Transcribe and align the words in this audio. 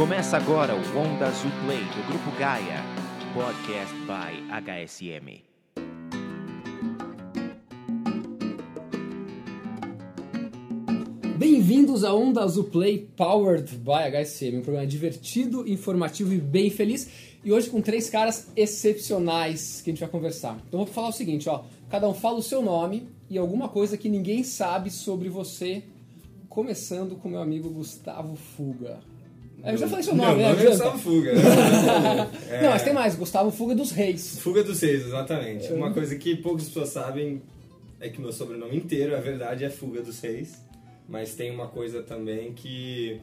Começa 0.00 0.38
agora 0.38 0.74
o 0.74 0.98
Onda 0.98 1.26
Azul 1.26 1.50
Play 1.62 1.84
do 1.84 2.06
Grupo 2.08 2.30
Gaia, 2.38 2.82
podcast 3.34 3.94
by 4.06 4.48
HSM. 4.50 5.44
Bem-vindos 11.36 12.02
a 12.02 12.14
Onda 12.14 12.42
Azul 12.42 12.64
Play 12.64 13.10
Powered 13.14 13.76
by 13.76 14.10
HSM, 14.10 14.60
um 14.60 14.62
programa 14.62 14.86
divertido, 14.86 15.68
informativo 15.68 16.32
e 16.32 16.38
bem 16.38 16.70
feliz. 16.70 17.36
E 17.44 17.52
hoje 17.52 17.68
com 17.68 17.82
três 17.82 18.08
caras 18.08 18.50
excepcionais 18.56 19.82
que 19.82 19.90
a 19.90 19.92
gente 19.92 20.00
vai 20.00 20.08
conversar. 20.08 20.58
Então 20.66 20.82
vou 20.82 20.86
falar 20.86 21.08
o 21.08 21.12
seguinte, 21.12 21.46
ó, 21.46 21.64
cada 21.90 22.08
um 22.08 22.14
fala 22.14 22.38
o 22.38 22.42
seu 22.42 22.62
nome 22.62 23.06
e 23.28 23.36
alguma 23.36 23.68
coisa 23.68 23.98
que 23.98 24.08
ninguém 24.08 24.44
sabe 24.44 24.90
sobre 24.90 25.28
você, 25.28 25.82
começando 26.48 27.16
com 27.16 27.28
meu 27.28 27.42
amigo 27.42 27.68
Gustavo 27.68 28.34
Fuga. 28.34 29.09
Eu 29.64 29.76
já 29.76 29.88
falei 29.88 30.02
seu 30.02 30.14
nome, 30.14 30.36
Meu 30.36 30.38
né? 30.38 30.52
nome 30.52 30.62
é. 30.64 30.70
Gustavo 30.70 30.98
Fuga. 30.98 31.32
É, 32.50 32.62
Não, 32.62 32.70
mas 32.70 32.82
tem 32.82 32.92
mais, 32.92 33.14
Gustavo 33.14 33.50
Fuga 33.50 33.74
dos 33.74 33.90
Reis. 33.92 34.38
Fuga 34.40 34.64
dos 34.64 34.80
Reis, 34.80 35.06
exatamente. 35.06 35.72
Uma 35.72 35.92
coisa 35.92 36.16
que 36.16 36.36
poucas 36.36 36.66
pessoas 36.66 36.88
sabem 36.90 37.42
é 38.00 38.08
que 38.08 38.20
meu 38.20 38.32
sobrenome 38.32 38.76
inteiro, 38.76 39.14
a 39.16 39.20
verdade, 39.20 39.64
é 39.64 39.70
Fuga 39.70 40.02
dos 40.02 40.20
Reis. 40.20 40.54
Mas 41.08 41.34
tem 41.34 41.50
uma 41.50 41.68
coisa 41.68 42.02
também 42.02 42.52
que... 42.52 43.20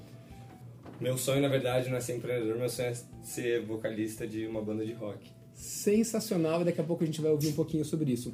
Meu 0.99 1.17
sonho, 1.17 1.41
na 1.41 1.47
verdade, 1.47 1.89
não 1.89 1.97
é 1.97 2.01
ser 2.01 2.15
empreendedor, 2.15 2.57
meu 2.57 2.69
sonho 2.69 2.89
é 2.89 2.95
ser 3.23 3.61
vocalista 3.61 4.25
de 4.25 4.47
uma 4.47 4.61
banda 4.61 4.85
de 4.85 4.93
rock. 4.93 5.29
Sensacional, 5.53 6.61
e 6.61 6.65
daqui 6.65 6.81
a 6.81 6.83
pouco 6.83 7.03
a 7.03 7.05
gente 7.05 7.21
vai 7.21 7.31
ouvir 7.31 7.47
um 7.49 7.53
pouquinho 7.53 7.85
sobre 7.85 8.11
isso. 8.11 8.33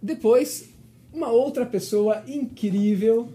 Depois, 0.00 0.70
uma 1.12 1.30
outra 1.30 1.66
pessoa 1.66 2.22
incrível, 2.26 3.28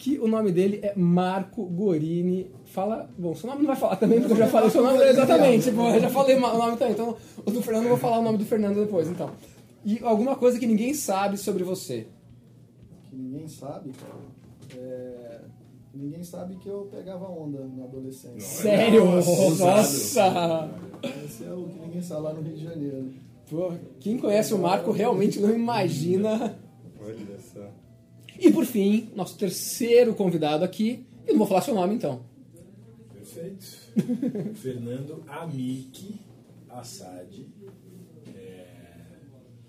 que 0.00 0.18
o 0.18 0.26
nome 0.26 0.50
dele 0.50 0.80
é 0.82 0.94
Marco 0.96 1.62
Gorini. 1.66 2.50
Fala. 2.64 3.10
Bom, 3.18 3.34
seu 3.34 3.50
nome 3.50 3.60
não 3.60 3.66
vai 3.66 3.76
falar 3.76 3.96
também, 3.96 4.18
porque 4.18 4.32
eu 4.32 4.38
já 4.38 4.46
falei 4.46 4.70
seu 4.70 4.82
nome 4.82 4.96
exatamente. 5.04 5.64
Tipo, 5.64 5.82
eu 5.82 6.00
já 6.00 6.08
falei 6.08 6.36
o 6.36 6.40
nome 6.40 6.76
também. 6.78 6.94
Então, 6.94 7.14
o 7.44 7.50
do 7.50 7.60
Fernando 7.60 7.82
eu 7.82 7.90
vou 7.90 7.98
falar 7.98 8.18
o 8.18 8.22
nome 8.22 8.38
do 8.38 8.46
Fernando 8.46 8.76
depois, 8.76 9.08
então. 9.08 9.30
E 9.84 9.98
alguma 10.02 10.34
coisa 10.36 10.58
que 10.58 10.66
ninguém 10.66 10.94
sabe 10.94 11.36
sobre 11.36 11.64
você. 11.64 12.06
que 13.10 13.16
ninguém 13.16 13.46
sabe, 13.46 13.92
cara. 13.92 14.80
É, 14.82 15.40
ninguém 15.92 16.24
sabe 16.24 16.56
que 16.56 16.68
eu 16.68 16.88
pegava 16.90 17.28
onda 17.28 17.68
na 17.76 17.84
adolescência. 17.84 18.40
Sério? 18.40 19.04
Nossa, 19.04 19.64
Nossa! 19.66 20.70
Esse 21.26 21.44
é 21.44 21.52
o 21.52 21.64
que 21.64 21.78
ninguém 21.78 22.00
sabe 22.00 22.22
lá 22.22 22.32
no 22.32 22.40
Rio 22.40 22.56
de 22.56 22.64
Janeiro. 22.64 23.12
Pô, 23.50 23.72
quem 23.98 24.16
conhece 24.16 24.54
o 24.54 24.58
Marco 24.58 24.92
realmente 24.92 25.40
não 25.40 25.54
imagina 25.54 26.56
Olha. 27.02 27.39
E 28.40 28.50
por 28.50 28.64
fim, 28.64 29.10
nosso 29.14 29.36
terceiro 29.36 30.14
convidado 30.14 30.64
aqui, 30.64 31.04
eu 31.26 31.34
não 31.34 31.38
vou 31.40 31.46
falar 31.46 31.60
seu 31.60 31.74
nome 31.74 31.94
então. 31.94 32.24
Perfeito. 33.12 33.66
Fernando 34.56 35.22
Amik 35.28 36.18
Assad, 36.70 37.46
é, 38.34 38.66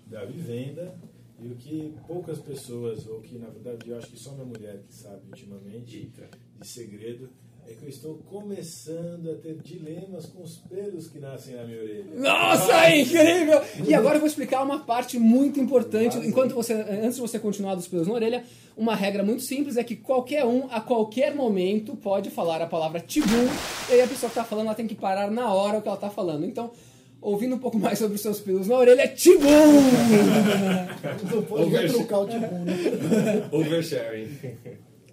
da 0.06 0.24
Vivenda. 0.24 0.98
E 1.38 1.48
o 1.48 1.56
que 1.56 1.92
poucas 2.06 2.38
pessoas, 2.38 3.06
ou 3.06 3.20
que 3.20 3.36
na 3.36 3.48
verdade 3.48 3.90
eu 3.90 3.98
acho 3.98 4.06
que 4.06 4.18
só 4.18 4.32
minha 4.32 4.46
mulher 4.46 4.80
que 4.88 4.94
sabe 4.94 5.26
ultimamente, 5.28 5.98
Eita. 5.98 6.30
de 6.58 6.66
segredo, 6.66 7.28
é 7.68 7.74
que 7.74 7.84
eu 7.84 7.88
estou 7.88 8.14
começando 8.28 9.30
a 9.30 9.34
ter 9.36 9.54
dilemas 9.62 10.26
com 10.26 10.42
os 10.42 10.56
pelos 10.68 11.08
que 11.08 11.18
nascem 11.18 11.54
na 11.54 11.64
minha 11.64 11.80
orelha. 11.80 12.04
Nossa, 12.16 12.86
é 12.86 13.00
incrível! 13.00 13.60
E 13.86 13.94
agora 13.94 14.16
eu 14.16 14.20
vou 14.20 14.26
explicar 14.26 14.62
uma 14.62 14.80
parte 14.80 15.18
muito 15.18 15.60
importante. 15.60 16.18
Enquanto 16.18 16.54
você, 16.54 16.72
antes 16.74 17.14
de 17.16 17.20
você 17.20 17.38
continuar 17.38 17.74
dos 17.74 17.86
pelos 17.86 18.08
na 18.08 18.14
orelha, 18.14 18.44
uma 18.76 18.94
regra 18.94 19.22
muito 19.22 19.42
simples 19.42 19.76
é 19.76 19.84
que 19.84 19.94
qualquer 19.96 20.44
um, 20.44 20.66
a 20.70 20.80
qualquer 20.80 21.34
momento, 21.34 21.94
pode 21.96 22.30
falar 22.30 22.60
a 22.60 22.66
palavra 22.66 22.98
tibum, 23.00 23.46
e 23.88 23.92
aí 23.94 24.00
a 24.02 24.06
pessoa 24.08 24.28
que 24.30 24.38
está 24.38 24.44
falando 24.44 24.66
ela 24.66 24.74
tem 24.74 24.86
que 24.88 24.94
parar 24.94 25.30
na 25.30 25.52
hora 25.52 25.78
o 25.78 25.82
que 25.82 25.88
ela 25.88 25.96
está 25.96 26.10
falando. 26.10 26.44
Então, 26.44 26.72
ouvindo 27.20 27.54
um 27.54 27.58
pouco 27.58 27.78
mais 27.78 27.98
sobre 27.98 28.16
os 28.16 28.20
seus 28.20 28.40
pelos 28.40 28.66
na 28.66 28.76
orelha, 28.76 29.06
tibum! 29.06 29.46
Não 31.32 31.42
pode 31.42 31.62
Over- 31.64 31.82
retrucar 31.82 32.20
o 32.22 32.26
Tibum, 32.26 32.64
né? 32.64 33.48
Oversharing. 33.52 34.28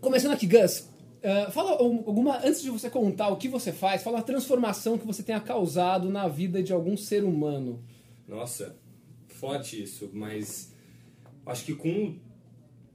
Começando 0.02 0.34
aqui, 0.34 0.48
Gus. 0.48 0.89
Uh, 1.24 1.52
fala 1.52 1.72
alguma. 1.72 2.38
Antes 2.38 2.62
de 2.62 2.70
você 2.70 2.90
contar 2.90 3.30
o 3.30 3.38
que 3.38 3.48
você 3.48 3.72
faz, 3.72 4.04
fala 4.04 4.20
a 4.20 4.24
transformação 4.24 4.98
que 4.98 5.06
você 5.06 5.24
tenha 5.24 5.40
causado 5.40 6.10
na 6.10 6.28
vida 6.28 6.62
de 6.62 6.74
algum 6.74 6.98
ser 6.98 7.24
humano. 7.24 7.84
Nossa, 8.28 8.76
forte 9.28 9.82
isso, 9.82 10.10
mas 10.14 10.74
acho 11.46 11.66
que 11.66 11.76
com 11.76 12.16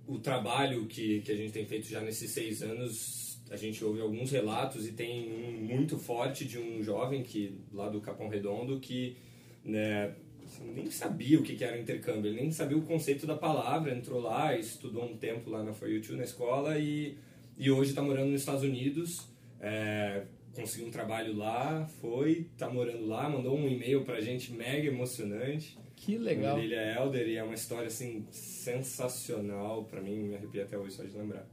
o 0.06 0.18
trabalho 0.18 0.86
que, 0.86 1.20
que 1.20 1.32
a 1.32 1.36
gente 1.36 1.52
tem 1.52 1.66
feito 1.66 1.86
já 1.86 2.00
nesses 2.00 2.30
seis 2.30 2.62
anos, 2.62 3.40
a 3.50 3.56
gente 3.56 3.84
ouve 3.84 4.00
alguns 4.00 4.30
relatos 4.30 4.86
e 4.86 4.92
tem 4.92 5.30
um 5.32 5.64
muito 5.64 5.98
forte 5.98 6.44
de 6.44 6.58
um 6.58 6.82
jovem 6.82 7.22
que 7.22 7.58
lá 7.72 7.88
do 7.88 8.00
Capão 8.00 8.28
Redondo 8.28 8.78
que 8.78 9.16
né, 9.64 10.14
assim, 10.44 10.70
nem 10.72 10.90
sabia 10.90 11.38
o 11.38 11.42
que 11.42 11.62
era 11.64 11.78
intercâmbio, 11.78 12.30
ele 12.30 12.42
nem 12.42 12.50
sabia 12.52 12.76
o 12.76 12.82
conceito 12.82 13.26
da 13.26 13.34
palavra, 13.34 13.94
entrou 13.94 14.20
lá, 14.20 14.56
estudou 14.56 15.04
um 15.04 15.16
tempo 15.16 15.50
lá 15.50 15.62
na 15.62 15.72
For 15.72 15.88
You 15.88 16.02
na 16.16 16.24
escola 16.24 16.78
e, 16.78 17.16
e 17.56 17.70
hoje 17.70 17.90
está 17.90 18.02
morando 18.02 18.30
nos 18.30 18.40
Estados 18.40 18.62
Unidos. 18.62 19.28
é, 19.60 20.24
conseguiu 20.54 20.86
um 20.86 20.90
trabalho 20.90 21.36
lá, 21.36 21.86
foi, 22.00 22.48
tá 22.56 22.70
morando 22.70 23.06
lá, 23.06 23.28
mandou 23.28 23.56
um 23.56 23.68
e-mail 23.68 24.04
pra 24.04 24.20
gente 24.20 24.52
mega 24.52 24.88
emocionante. 24.88 25.78
Que 25.96 26.18
legal. 26.18 26.56
dele 26.56 26.74
é 26.74 26.96
Elder 26.96 27.26
e 27.26 27.36
é 27.36 27.42
uma 27.42 27.54
história 27.54 27.88
assim 27.88 28.26
sensacional 28.30 29.84
pra 29.84 30.00
mim, 30.00 30.18
me 30.18 30.36
arrepia 30.36 30.64
até 30.64 30.78
hoje 30.78 30.94
só 30.94 31.02
de 31.02 31.16
lembrar. 31.16 31.46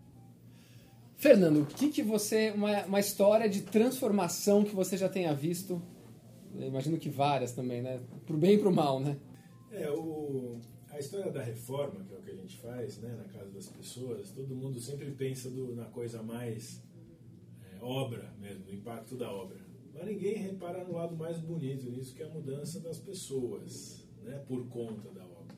Fernando, 1.15 1.61
o 1.61 1.65
que, 1.65 1.89
que 1.89 2.01
você. 2.01 2.51
Uma, 2.51 2.83
uma 2.85 2.99
história 2.99 3.47
de 3.47 3.61
transformação 3.61 4.63
que 4.63 4.75
você 4.75 4.97
já 4.97 5.07
tenha 5.07 5.33
visto? 5.33 5.81
Eu 6.59 6.67
imagino 6.67 6.97
que 6.97 7.09
várias 7.09 7.53
também, 7.53 7.81
né? 7.81 7.99
Pro 8.25 8.37
bem 8.37 8.55
e 8.55 8.57
pro 8.57 8.71
mal, 8.71 8.99
né? 8.99 9.17
É, 9.71 9.89
o, 9.89 10.59
a 10.91 10.99
história 10.99 11.31
da 11.31 11.41
reforma, 11.41 12.03
que 12.03 12.13
é 12.13 12.17
o 12.17 12.21
que 12.21 12.31
a 12.31 12.35
gente 12.35 12.57
faz 12.57 12.97
né, 12.99 13.15
na 13.15 13.23
casa 13.25 13.49
das 13.51 13.67
pessoas, 13.67 14.31
todo 14.31 14.55
mundo 14.55 14.79
sempre 14.79 15.09
pensa 15.11 15.49
do- 15.49 15.73
na 15.75 15.85
coisa 15.85 16.21
mais 16.21 16.83
é, 17.71 17.77
obra 17.81 18.33
mesmo, 18.39 18.65
do 18.65 18.73
impacto 18.73 19.15
da 19.15 19.31
obra. 19.31 19.57
Mas 19.93 20.05
ninguém 20.05 20.35
repara 20.35 20.83
no 20.83 20.93
lado 20.93 21.15
mais 21.15 21.37
bonito 21.39 21.89
nisso, 21.89 22.13
que 22.15 22.23
é 22.23 22.25
a 22.25 22.29
mudança 22.29 22.79
das 22.79 22.97
pessoas, 22.97 24.05
né, 24.23 24.37
por 24.47 24.67
conta 24.67 25.09
da 25.11 25.23
obra. 25.25 25.55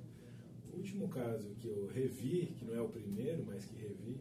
O 0.71 0.77
último 0.77 1.07
caso 1.07 1.49
que 1.59 1.67
eu 1.67 1.87
revi, 1.87 2.47
que 2.57 2.65
não 2.65 2.75
é 2.75 2.81
o 2.81 2.89
primeiro, 2.89 3.43
mas 3.45 3.65
que 3.65 3.75
revi, 3.75 4.19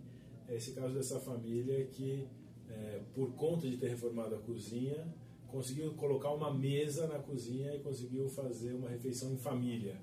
é 0.49 0.56
esse 0.56 0.72
caso 0.72 0.95
dessa 0.95 1.19
família 1.21 1.84
que, 1.87 2.27
é, 2.69 3.01
por 3.15 3.33
conta 3.34 3.69
de 3.69 3.77
ter 3.77 3.89
reformado 3.89 4.34
a 4.34 4.39
cozinha, 4.39 5.06
conseguiu 5.49 5.93
colocar 5.95 6.31
uma 6.33 6.53
mesa 6.53 7.06
na 7.06 7.19
cozinha 7.19 7.75
e 7.75 7.81
conseguiu 7.81 8.28
fazer 8.28 8.72
uma 8.75 8.89
refeição 8.89 9.33
em 9.33 9.37
família 9.37 9.97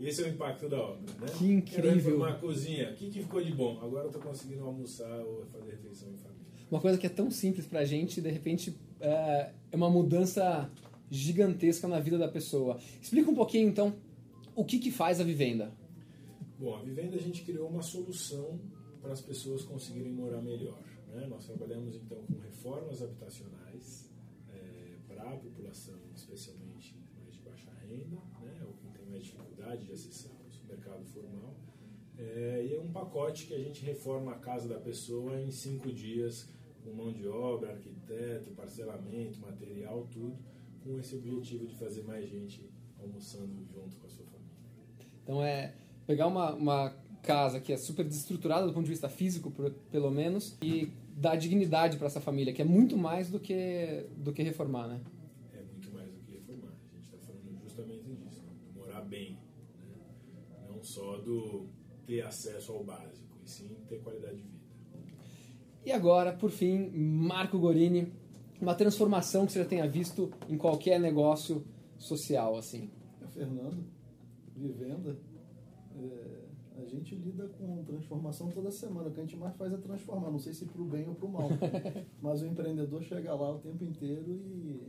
esse 0.00 0.22
é 0.22 0.26
o 0.26 0.28
impacto 0.28 0.68
da 0.68 0.80
obra, 0.80 1.12
né? 1.20 1.26
Que 1.38 1.52
incrível. 1.52 1.82
Quero 1.82 1.94
reformar 1.94 2.28
a 2.30 2.34
cozinha. 2.34 2.90
O 2.90 2.94
que, 2.94 3.10
que 3.10 3.22
ficou 3.22 3.42
de 3.42 3.52
bom? 3.52 3.78
Agora 3.82 4.04
eu 4.04 4.08
estou 4.08 4.22
conseguindo 4.22 4.64
almoçar 4.64 5.20
ou 5.20 5.46
fazer 5.46 5.70
refeição 5.70 6.08
em 6.10 6.16
família. 6.16 6.46
Uma 6.70 6.80
coisa 6.80 6.98
que 6.98 7.06
é 7.06 7.10
tão 7.10 7.30
simples 7.30 7.66
pra 7.66 7.84
gente, 7.84 8.20
de 8.20 8.30
repente, 8.30 8.76
é 9.00 9.52
é 9.70 9.76
uma 9.76 9.90
mudança 9.90 10.70
gigantesca 11.10 11.86
na 11.86 12.00
vida 12.00 12.18
da 12.18 12.28
pessoa. 12.28 12.78
Explica 13.00 13.30
um 13.30 13.34
pouquinho, 13.34 13.68
então, 13.68 13.94
o 14.54 14.64
que, 14.64 14.78
que 14.78 14.90
faz 14.90 15.20
a 15.20 15.24
vivenda. 15.24 15.70
Bom, 16.58 16.74
a 16.74 16.82
Vivenda 16.82 17.16
a 17.16 17.20
gente 17.20 17.42
criou 17.42 17.68
uma 17.68 17.82
solução 17.82 18.58
para 19.02 19.12
as 19.12 19.20
pessoas 19.20 19.62
conseguirem 19.62 20.12
morar 20.12 20.40
melhor. 20.40 20.78
Né? 21.12 21.26
Nós 21.26 21.44
trabalhamos 21.44 21.94
então 21.94 22.18
com 22.22 22.38
reformas 22.38 23.02
habitacionais 23.02 24.10
para 25.06 25.22
a 25.22 25.36
população, 25.36 25.98
especialmente 26.14 26.96
mais 27.14 27.34
de 27.34 27.40
baixa 27.40 27.70
renda, 27.86 28.18
de 29.74 29.90
acessar 29.92 30.30
o 30.32 30.68
mercado 30.68 31.04
formal. 31.06 31.54
É, 32.18 32.66
e 32.70 32.74
é 32.74 32.80
um 32.80 32.90
pacote 32.92 33.46
que 33.46 33.54
a 33.54 33.58
gente 33.58 33.84
reforma 33.84 34.32
a 34.32 34.36
casa 34.38 34.68
da 34.68 34.78
pessoa 34.78 35.40
em 35.40 35.50
cinco 35.50 35.92
dias, 35.92 36.48
com 36.84 36.92
mão 36.92 37.12
de 37.12 37.26
obra, 37.26 37.72
arquiteto, 37.72 38.50
parcelamento, 38.50 39.40
material, 39.40 40.06
tudo, 40.12 40.36
com 40.82 40.98
esse 40.98 41.14
objetivo 41.16 41.66
de 41.66 41.74
fazer 41.76 42.02
mais 42.04 42.28
gente 42.28 42.70
almoçando 43.00 43.52
junto 43.74 43.96
com 43.96 44.06
a 44.06 44.10
sua 44.10 44.24
família. 44.24 44.56
Então 45.22 45.42
é 45.42 45.74
pegar 46.06 46.26
uma, 46.28 46.54
uma 46.54 46.90
casa 47.22 47.60
que 47.60 47.72
é 47.72 47.76
super 47.76 48.04
desestruturada 48.04 48.66
do 48.66 48.72
ponto 48.72 48.84
de 48.84 48.90
vista 48.90 49.08
físico, 49.08 49.50
por- 49.50 49.70
pelo 49.90 50.10
menos, 50.10 50.56
e 50.62 50.90
dar 51.16 51.34
dignidade 51.36 51.96
para 51.98 52.06
essa 52.06 52.20
família, 52.20 52.52
que 52.52 52.62
é 52.62 52.64
muito 52.64 52.96
mais 52.96 53.28
do 53.30 53.40
que, 53.40 54.06
do 54.16 54.32
que 54.32 54.42
reformar, 54.42 54.86
né? 54.86 55.00
é 55.52 55.62
muito 55.62 55.90
mais 55.92 56.08
do 56.10 56.20
que 56.20 56.32
reformar. 56.32 56.72
A 56.92 56.94
gente 56.96 57.04
está 57.04 57.18
falando 57.18 57.58
justamente 57.62 58.04
disso, 58.04 58.42
né? 58.42 58.52
do 58.72 58.78
morar 58.78 59.00
bem. 59.02 59.32
Né? 59.32 60.68
Não 60.68 60.82
só 60.96 61.18
do 61.18 61.66
ter 62.06 62.22
acesso 62.22 62.72
ao 62.72 62.82
básico, 62.82 63.36
e 63.44 63.50
sim 63.50 63.76
ter 63.86 64.00
qualidade 64.00 64.36
de 64.36 64.42
vida. 64.42 64.56
E 65.84 65.92
agora, 65.92 66.32
por 66.32 66.50
fim, 66.50 66.88
Marco 66.88 67.58
Gorini, 67.58 68.12
uma 68.60 68.74
transformação 68.74 69.44
que 69.44 69.52
você 69.52 69.58
já 69.58 69.68
tenha 69.68 69.86
visto 69.86 70.32
em 70.48 70.56
qualquer 70.56 70.98
negócio 70.98 71.62
social, 71.98 72.56
assim. 72.56 72.90
É 73.22 73.26
Fernando, 73.26 73.84
vivenda. 74.56 75.18
É, 75.94 76.46
a 76.78 76.84
gente 76.86 76.96
gente 76.96 77.14
lida 77.14 77.46
com 77.48 77.84
transformação 77.84 78.48
toda 78.48 78.70
semana. 78.70 79.08
O 79.08 79.12
que 79.12 79.20
a 79.20 79.22
gente 79.22 79.36
mais 79.36 79.54
faz 79.56 79.72
é 79.72 79.76
transformar, 79.76 80.30
não 80.30 80.38
sei 80.38 80.54
se 80.54 80.64
para 80.64 80.80
o 80.80 80.86
bem 80.86 81.06
ou 81.06 81.14
para 81.14 81.26
o 81.26 81.32
mal. 81.32 81.48
Mas 82.20 82.42
o 82.42 82.46
empreendedor 82.46 83.02
chega 83.02 83.34
lá 83.34 83.54
o 83.54 83.58
tempo 83.58 83.84
inteiro 83.84 84.32
e 84.32 84.80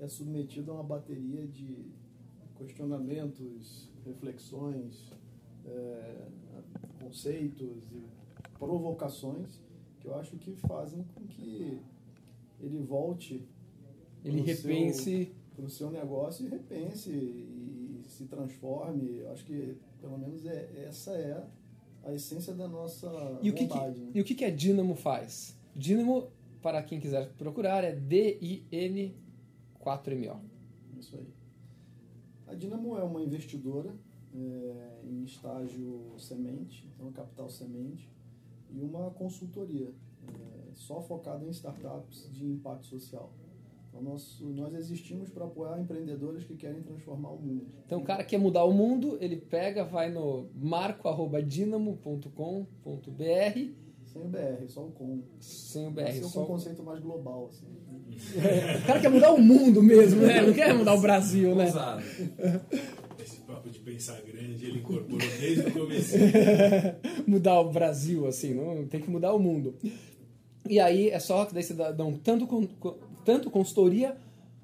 é 0.00 0.08
submetido 0.08 0.72
a 0.72 0.74
uma 0.74 0.82
bateria 0.82 1.46
de 1.46 1.92
questionamentos, 2.56 3.90
reflexões, 4.04 5.10
é, 5.66 6.26
conceitos 7.00 7.90
e 7.92 8.02
provocações 8.58 9.60
que 10.00 10.08
eu 10.08 10.14
acho 10.16 10.36
que 10.36 10.54
fazem 10.54 11.04
com 11.14 11.26
que 11.26 11.80
ele 12.60 12.78
volte 12.78 13.46
ele 14.24 14.40
repense 14.40 15.32
para 15.54 15.64
o 15.64 15.70
seu 15.70 15.90
negócio 15.90 16.46
e 16.46 16.48
repense 16.48 17.10
e, 17.10 18.02
e 18.04 18.08
se 18.08 18.24
transforme. 18.26 19.18
Eu 19.18 19.30
acho 19.30 19.44
que 19.44 19.76
pelo 20.00 20.18
menos 20.18 20.44
é, 20.44 20.84
essa 20.86 21.12
é 21.12 21.46
a 22.04 22.12
essência 22.12 22.52
da 22.54 22.68
nossa 22.68 23.38
e 23.42 23.50
o 23.50 23.54
que 23.54 23.66
vontade. 23.66 23.94
Que, 23.94 24.00
né? 24.00 24.10
E 24.14 24.20
o 24.20 24.24
que, 24.24 24.34
que 24.34 24.44
a 24.44 24.50
Dynamo 24.50 24.94
faz? 24.94 25.56
Dynamo, 25.74 26.28
para 26.62 26.82
quem 26.82 27.00
quiser 27.00 27.32
procurar, 27.34 27.84
é 27.84 27.92
D-I-N-4-M-O. 27.92 30.40
Isso 30.98 31.16
aí. 31.16 31.26
A 32.46 32.54
Dynamo 32.54 32.96
é 32.96 33.02
uma 33.02 33.22
investidora 33.22 33.92
é, 34.44 35.00
em 35.04 35.22
estágio 35.24 36.12
semente, 36.18 36.86
então 36.94 37.10
capital 37.12 37.48
semente, 37.48 38.10
e 38.70 38.80
uma 38.80 39.10
consultoria 39.10 39.92
é, 40.28 40.72
só 40.74 41.00
focada 41.00 41.44
em 41.44 41.50
startups 41.50 42.28
de 42.32 42.46
impacto 42.46 42.86
social. 42.86 43.32
Então 43.88 44.02
nós, 44.02 44.38
nós 44.40 44.74
existimos 44.74 45.30
para 45.30 45.46
apoiar 45.46 45.80
empreendedores 45.80 46.44
que 46.44 46.54
querem 46.54 46.82
transformar 46.82 47.30
o 47.30 47.40
mundo. 47.40 47.66
Então 47.86 48.00
o 48.00 48.04
cara 48.04 48.22
quer 48.24 48.38
mudar 48.38 48.64
o 48.64 48.72
mundo, 48.72 49.16
ele 49.20 49.36
pega, 49.36 49.84
vai 49.84 50.10
no 50.10 50.50
marco.dinamo.com.br 50.54 52.30
Sem 54.04 54.22
o 54.22 54.28
BR, 54.28 54.68
só 54.68 54.84
o 54.84 54.90
com. 54.92 55.22
Sem 55.40 55.86
o 55.86 55.90
BR, 55.90 56.02
Esse 56.08 56.20
é 56.20 56.24
só 56.24 56.42
um 56.42 56.46
conceito 56.46 56.82
mais 56.82 57.00
global. 57.00 57.46
Assim. 57.46 57.66
o 58.82 58.86
cara 58.86 59.00
quer 59.00 59.08
mudar 59.08 59.32
o 59.32 59.40
mundo 59.40 59.82
mesmo, 59.82 60.22
né? 60.22 60.42
Não 60.42 60.52
quer 60.52 60.74
mudar 60.74 60.94
o 60.94 61.00
Brasil, 61.00 61.54
né? 61.54 61.64
Ousado. 61.66 62.02
Pensar 63.86 64.20
grande, 64.22 64.66
ele 64.66 64.80
incorporou 64.80 65.16
desde 65.16 65.68
o 65.68 65.72
começo. 65.72 66.16
mudar 67.24 67.60
o 67.60 67.70
Brasil, 67.70 68.26
assim, 68.26 68.52
não 68.52 68.84
tem 68.88 69.00
que 69.00 69.08
mudar 69.08 69.32
o 69.32 69.38
mundo. 69.38 69.76
E 70.68 70.80
aí 70.80 71.08
é 71.08 71.20
só 71.20 71.46
que 71.46 71.54
daí 71.54 71.62
você 71.62 71.72
dá, 71.72 71.92
dão 71.92 72.12
tanto, 72.18 72.48
tanto 73.24 73.48
consultoria 73.48 74.16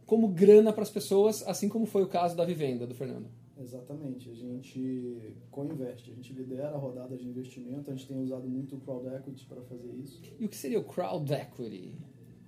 como 0.06 0.26
grana 0.26 0.72
para 0.72 0.82
as 0.82 0.90
pessoas, 0.90 1.46
assim 1.46 1.68
como 1.68 1.86
foi 1.86 2.02
o 2.02 2.08
caso 2.08 2.36
da 2.36 2.44
vivenda 2.44 2.84
do 2.84 2.96
Fernando. 2.96 3.28
Exatamente, 3.56 4.28
a 4.28 4.34
gente 4.34 5.36
co-investe, 5.52 6.10
a 6.10 6.14
gente 6.16 6.32
lidera 6.32 6.76
rodadas 6.76 7.20
de 7.20 7.28
investimento, 7.28 7.92
a 7.92 7.94
gente 7.94 8.08
tem 8.08 8.20
usado 8.20 8.48
muito 8.48 8.74
o 8.74 8.80
crowd 8.80 9.06
equity 9.06 9.46
para 9.46 9.62
fazer 9.62 9.92
isso. 10.02 10.20
E 10.40 10.44
o 10.44 10.48
que 10.48 10.56
seria 10.56 10.80
o 10.80 10.84
crowd 10.84 11.32
equity? 11.32 11.96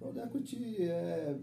Crowd 0.00 0.18
equity 0.18 0.82
é 0.82 1.36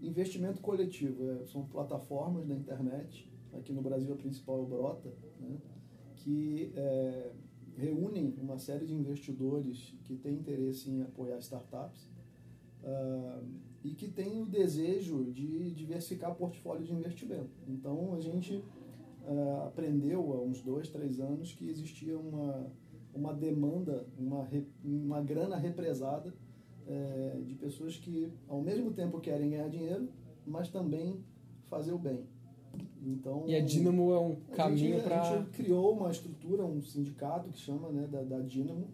investimento 0.00 0.60
coletivo, 0.60 1.30
é, 1.30 1.46
são 1.46 1.64
plataformas 1.64 2.44
da 2.44 2.56
internet, 2.56 3.30
aqui 3.52 3.72
no 3.72 3.82
Brasil 3.82 4.12
a 4.12 4.16
principal 4.16 4.58
é 4.58 4.62
o 4.62 4.66
Brota, 4.66 5.12
né, 5.40 5.58
que 6.16 6.72
é, 6.74 7.30
reúnem 7.76 8.34
uma 8.40 8.58
série 8.58 8.86
de 8.86 8.94
investidores 8.94 9.94
que 10.04 10.16
têm 10.16 10.34
interesse 10.34 10.90
em 10.90 11.02
apoiar 11.02 11.38
startups 11.38 12.08
uh, 12.82 13.44
e 13.84 13.90
que 13.90 14.08
têm 14.08 14.42
o 14.42 14.46
desejo 14.46 15.30
de 15.30 15.70
diversificar 15.72 16.34
portfólio 16.34 16.84
de 16.84 16.92
investimento. 16.92 17.50
Então 17.68 18.14
a 18.14 18.20
gente 18.20 18.56
uh, 18.56 19.66
aprendeu 19.66 20.32
há 20.32 20.42
uns 20.42 20.62
dois, 20.62 20.88
três 20.88 21.20
anos 21.20 21.52
que 21.52 21.68
existia 21.68 22.18
uma, 22.18 22.72
uma 23.14 23.34
demanda, 23.34 24.06
uma, 24.18 24.48
uma 24.82 25.20
grana 25.20 25.56
represada 25.56 26.32
uh, 26.86 27.42
de 27.44 27.54
pessoas 27.54 27.96
que 27.98 28.32
ao 28.48 28.62
mesmo 28.62 28.92
tempo 28.92 29.20
querem 29.20 29.50
ganhar 29.50 29.68
dinheiro, 29.68 30.08
mas 30.46 30.70
também 30.70 31.22
fazer 31.68 31.92
o 31.92 31.98
bem. 31.98 32.24
Então, 33.06 33.44
e 33.46 33.54
a 33.54 33.60
Dynamo 33.60 34.12
é 34.12 34.18
um 34.18 34.34
caminho 34.52 35.00
para. 35.00 35.20
A 35.20 35.36
gente 35.36 35.50
criou 35.50 35.92
uma 35.92 36.10
estrutura, 36.10 36.64
um 36.64 36.82
sindicato 36.82 37.48
que 37.50 37.58
chama 37.58 37.88
né, 37.90 38.06
da, 38.10 38.22
da 38.22 38.40
Dynamo 38.40 38.88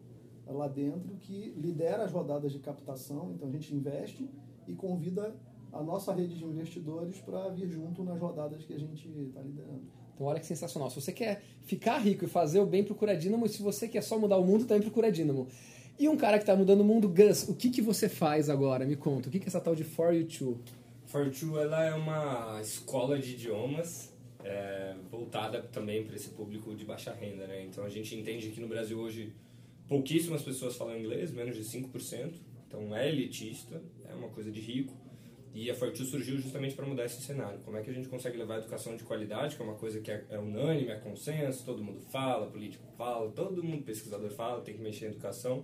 lá 0.47 0.69
dentro, 0.69 1.15
que 1.21 1.55
lidera 1.57 2.05
as 2.05 2.13
rodadas 2.13 2.53
de 2.53 2.59
captação. 2.59 3.33
Então 3.35 3.49
a 3.49 3.51
gente 3.53 3.75
investe 3.75 4.29
e 4.69 4.75
convida 4.75 5.35
a 5.73 5.83
nossa 5.83 6.13
rede 6.13 6.37
de 6.37 6.45
investidores 6.45 7.19
para 7.21 7.49
vir 7.49 7.71
junto 7.71 8.05
nas 8.05 8.21
rodadas 8.21 8.63
que 8.65 8.75
a 8.75 8.79
gente 8.79 9.09
está 9.09 9.41
liderando. 9.41 9.83
Então 10.15 10.27
olha 10.27 10.39
que 10.39 10.47
sensacional. 10.47 10.91
Se 10.91 11.01
você 11.01 11.13
quer 11.13 11.43
ficar 11.63 11.99
rico 11.99 12.27
e 12.27 12.29
fazer 12.29 12.61
o 12.61 12.67
bem, 12.67 12.85
procura 12.85 13.13
a 13.13 13.15
Dynamo. 13.15 13.47
E 13.47 13.49
se 13.49 13.63
você 13.63 13.89
quer 13.89 14.03
só 14.03 14.19
mudar 14.19 14.37
o 14.37 14.45
mundo, 14.45 14.67
também 14.67 14.83
procura 14.83 15.07
a 15.07 15.11
Dynamo. 15.11 15.49
E 15.99 16.07
um 16.07 16.17
cara 16.19 16.37
que 16.37 16.43
está 16.43 16.55
mudando 16.55 16.81
o 16.81 16.85
mundo, 16.85 17.09
Gus, 17.09 17.49
o 17.49 17.55
que, 17.55 17.71
que 17.71 17.81
você 17.81 18.09
faz 18.09 18.51
agora? 18.51 18.85
Me 18.85 18.97
conta. 18.97 19.29
O 19.29 19.33
que, 19.33 19.39
que 19.39 19.47
é 19.47 19.49
essa 19.49 19.61
tal 19.61 19.75
de 19.75 19.85
For 19.85 20.13
You 20.13 20.27
Too? 20.27 20.59
For 21.13 21.27
You 21.27 21.59
ela 21.59 21.85
é 21.85 21.93
uma 21.93 22.59
escola 22.63 23.19
de 23.19 23.33
idiomas 23.33 24.11
é, 24.43 24.95
voltada 25.11 25.61
também 25.61 26.05
para 26.05 26.17
esse 26.17 26.31
público 26.31 26.75
de 26.75 26.87
baixa 26.87 27.13
renda, 27.13 27.47
né? 27.47 27.63
Então 27.67 27.85
a 27.85 27.89
gente 27.91 28.17
entende 28.17 28.49
que 28.49 28.59
no 28.59 28.67
Brasil 28.67 28.99
hoje 28.99 29.31
pouquíssimas 29.87 30.41
pessoas 30.41 30.75
falam 30.75 30.99
inglês, 30.99 31.31
menos 31.31 31.55
de 31.55 31.65
5%, 31.65 32.33
então 32.67 32.97
é 32.97 33.11
elitista, 33.11 33.83
é 34.09 34.15
uma 34.15 34.31
coisa 34.31 34.51
de 34.51 34.59
rico. 34.59 34.97
E 35.53 35.71
a 35.71 35.75
Fortune 35.75 36.09
surgiu 36.09 36.39
justamente 36.39 36.75
para 36.75 36.87
mudar 36.87 37.05
esse 37.05 37.21
cenário. 37.21 37.61
Como 37.61 37.77
é 37.77 37.83
que 37.83 37.91
a 37.91 37.93
gente 37.93 38.09
consegue 38.09 38.39
levar 38.39 38.55
a 38.55 38.59
educação 38.61 38.97
de 38.97 39.05
qualidade, 39.05 39.55
que 39.55 39.61
é 39.61 39.65
uma 39.67 39.75
coisa 39.75 40.01
que 40.01 40.11
é, 40.11 40.25
é 40.31 40.39
unânime, 40.39 40.89
é 40.89 40.97
consenso, 40.97 41.63
todo 41.63 41.85
mundo 41.85 42.01
fala, 42.01 42.47
político 42.47 42.87
fala, 42.97 43.31
todo 43.33 43.63
mundo 43.63 43.85
pesquisador 43.85 44.31
fala, 44.31 44.63
tem 44.63 44.75
que 44.75 44.81
mexer 44.81 45.05
em 45.05 45.09
educação. 45.09 45.63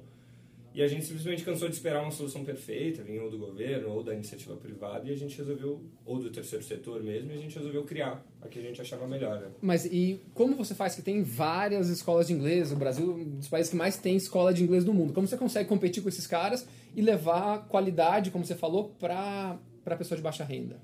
E 0.75 0.83
a 0.83 0.87
gente 0.87 1.05
simplesmente 1.05 1.45
cansou 1.45 1.69
de 1.69 1.75
esperar 1.75 2.03
uma 2.03 2.11
solução 2.11 2.45
perfeita, 2.45 3.03
vinha 3.03 3.23
ou 3.23 3.31
do 3.31 3.39
governo 3.39 3.91
ou 3.91 4.03
da 4.03 4.15
iniciativa 4.15 4.57
privada, 4.57 5.09
e 5.09 5.13
a 5.13 5.17
gente 5.17 5.37
resolveu, 5.37 5.83
ou 6.05 6.19
do 6.19 6.31
terceiro 6.31 6.65
setor 6.65 7.03
mesmo, 7.03 7.33
e 7.33 7.35
a 7.35 7.39
gente 7.39 7.57
resolveu 7.57 7.85
criar 7.85 8.25
a 8.41 8.49
que 8.49 8.59
a 8.59 8.63
gente 8.63 8.81
achava 8.81 9.07
melhor. 9.07 9.41
Né? 9.41 9.49
Mas 9.61 9.85
e 9.87 10.21
como 10.35 10.57
você 10.57 10.75
faz 10.75 10.95
que 10.95 11.03
tem 11.03 11.23
várias 11.23 11.89
escolas 11.89 12.29
de 12.29 12.33
inglês, 12.33 12.71
o 12.71 12.77
Brasil 12.77 13.11
é 13.11 13.15
um 13.15 13.25
dos 13.37 13.49
países 13.49 13.71
que 13.71 13.77
mais 13.77 13.97
tem 13.97 14.17
escola 14.17 14.53
de 14.53 14.63
inglês 14.63 14.85
do 14.85 14.95
mundo. 14.95 15.13
Como 15.13 15.27
você 15.27 15.37
consegue 15.37 15.69
competir 15.69 16.03
com 16.03 16.09
esses 16.09 16.27
caras 16.27 16.67
e 16.95 17.03
levar 17.03 17.67
qualidade, 17.67 18.31
como 18.31 18.45
você 18.45 18.55
falou, 18.55 18.91
para 18.99 19.59
a 19.87 19.97
pessoa 19.97 20.17
de 20.17 20.23
baixa 20.23 20.45
renda? 20.45 20.81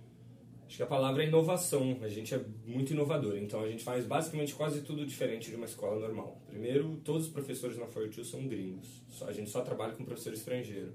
Acho 0.66 0.76
que 0.78 0.82
a 0.82 0.86
palavra 0.86 1.22
é 1.22 1.28
inovação. 1.28 1.98
A 2.02 2.08
gente 2.08 2.34
é 2.34 2.40
muito 2.66 2.92
inovador, 2.92 3.36
então 3.36 3.60
a 3.60 3.68
gente 3.68 3.84
faz 3.84 4.04
basicamente 4.04 4.54
quase 4.54 4.82
tudo 4.82 5.06
diferente 5.06 5.50
de 5.50 5.56
uma 5.56 5.66
escola 5.66 6.00
normal. 6.00 6.40
Primeiro, 6.46 6.96
todos 7.04 7.26
os 7.26 7.32
professores 7.32 7.78
na 7.78 7.86
Fortune 7.86 8.24
são 8.24 8.46
gringos. 8.46 9.02
A 9.22 9.32
gente 9.32 9.50
só 9.50 9.60
trabalha 9.60 9.92
com 9.92 10.04
professor 10.04 10.32
estrangeiro. 10.32 10.92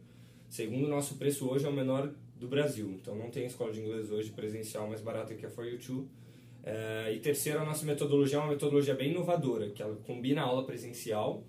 Segundo, 0.50 0.88
nosso 0.88 1.15
preço 1.15 1.48
hoje 1.48 1.65
é 1.65 1.70
o 1.70 1.74
menor 1.74 2.12
do 2.36 2.48
Brasil. 2.48 2.89
Então 3.00 3.15
não 3.15 3.29
tem 3.29 3.46
escola 3.46 3.72
de 3.72 3.79
inglês 3.79 4.12
hoje 4.12 4.32
presencial 4.32 4.88
mais 4.88 5.01
barata 5.01 5.36
que 5.36 5.46
a 5.46 5.50
For 5.50 5.65
You 5.65 5.77
Too. 5.77 6.10
É, 6.63 7.13
e 7.13 7.20
terceiro, 7.20 7.60
a 7.60 7.65
nossa 7.65 7.86
metodologia 7.86 8.38
é 8.38 8.41
uma 8.41 8.50
metodologia 8.50 8.93
bem 8.96 9.12
inovadora, 9.12 9.70
que 9.70 9.82
ela 9.82 9.96
combina 9.98 10.41
a 10.41 10.46
aula 10.46 10.65
presencial 10.65 11.43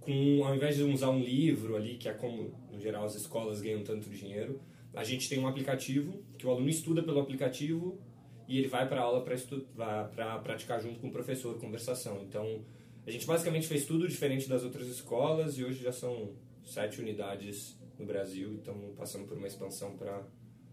com, 0.00 0.44
ao 0.44 0.54
invés 0.54 0.76
de 0.76 0.82
usar 0.82 1.10
um 1.10 1.20
livro 1.20 1.76
ali, 1.76 1.96
que 1.96 2.08
é 2.08 2.12
como, 2.12 2.54
no 2.72 2.80
geral, 2.80 3.04
as 3.04 3.14
escolas 3.14 3.60
ganham 3.60 3.82
tanto 3.84 4.08
dinheiro, 4.08 4.60
a 4.94 5.04
gente 5.04 5.28
tem 5.28 5.38
um 5.38 5.46
aplicativo 5.46 6.22
que 6.38 6.46
o 6.46 6.50
aluno 6.50 6.68
estuda 6.68 7.02
pelo 7.02 7.20
aplicativo 7.20 7.98
e 8.46 8.58
ele 8.58 8.68
vai 8.68 8.88
para 8.88 9.00
a 9.00 9.04
aula 9.04 9.22
para 9.22 10.38
praticar 10.38 10.80
junto 10.80 10.98
com 11.00 11.08
o 11.08 11.10
professor, 11.10 11.58
conversação. 11.58 12.22
Então, 12.22 12.62
a 13.06 13.10
gente 13.10 13.26
basicamente 13.26 13.66
fez 13.66 13.84
tudo 13.84 14.08
diferente 14.08 14.48
das 14.48 14.62
outras 14.62 14.86
escolas 14.88 15.58
e 15.58 15.64
hoje 15.64 15.82
já 15.82 15.92
são 15.92 16.30
sete 16.64 17.00
unidades 17.00 17.76
no 17.98 18.06
Brasil, 18.06 18.54
então 18.54 18.74
passando 18.96 19.26
por 19.26 19.36
uma 19.36 19.46
expansão 19.46 19.96
para 19.96 20.22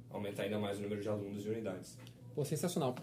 aumentar 0.10 0.44
ainda 0.44 0.60
mais 0.60 0.78
o 0.78 0.82
número 0.82 1.02
de 1.02 1.10
alunos 1.10 1.46
e 1.46 1.50
unidades. 1.50 1.98
Pô, 2.34 2.46
sensacional. 2.46 2.96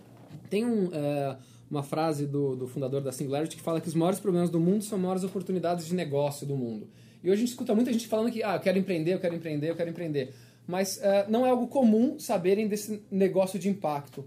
Tem 0.48 0.64
um, 0.64 0.90
é, 0.92 1.36
uma 1.70 1.82
frase 1.82 2.26
do, 2.26 2.54
do 2.56 2.66
fundador 2.66 3.00
da 3.00 3.12
Singularity 3.12 3.56
que 3.56 3.62
fala 3.62 3.80
que 3.80 3.88
os 3.88 3.94
maiores 3.94 4.20
problemas 4.20 4.50
do 4.50 4.60
mundo 4.60 4.84
são 4.84 4.96
as 4.96 5.02
maiores 5.02 5.24
oportunidades 5.24 5.86
de 5.86 5.94
negócio 5.94 6.46
do 6.46 6.56
mundo. 6.56 6.88
E 7.22 7.28
hoje 7.28 7.34
a 7.34 7.40
gente 7.40 7.50
escuta 7.50 7.74
muita 7.74 7.92
gente 7.92 8.06
falando 8.06 8.32
que, 8.32 8.42
ah, 8.42 8.56
eu 8.56 8.60
quero 8.60 8.78
empreender, 8.78 9.14
eu 9.14 9.20
quero 9.20 9.34
empreender, 9.34 9.70
eu 9.70 9.76
quero 9.76 9.90
empreender. 9.90 10.34
Mas 10.66 10.98
uh, 10.98 11.28
não 11.28 11.44
é 11.44 11.50
algo 11.50 11.66
comum 11.66 12.18
saberem 12.18 12.68
desse 12.68 13.02
negócio 13.10 13.58
de 13.58 13.68
impacto. 13.68 14.20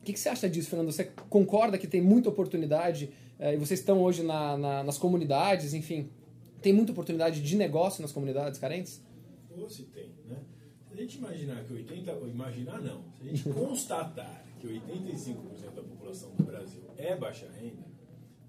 O 0.00 0.04
que, 0.04 0.12
que, 0.12 0.20
você 0.20 0.30
acha 0.30 0.48
disso, 0.48 0.70
Fernando? 0.70 0.90
Você 0.90 1.10
concorda 1.28 1.76
que 1.76 1.86
tem 1.86 2.00
muita 2.00 2.28
oportunidade 2.28 3.10
uh, 3.38 3.52
e 3.52 3.56
vocês 3.56 3.80
estão 3.80 4.02
hoje 4.02 4.22
na, 4.22 4.56
na, 4.56 4.82
nas 4.82 4.96
comunidades, 4.96 5.74
enfim, 5.74 6.08
tem 6.62 6.72
muita 6.72 6.92
oportunidade 6.92 7.42
de 7.42 7.56
negócio 7.56 8.02
nas 8.02 8.12
comunidades 8.12 8.58
carentes? 8.58 9.02
Ou 9.50 9.68
se 9.68 9.84
tem, 9.84 10.10
né? 10.26 10.38
Se 10.88 10.94
a 10.94 10.96
gente 10.96 11.18
imaginar 11.18 11.64
que 11.64 11.72
80, 11.72 12.12
imaginar 12.26 12.80
não, 12.80 13.02
se 13.16 13.22
a 13.22 13.32
gente 13.32 13.42
constatar 13.52 14.44
que 14.58 14.66
85% 14.66 15.36
da 15.74 15.82
população 15.82 16.30
do 16.36 16.44
Brasil 16.44 16.82
é 16.96 17.16
baixa 17.16 17.48
renda 17.50 17.90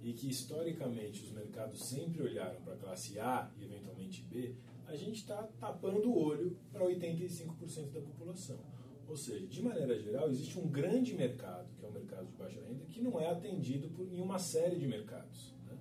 e 0.03 0.13
que 0.13 0.29
historicamente 0.29 1.23
os 1.23 1.31
mercados 1.31 1.83
sempre 1.83 2.23
olharam 2.23 2.59
para 2.61 2.73
a 2.73 2.77
classe 2.77 3.19
A 3.19 3.49
e 3.59 3.65
eventualmente 3.65 4.23
B, 4.23 4.55
a 4.91 4.97
gente 4.97 5.17
está 5.17 5.43
tapando 5.59 6.09
o 6.09 6.17
olho 6.17 6.57
para 6.71 6.85
85% 6.85 7.91
da 7.91 8.01
população. 8.01 8.59
Ou 9.07 9.15
seja, 9.15 9.45
de 9.45 9.61
maneira 9.61 9.99
geral, 9.99 10.29
existe 10.29 10.57
um 10.57 10.67
grande 10.67 11.13
mercado, 11.13 11.67
que 11.77 11.85
é 11.85 11.87
o 11.87 11.91
mercado 11.91 12.27
de 12.27 12.33
baixa 12.33 12.61
renda, 12.61 12.85
que 12.85 13.01
não 13.01 13.19
é 13.19 13.29
atendido 13.29 13.89
por, 13.89 14.07
em 14.07 14.21
uma 14.21 14.39
série 14.39 14.77
de 14.77 14.87
mercados. 14.87 15.53
Né? 15.65 15.77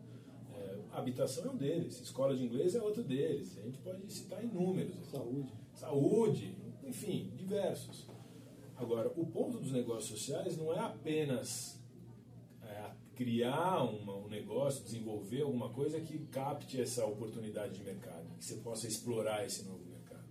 habitação 0.92 1.44
é 1.44 1.50
um 1.50 1.56
deles, 1.56 2.00
escola 2.00 2.36
de 2.36 2.44
inglês 2.44 2.74
é 2.74 2.82
outro 2.82 3.02
deles. 3.02 3.56
A 3.58 3.62
gente 3.62 3.78
pode 3.78 4.12
citar 4.12 4.42
inúmeros. 4.42 4.96
aqui. 4.96 5.10
Saúde. 5.10 5.52
Saúde, 5.74 6.56
enfim, 6.84 7.32
diversos. 7.36 8.06
Agora, 8.76 9.12
o 9.16 9.26
ponto 9.26 9.58
dos 9.58 9.72
negócios 9.72 10.18
sociais 10.18 10.56
não 10.56 10.72
é 10.72 10.78
apenas 10.78 11.78
é, 11.78 11.79
criar 13.20 13.82
uma- 13.82 14.16
um 14.16 14.28
negócio, 14.28 14.82
desenvolver 14.82 15.42
alguma 15.42 15.68
coisa 15.68 16.00
que 16.00 16.20
capte 16.32 16.80
essa 16.80 17.04
oportunidade 17.04 17.74
de 17.74 17.84
mercado, 17.84 18.24
que 18.38 18.42
você 18.42 18.54
possa 18.56 18.86
explorar 18.88 19.44
esse 19.44 19.62
novo 19.64 19.84
mercado. 19.84 20.24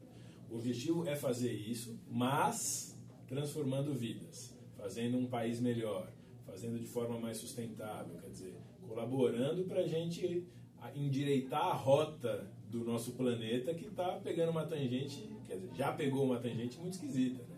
O 0.50 0.56
objetivo 0.56 1.08
é 1.08 1.16
fazer 1.16 1.54
isso, 1.54 2.00
mas 2.10 2.98
transformando 3.28 3.94
vidas, 3.94 4.56
fazendo 4.76 5.20
um 5.20 5.28
país 5.28 5.60
melhor, 5.60 6.12
fazendo 6.48 6.80
de 6.80 6.88
forma 6.88 7.20
mais 7.20 7.38
sustentável, 7.38 8.18
quer 8.22 8.30
dizer, 8.32 8.56
colaborando 8.88 9.66
para 9.66 9.82
a 9.82 9.88
gente 9.88 10.48
endireitar 10.96 11.68
a 11.68 11.74
rota 11.74 12.52
do 12.72 12.84
nosso 12.84 13.12
planeta 13.12 13.72
que 13.72 13.86
está 13.86 14.14
pegando 14.14 14.50
uma 14.50 14.66
tangente, 14.66 15.30
quer 15.46 15.58
dizer, 15.58 15.76
já 15.76 15.92
pegou 15.92 16.24
uma 16.26 16.40
tangente 16.40 16.80
muito 16.80 16.94
esquisita. 16.94 17.44
Né? 17.44 17.58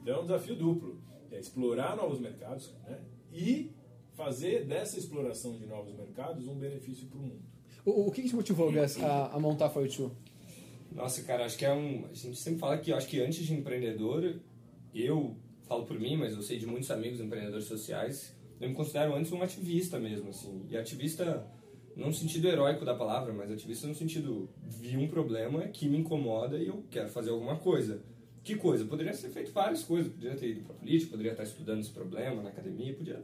Então 0.00 0.16
é 0.16 0.18
um 0.18 0.22
desafio 0.22 0.56
duplo, 0.56 1.00
é 1.30 1.38
explorar 1.38 1.96
novos 1.96 2.18
mercados 2.18 2.74
né? 2.82 3.00
e 3.32 3.70
fazer 4.14 4.64
dessa 4.64 4.98
exploração 4.98 5.56
de 5.56 5.66
novos 5.66 5.94
mercados 5.94 6.46
um 6.46 6.54
benefício 6.54 7.06
para 7.06 7.18
o 7.18 7.22
mundo. 7.22 7.42
O, 7.84 8.10
que, 8.12 8.22
te 8.22 8.34
motivou, 8.34 8.70
Gus, 8.70 9.02
a, 9.02 9.26
a 9.28 9.40
montar 9.40 9.66
a 9.66 9.70
For 9.70 9.84
You 9.84 9.90
Two? 9.90 10.12
Nossa, 10.94 11.22
cara, 11.22 11.44
acho 11.44 11.58
que 11.58 11.64
é 11.64 11.72
um. 11.72 12.04
A 12.04 12.14
gente 12.14 12.36
sempre 12.36 12.60
fala 12.60 12.78
que 12.78 12.92
acho 12.92 13.08
que 13.08 13.20
antes 13.20 13.44
de 13.44 13.54
empreendedor, 13.54 14.36
eu 14.94 15.36
falo 15.66 15.84
por 15.84 15.98
mim, 15.98 16.16
mas 16.16 16.34
eu 16.34 16.42
sei 16.42 16.58
de 16.58 16.66
muitos 16.66 16.90
amigos 16.90 17.20
empreendedores 17.20 17.66
sociais, 17.66 18.36
eu 18.60 18.68
me 18.68 18.74
considero 18.74 19.14
antes 19.14 19.32
um 19.32 19.42
ativista 19.42 19.98
mesmo, 19.98 20.28
assim. 20.28 20.64
E 20.68 20.76
ativista, 20.76 21.44
não 21.96 22.08
no 22.08 22.12
sentido 22.12 22.46
heróico 22.46 22.84
da 22.84 22.94
palavra, 22.94 23.32
mas 23.32 23.50
ativista 23.50 23.88
no 23.88 23.94
sentido 23.94 24.48
vi 24.64 24.96
um 24.96 25.08
problema 25.08 25.66
que 25.68 25.88
me 25.88 25.98
incomoda 25.98 26.58
e 26.58 26.68
eu 26.68 26.84
quero 26.90 27.08
fazer 27.08 27.30
alguma 27.30 27.56
coisa. 27.56 28.02
Que 28.44 28.56
coisa? 28.56 28.84
Poderia 28.84 29.14
ser 29.14 29.30
feito 29.30 29.50
várias 29.52 29.82
coisas. 29.82 30.12
Poderia 30.12 30.36
ter 30.36 30.50
ido 30.50 30.62
para 30.62 30.74
política, 30.74 31.10
poderia 31.10 31.32
estar 31.32 31.44
estudando 31.44 31.80
esse 31.80 31.90
problema 31.90 32.42
na 32.42 32.50
academia, 32.50 32.94
podia. 32.94 33.22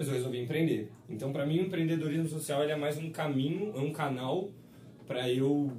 Mas 0.00 0.08
eu 0.08 0.14
resolvi 0.14 0.40
empreender. 0.40 0.90
Então, 1.10 1.30
para 1.30 1.44
mim, 1.44 1.58
o 1.58 1.66
empreendedorismo 1.66 2.26
social 2.26 2.62
é 2.62 2.74
mais 2.74 2.96
um 2.96 3.10
caminho, 3.10 3.70
é 3.76 3.80
um 3.80 3.92
canal 3.92 4.50
para 5.06 5.28
eu 5.28 5.70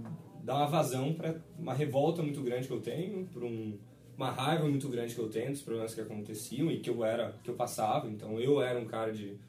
dar 0.44 0.58
uma 0.58 0.68
vazão 0.68 1.12
para 1.12 1.42
uma 1.58 1.74
revolta 1.74 2.22
muito 2.22 2.40
grande 2.44 2.68
que 2.68 2.74
eu 2.74 2.80
tenho, 2.80 3.26
para 3.34 3.44
um, 3.44 3.80
uma 4.16 4.30
raiva 4.30 4.70
muito 4.70 4.88
grande 4.90 5.16
que 5.16 5.20
eu 5.20 5.28
tenho 5.28 5.50
dos 5.50 5.64
problemas 5.64 5.96
que 5.96 6.02
aconteciam 6.02 6.72
e 6.72 6.78
que 6.78 6.88
eu 6.88 7.04
era, 7.04 7.36
que 7.44 7.50
eu 7.50 7.56
passava. 7.56 8.08
Então, 8.08 8.40
eu 8.40 8.62
era 8.62 8.80
um 8.80 8.86
cara 8.86 9.12
de 9.12 9.40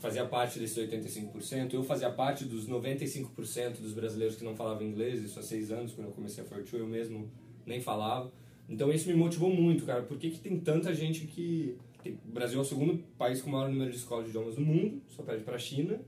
fazia 0.00 0.26
parte 0.26 0.58
desses 0.58 0.76
85%, 0.76 1.74
eu 1.74 1.84
fazia 1.84 2.10
parte 2.10 2.44
dos 2.46 2.68
95% 2.68 3.80
dos 3.80 3.92
brasileiros 3.92 4.34
que 4.34 4.42
não 4.42 4.56
falavam 4.56 4.84
inglês, 4.84 5.22
isso 5.22 5.38
há 5.38 5.42
seis 5.42 5.70
anos, 5.70 5.92
quando 5.92 6.08
eu 6.08 6.12
comecei 6.12 6.42
a 6.42 6.46
Fortune, 6.48 6.82
eu 6.82 6.88
mesmo 6.88 7.30
nem 7.64 7.80
falava. 7.80 8.32
Então 8.68 8.92
isso 8.92 9.08
me 9.08 9.14
motivou 9.14 9.54
muito, 9.54 9.86
cara. 9.86 10.02
Por 10.02 10.18
que, 10.18 10.30
que 10.32 10.40
tem 10.40 10.58
tanta 10.58 10.92
gente 10.92 11.28
que... 11.28 11.78
O 12.12 12.32
Brasil 12.32 12.58
é 12.58 12.62
o 12.62 12.64
segundo 12.64 12.98
país 13.18 13.40
com 13.42 13.48
o 13.48 13.52
maior 13.52 13.68
número 13.70 13.90
de 13.90 13.96
escolas 13.96 14.24
de 14.24 14.30
idiomas 14.30 14.54
do 14.54 14.60
mundo, 14.60 15.00
só 15.08 15.22
perde 15.22 15.44
para 15.44 15.56
a 15.56 15.58
China, 15.58 16.00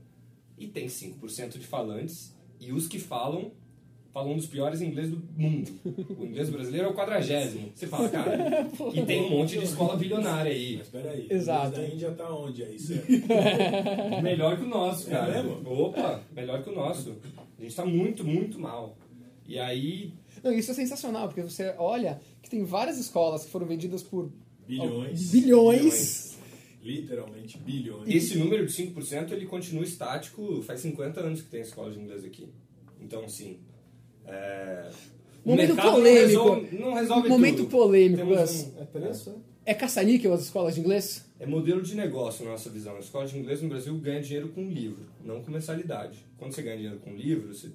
e 0.57 0.67
tem 0.67 0.87
5% 0.87 1.57
de 1.57 1.65
falantes, 1.65 2.35
e 2.59 2.71
os 2.73 2.87
que 2.87 2.99
falam, 2.99 3.51
falam 4.11 4.33
um 4.33 4.35
dos 4.35 4.47
piores 4.47 4.81
inglês 4.81 5.09
do 5.09 5.17
mundo. 5.37 5.71
O 6.19 6.25
inglês 6.25 6.49
brasileiro 6.49 6.87
é 6.87 6.89
o 6.91 6.93
quadragésimo. 6.93 7.71
Você 7.73 7.87
fala, 7.87 8.09
cara, 8.09 8.67
e 8.93 9.01
tem 9.05 9.21
um 9.25 9.29
monte 9.29 9.57
de 9.57 9.63
escola 9.63 9.95
bilionária 9.95 10.51
aí. 10.51 10.77
Mas 10.77 10.89
peraí, 10.89 11.27
Exato. 11.29 11.67
o 11.69 11.71
da 11.81 11.87
Índia 11.87 12.11
tá 12.11 12.33
onde 12.35 12.63
aí, 12.63 12.77
certo? 12.79 13.07
Melhor 14.21 14.57
que 14.57 14.63
o 14.63 14.67
nosso, 14.67 15.07
É 15.07 15.11
cara. 15.11 15.43
mesmo? 15.43 15.69
Opa, 15.71 16.21
melhor 16.35 16.63
que 16.63 16.69
o 16.69 16.75
nosso. 16.75 17.15
A 17.57 17.61
gente 17.61 17.75
tá 17.75 17.85
muito, 17.85 18.23
muito 18.23 18.59
mal. 18.59 18.97
E 19.47 19.57
aí, 19.57 20.13
Não, 20.43 20.51
isso 20.51 20.69
é 20.71 20.73
sensacional, 20.73 21.27
porque 21.27 21.41
você 21.41 21.73
olha 21.77 22.19
que 22.41 22.49
tem 22.49 22.63
várias 22.63 22.97
escolas 22.99 23.43
que 23.45 23.51
foram 23.51 23.65
vendidas 23.65 24.03
por 24.03 24.31
Bilhões. 24.69 25.31
bilhões. 25.31 26.37
Literalmente 26.81 27.57
bilhões. 27.57 28.07
esse 28.07 28.37
número 28.37 28.65
de 28.65 28.71
5% 28.71 29.31
ele 29.31 29.45
continua 29.45 29.83
estático. 29.83 30.61
Faz 30.61 30.79
50 30.81 31.19
anos 31.19 31.41
que 31.41 31.49
tem 31.49 31.61
escola 31.61 31.91
de 31.91 31.99
inglês 31.99 32.23
aqui. 32.23 32.47
Então, 33.01 33.23
assim. 33.25 33.57
É... 34.25 34.89
Momento 35.43 35.75
polêmico. 35.75 36.37
Não 36.37 36.53
resolve, 36.53 36.77
não 36.77 36.93
resolve 36.93 37.29
Momento 37.29 37.57
tudo. 37.57 37.69
polêmico, 37.69 38.23
um- 38.23 38.33
É 38.81 38.85
preço, 38.85 39.29
é? 39.65 39.71
É 39.71 39.73
caça-níquel 39.73 40.33
as 40.33 40.41
escolas 40.43 40.75
de 40.75 40.81
inglês? 40.81 41.25
É 41.39 41.45
modelo 41.45 41.81
de 41.81 41.95
negócio 41.95 42.43
na 42.45 42.51
nossa 42.51 42.69
visão. 42.69 42.95
A 42.95 42.99
escola 42.99 43.25
de 43.25 43.37
inglês 43.37 43.61
no 43.61 43.69
Brasil 43.69 43.95
ganha 43.97 44.21
dinheiro 44.21 44.49
com 44.49 44.67
livro, 44.69 45.05
não 45.23 45.41
com 45.43 45.51
mensalidade. 45.51 46.25
Quando 46.37 46.53
você 46.53 46.61
ganha 46.61 46.75
dinheiro 46.77 46.99
com 46.99 47.13
livro, 47.15 47.53
você, 47.53 47.69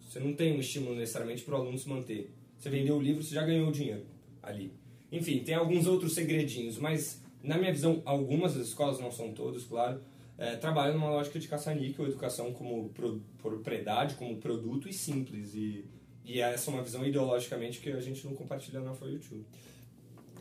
você 0.00 0.20
não 0.20 0.32
tem 0.32 0.56
um 0.56 0.60
estímulo 0.60 0.94
necessariamente 0.96 1.42
para 1.42 1.54
o 1.54 1.58
aluno 1.58 1.76
se 1.78 1.88
manter. 1.88 2.30
Você 2.58 2.68
vendeu 2.70 2.96
o 2.96 3.02
livro, 3.02 3.22
você 3.22 3.34
já 3.34 3.44
ganhou 3.44 3.68
o 3.68 3.72
dinheiro 3.72 4.02
ali. 4.42 4.72
Enfim, 5.10 5.38
tem 5.40 5.54
alguns 5.54 5.86
outros 5.86 6.14
segredinhos, 6.14 6.78
mas 6.78 7.22
na 7.42 7.56
minha 7.56 7.72
visão, 7.72 8.02
algumas 8.04 8.54
das 8.54 8.68
escolas, 8.68 8.98
não 9.00 9.10
são 9.10 9.32
todas, 9.32 9.64
claro, 9.64 10.00
é, 10.36 10.56
trabalham 10.56 10.94
numa 10.94 11.10
lógica 11.10 11.38
de 11.38 11.48
caça-níquel, 11.48 12.06
educação 12.06 12.52
como 12.52 12.90
pro- 12.90 13.22
propriedade, 13.38 14.14
como 14.14 14.36
produto 14.36 14.88
e 14.88 14.92
simples. 14.92 15.54
E, 15.54 15.84
e 16.24 16.40
essa 16.40 16.70
é 16.70 16.74
uma 16.74 16.82
visão 16.82 17.06
ideologicamente 17.06 17.80
que 17.80 17.90
a 17.90 18.00
gente 18.00 18.24
não 18.26 18.34
compartilha 18.34 18.80
na 18.80 18.92
For 18.92 19.10
You 19.10 19.18
Too. 19.18 19.40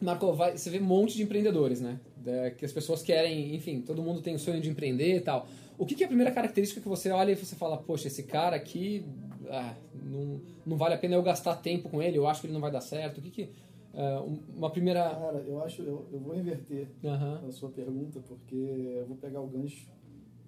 Marco, 0.01 0.31
vai, 0.33 0.55
você 0.57 0.69
vê 0.69 0.79
um 0.79 0.83
monte 0.83 1.15
de 1.15 1.23
empreendedores, 1.23 1.81
né? 1.81 1.99
Da- 2.17 2.51
que 2.51 2.65
as 2.65 2.71
pessoas 2.71 3.01
querem, 3.01 3.55
enfim, 3.55 3.81
todo 3.81 4.03
mundo 4.03 4.21
tem 4.21 4.35
o 4.35 4.39
sonho 4.39 4.61
de 4.61 4.69
empreender 4.69 5.15
e 5.17 5.21
tal. 5.21 5.47
O 5.77 5.85
que, 5.85 5.95
que 5.95 6.03
é 6.03 6.05
a 6.05 6.09
primeira 6.09 6.31
característica 6.31 6.81
que 6.81 6.87
você 6.87 7.09
olha 7.09 7.31
e 7.31 7.35
você 7.35 7.55
fala, 7.55 7.77
poxa, 7.77 8.07
esse 8.07 8.23
cara 8.23 8.55
aqui 8.55 9.05
ah, 9.49 9.75
não, 10.03 10.41
não 10.65 10.77
vale 10.77 10.93
a 10.93 10.97
pena 10.97 11.15
eu 11.15 11.23
gastar 11.23 11.55
tempo 11.55 11.89
com 11.89 12.01
ele, 12.01 12.17
eu 12.17 12.27
acho 12.27 12.41
que 12.41 12.47
ele 12.47 12.53
não 12.53 12.61
vai 12.61 12.71
dar 12.71 12.81
certo. 12.81 13.19
O 13.19 13.21
que 13.21 13.29
que. 13.31 13.49
Um- 14.21 14.39
uma 14.57 14.69
primeira. 14.69 15.01
Cara, 15.09 15.39
eu 15.39 15.61
acho, 15.61 15.81
eu, 15.81 16.07
eu 16.11 16.19
vou 16.19 16.35
inverter 16.35 16.89
Aham. 17.03 17.47
a 17.47 17.51
sua 17.51 17.69
pergunta, 17.69 18.19
porque 18.19 18.55
eu 18.55 19.05
vou 19.07 19.17
pegar 19.17 19.41
o 19.41 19.47
gancho 19.47 19.89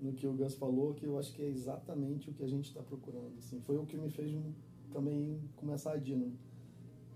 no 0.01 0.13
que 0.13 0.25
o 0.27 0.33
Gus 0.33 0.55
falou, 0.55 0.93
que 0.93 1.05
eu 1.05 1.17
acho 1.17 1.33
que 1.33 1.41
é 1.41 1.47
exatamente 1.47 2.29
o 2.29 2.33
que 2.33 2.43
a 2.43 2.47
gente 2.47 2.65
está 2.69 2.81
procurando. 2.81 3.33
Assim, 3.37 3.59
foi 3.61 3.77
o 3.77 3.85
que 3.85 3.97
me 3.97 4.09
fez 4.09 4.31
também 4.91 5.39
começar 5.55 5.93
a 5.93 5.97
Dino. 5.97 6.31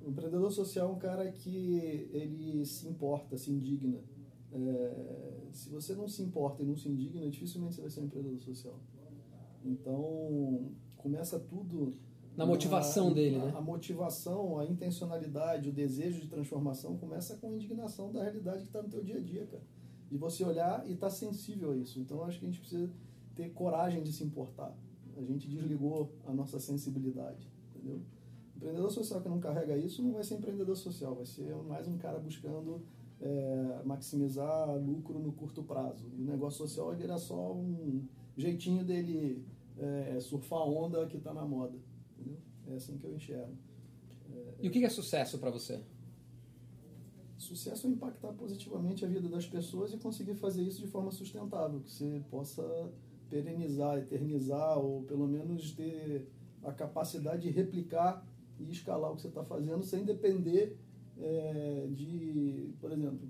O 0.05 0.09
empreendedor 0.09 0.51
social 0.51 0.89
é 0.89 0.91
um 0.91 0.99
cara 0.99 1.31
que 1.31 2.09
ele 2.11 2.65
se 2.65 2.87
importa, 2.87 3.37
se 3.37 3.51
indigna. 3.51 3.99
É, 4.51 5.47
se 5.51 5.69
você 5.69 5.95
não 5.95 6.07
se 6.07 6.21
importa 6.21 6.61
e 6.61 6.65
não 6.65 6.75
se 6.75 6.89
indigna, 6.89 7.29
dificilmente 7.29 7.75
você 7.75 7.81
vai 7.81 7.89
ser 7.89 8.01
um 8.01 8.05
empreendedor 8.05 8.39
social. 8.41 8.77
Então, 9.63 10.71
começa 10.97 11.39
tudo 11.39 11.93
Na 12.35 12.45
motivação 12.45 13.13
dele, 13.13 13.35
a- 13.37 13.45
né? 13.45 13.53
A 13.55 13.61
motivação, 13.61 14.57
a 14.59 14.65
intencionalidade, 14.65 15.69
o 15.69 15.73
desejo 15.73 16.19
de 16.21 16.27
transformação 16.27 16.97
começa 16.97 17.35
com 17.37 17.47
a 17.47 17.51
indignação 17.53 18.11
da 18.11 18.21
realidade 18.23 18.59
que 18.61 18.67
está 18.67 18.81
no 18.81 18.89
teu 18.89 19.03
dia 19.03 19.17
a 19.17 19.21
dia, 19.21 19.45
cara. 19.45 19.63
De 20.09 20.17
você 20.17 20.43
olhar 20.43 20.87
e 20.87 20.93
estar 20.93 21.09
sensível 21.09 21.71
a 21.71 21.77
isso. 21.77 21.99
Então, 21.99 22.23
acho 22.23 22.39
que 22.39 22.45
a 22.45 22.49
gente 22.49 22.59
precisa 22.59 22.89
ter 23.35 23.49
coragem 23.51 24.01
de 24.03 24.11
se 24.11 24.23
importar. 24.23 24.75
A 25.17 25.21
gente 25.23 25.47
desligou 25.47 26.11
a 26.25 26.33
nossa 26.33 26.59
sensibilidade, 26.59 27.47
entendeu? 27.75 28.01
Empreendedor 28.55 28.91
social 28.91 29.21
que 29.21 29.29
não 29.29 29.39
carrega 29.39 29.75
isso 29.77 30.01
não 30.01 30.13
vai 30.13 30.23
ser 30.23 30.35
empreendedor 30.35 30.75
social, 30.75 31.13
vai 31.15 31.25
ser 31.25 31.53
mais 31.67 31.87
um 31.87 31.97
cara 31.97 32.17
buscando 32.19 32.81
é, 33.21 33.81
maximizar 33.85 34.75
lucro 34.77 35.19
no 35.19 35.31
curto 35.33 35.63
prazo. 35.63 36.05
E 36.17 36.21
o 36.21 36.25
negócio 36.25 36.59
social 36.65 36.87
vai 36.87 36.95
virar 36.95 37.17
só 37.17 37.53
um 37.53 38.03
jeitinho 38.37 38.83
dele 38.83 39.43
é, 39.77 40.17
surfar 40.19 40.59
a 40.59 40.65
onda 40.65 41.05
que 41.07 41.17
está 41.17 41.33
na 41.33 41.45
moda. 41.45 41.77
É 42.69 42.75
assim 42.75 42.97
que 42.97 43.05
eu 43.05 43.13
enxergo. 43.13 43.55
E 44.59 44.67
o 44.67 44.71
que 44.71 44.83
é 44.83 44.89
sucesso 44.89 45.37
pra 45.37 45.49
você? 45.49 45.79
Sucesso 47.37 47.87
é 47.87 47.89
impactar 47.89 48.31
positivamente 48.33 49.03
a 49.03 49.07
vida 49.07 49.27
das 49.27 49.45
pessoas 49.45 49.93
e 49.93 49.97
conseguir 49.97 50.35
fazer 50.35 50.63
isso 50.63 50.79
de 50.79 50.87
forma 50.87 51.11
sustentável, 51.11 51.81
que 51.81 51.91
você 51.91 52.23
possa 52.29 52.89
perenizar, 53.29 53.97
eternizar 53.97 54.77
ou 54.79 55.03
pelo 55.03 55.27
menos 55.27 55.71
ter 55.73 56.29
a 56.63 56.71
capacidade 56.71 57.41
de 57.41 57.49
replicar 57.49 58.25
e 58.59 58.71
escalar 58.71 59.11
o 59.11 59.15
que 59.15 59.21
você 59.23 59.27
está 59.27 59.43
fazendo 59.43 59.83
sem 59.83 60.05
depender 60.05 60.77
é, 61.17 61.87
de, 61.91 62.73
por 62.79 62.91
exemplo, 62.91 63.27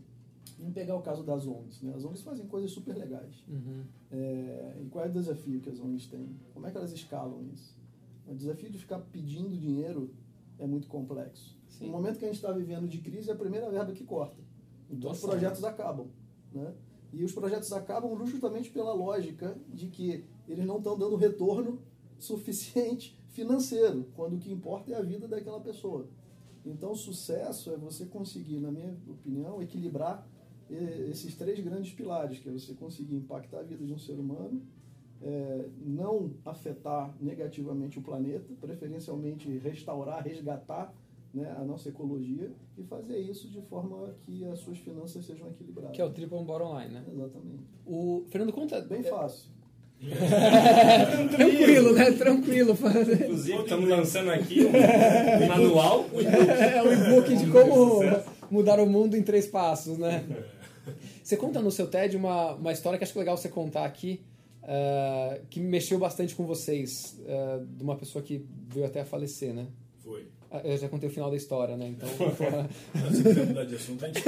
vamos 0.59 0.73
pegar 0.73 0.95
o 0.95 1.01
caso 1.01 1.23
das 1.23 1.47
ONGs. 1.47 1.81
Né? 1.81 1.93
As 1.95 2.05
ONGs 2.05 2.21
fazem 2.21 2.45
coisas 2.47 2.71
super 2.71 2.95
legais. 2.95 3.43
Uhum. 3.47 3.83
É, 4.11 4.77
e 4.83 4.89
qual 4.89 5.05
é 5.05 5.09
o 5.09 5.11
desafio 5.11 5.59
que 5.59 5.69
as 5.69 5.79
ONGs 5.79 6.07
têm? 6.07 6.29
Como 6.53 6.67
é 6.67 6.71
que 6.71 6.77
elas 6.77 6.91
escalam 6.91 7.43
isso? 7.51 7.75
O 8.27 8.36
desafio 8.36 8.70
de 8.70 8.77
ficar 8.77 9.00
pedindo 9.00 9.58
dinheiro 9.58 10.13
é 10.58 10.65
muito 10.65 10.88
complexo. 10.88 11.58
Sim. 11.68 11.88
No 11.88 11.92
momento 11.92 12.20
que 12.20 12.25
a 12.25 12.27
gente 12.27 12.38
está 12.38 12.51
vivendo 12.51 12.88
de 12.88 13.00
crise, 13.00 13.30
é 13.30 13.34
a 13.34 13.38
primeira 13.38 13.70
verba 13.70 13.92
que 13.92 14.03
corta. 14.03 14.42
Então 14.89 15.12
os 15.12 15.22
Nossa. 15.22 15.27
projetos 15.27 15.63
acabam. 15.63 16.08
Né? 16.51 16.74
E 17.12 17.24
os 17.24 17.32
projetos 17.32 17.72
acabam 17.74 18.25
justamente 18.25 18.70
pela 18.70 18.94
lógica 18.94 19.58
de 19.72 19.88
que 19.88 20.25
eles 20.48 20.65
não 20.65 20.77
estão 20.77 20.98
dando 20.98 21.15
retorno 21.15 21.82
suficiente 22.18 23.20
financeiro, 23.30 24.08
quando 24.15 24.36
o 24.36 24.39
que 24.39 24.51
importa 24.51 24.92
é 24.92 24.96
a 24.96 25.01
vida 25.01 25.27
daquela 25.27 25.60
pessoa. 25.60 26.08
Então, 26.65 26.96
sucesso 26.96 27.72
é 27.72 27.77
você 27.77 28.06
conseguir, 28.06 28.60
na 28.60 28.72
minha 28.72 28.96
opinião, 29.08 29.62
equilibrar 29.62 30.25
eh, 30.70 31.08
esses 31.10 31.36
três 31.36 31.60
grandes 31.60 31.92
pilares, 31.94 32.39
que 32.39 32.48
é 32.48 32.51
você 32.51 32.74
conseguir 32.74 33.15
impactar 33.15 33.60
a 33.60 33.63
vida 33.63 33.86
de 33.86 33.94
um 33.94 33.98
ser 33.98 34.13
humano, 34.13 34.62
é, 35.24 35.65
não 35.86 36.32
afetar 36.46 37.15
negativamente 37.20 37.98
o 37.98 38.01
planeta, 38.01 38.53
preferencialmente 38.60 39.58
restaurar, 39.58 40.24
resgatar 40.24 40.94
né, 41.34 41.51
a 41.58 41.63
nossa 41.63 41.89
ecologia 41.89 42.51
e 42.77 42.84
fazer 42.84 43.18
isso 43.18 43.50
de 43.50 43.62
forma 43.62 44.13
que 44.25 44.46
as 44.46 44.60
suas 44.60 44.77
finanças 44.77 45.25
sejam 45.25 45.48
equilibradas. 45.48 45.96
Que 45.96 46.01
é 46.01 46.06
o 46.06 46.12
triple 46.12 46.44
bottom 46.44 46.80
line, 46.80 46.94
né? 46.94 47.03
Exatamente. 47.12 47.63
O 47.86 48.24
Fernando 48.27 48.53
conta. 48.53 48.82
Bem 48.82 49.00
é, 49.00 49.03
fácil. 49.03 49.50
Tranquilo, 51.32 51.94
né? 51.94 52.12
Tranquilo. 52.12 52.74
Inclusive, 52.74 53.62
estamos 53.62 53.89
lançando 53.89 54.30
aqui 54.30 54.60
um 54.65 55.48
manual. 55.48 56.06
É 56.13 56.84
um 56.84 56.94
e-book 56.94 57.36
de 57.36 57.50
como 57.50 58.01
mudar 58.51 58.80
o 58.80 58.86
mundo 58.86 59.15
em 59.15 59.24
três 59.24 59.48
passos, 59.48 59.98
né? 59.98 60.24
Você 61.24 61.38
conta 61.38 61.62
no 61.62 61.72
seu 61.72 61.88
TED 61.88 62.18
uma, 62.18 62.53
uma 62.56 62.72
história 62.74 62.98
que 62.98 63.03
acho 63.03 63.13
que 63.13 63.20
é 63.20 63.22
legal 63.22 63.38
você 63.38 63.48
contar 63.48 63.86
aqui, 63.86 64.22
uh, 64.63 65.46
que 65.50 65.60
mexeu 65.60 66.00
bastante 66.00 66.36
com 66.36 66.46
vocês, 66.46 67.20
uh, 67.22 67.65
de 67.65 67.84
uma 67.84 67.96
pessoa 67.96 68.24
que 68.24 68.46
veio 68.67 68.86
até 68.86 69.01
a 69.01 69.05
falecer, 69.05 69.53
né? 69.53 69.67
Foi. 70.03 70.27
Ah, 70.51 70.62
Eu 70.63 70.77
já 70.77 70.88
contei 70.89 71.10
o 71.10 71.12
final 71.12 71.29
da 71.29 71.36
história, 71.38 71.75
né? 71.75 71.88
Então. 71.88 72.10
Se 73.12 73.24
quiser 73.24 73.46
mudar 73.48 73.65
de 73.65 73.75
assunto, 73.75 74.05
a 74.05 74.08
gente 74.08 74.22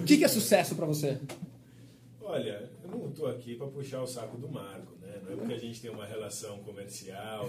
O 0.00 0.04
que, 0.04 0.18
que 0.18 0.24
é 0.24 0.28
sucesso 0.28 0.74
pra 0.74 0.86
você? 0.86 1.18
Olha, 2.20 2.68
eu 2.84 2.90
não 2.90 3.08
estou 3.10 3.26
aqui 3.26 3.54
para 3.56 3.66
puxar 3.66 4.02
o 4.02 4.06
saco 4.06 4.36
do 4.38 4.48
Marco, 4.48 4.91
né? 5.36 5.36
Não 5.36 5.44
é 5.44 5.48
porque 5.48 5.54
a 5.54 5.58
gente 5.58 5.80
tem 5.82 5.90
uma 5.90 6.06
relação 6.06 6.58
comercial, 6.58 7.48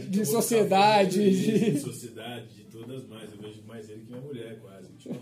de, 0.00 0.08
De 0.10 0.18
que 0.20 0.24
sociedade, 0.26 1.32
ficar 1.32 1.48
falando 1.48 1.64
de- 1.64 1.70
de 1.72 1.80
sociedade, 1.80 2.46
de 2.54 2.62
todas 2.64 3.06
mais. 3.08 3.30
Eu 3.32 3.38
vejo 3.38 3.62
mais 3.66 3.88
ele 3.90 4.00
que 4.04 4.10
minha 4.10 4.22
mulher, 4.22 4.58
quase. 4.60 4.84
Tipo, 4.98 5.14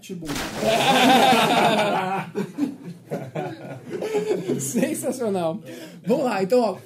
Tibum. 0.00 0.26
Sensacional. 4.60 5.60
Vamos 6.06 6.24
lá, 6.24 6.42
então, 6.42 6.60
ó. 6.60 6.78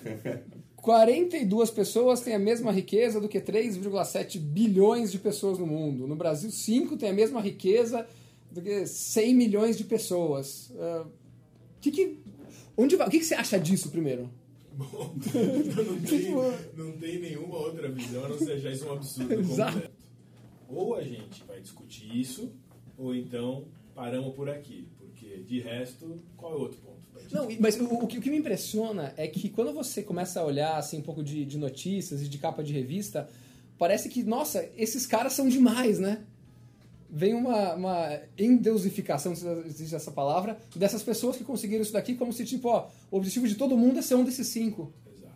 42 0.76 1.70
pessoas 1.70 2.20
têm 2.20 2.34
a 2.34 2.38
mesma 2.38 2.72
riqueza 2.72 3.20
do 3.20 3.28
que 3.28 3.38
3,7 3.38 4.38
bilhões 4.38 5.12
de 5.12 5.18
pessoas 5.18 5.58
no 5.58 5.66
mundo. 5.66 6.06
No 6.06 6.16
Brasil, 6.16 6.50
5 6.50 6.96
têm 6.96 7.10
a 7.10 7.12
mesma 7.12 7.38
riqueza 7.40 8.06
do 8.50 8.62
que 8.62 8.86
100 8.86 9.34
milhões 9.34 9.76
de 9.76 9.84
pessoas. 9.84 10.72
Ah, 10.78 11.04
que 11.82 11.90
que, 11.90 12.18
onde 12.82 12.96
vai, 12.96 13.06
o 13.06 13.10
que, 13.10 13.18
que 13.18 13.24
você 13.24 13.34
acha 13.34 13.58
disso 13.58 13.90
primeiro? 13.90 14.30
Bom, 14.72 15.14
não 15.86 16.00
tem, 16.00 16.32
não 16.76 16.92
tem 16.92 17.18
nenhuma 17.18 17.58
outra 17.58 17.90
visão 17.90 18.24
a 18.24 18.28
não 18.28 18.38
ser 18.38 18.52
achar 18.52 18.72
isso 18.72 18.86
um 18.86 18.92
absurdo 18.92 19.34
Exato. 19.40 19.72
completo. 19.72 19.94
Ou 20.68 20.94
a 20.94 21.02
gente 21.02 21.42
vai 21.44 21.60
discutir 21.60 22.16
isso, 22.16 22.52
ou 22.96 23.14
então 23.14 23.66
paramos 23.94 24.34
por 24.34 24.48
aqui. 24.48 24.88
Porque 24.96 25.38
de 25.38 25.60
resto, 25.60 26.22
qual 26.36 26.52
é 26.52 26.56
o 26.56 26.60
outro 26.60 26.78
ponto? 26.78 27.00
Não, 27.32 27.48
mas 27.58 27.78
o, 27.78 27.84
o 27.84 28.06
que, 28.06 28.18
o 28.18 28.20
que 28.20 28.30
me 28.30 28.38
impressiona 28.38 29.12
é 29.16 29.26
que 29.26 29.48
quando 29.48 29.72
você 29.72 30.02
começa 30.02 30.40
a 30.40 30.44
olhar 30.44 30.76
assim, 30.76 30.98
um 30.98 31.02
pouco 31.02 31.22
de, 31.22 31.44
de 31.44 31.58
notícias 31.58 32.22
e 32.22 32.28
de 32.28 32.38
capa 32.38 32.62
de 32.62 32.72
revista, 32.72 33.28
parece 33.76 34.08
que, 34.08 34.22
nossa, 34.22 34.68
esses 34.76 35.06
caras 35.06 35.32
são 35.32 35.48
demais, 35.48 35.98
né? 35.98 36.24
Vem 37.12 37.34
uma, 37.34 37.74
uma 37.74 38.20
endeusificação, 38.38 39.34
se 39.34 39.46
existe 39.66 39.94
essa 39.94 40.12
palavra, 40.12 40.56
dessas 40.76 41.02
pessoas 41.02 41.36
que 41.36 41.42
conseguiram 41.44 41.82
isso 41.82 41.92
daqui, 41.92 42.14
como 42.14 42.32
se, 42.32 42.44
tipo, 42.44 42.68
ó, 42.68 42.86
o 43.10 43.16
objetivo 43.16 43.48
de 43.48 43.56
todo 43.56 43.76
mundo 43.76 43.98
é 43.98 44.02
ser 44.02 44.14
um 44.14 44.22
desses 44.24 44.46
cinco. 44.46 44.92
Exato. 45.12 45.34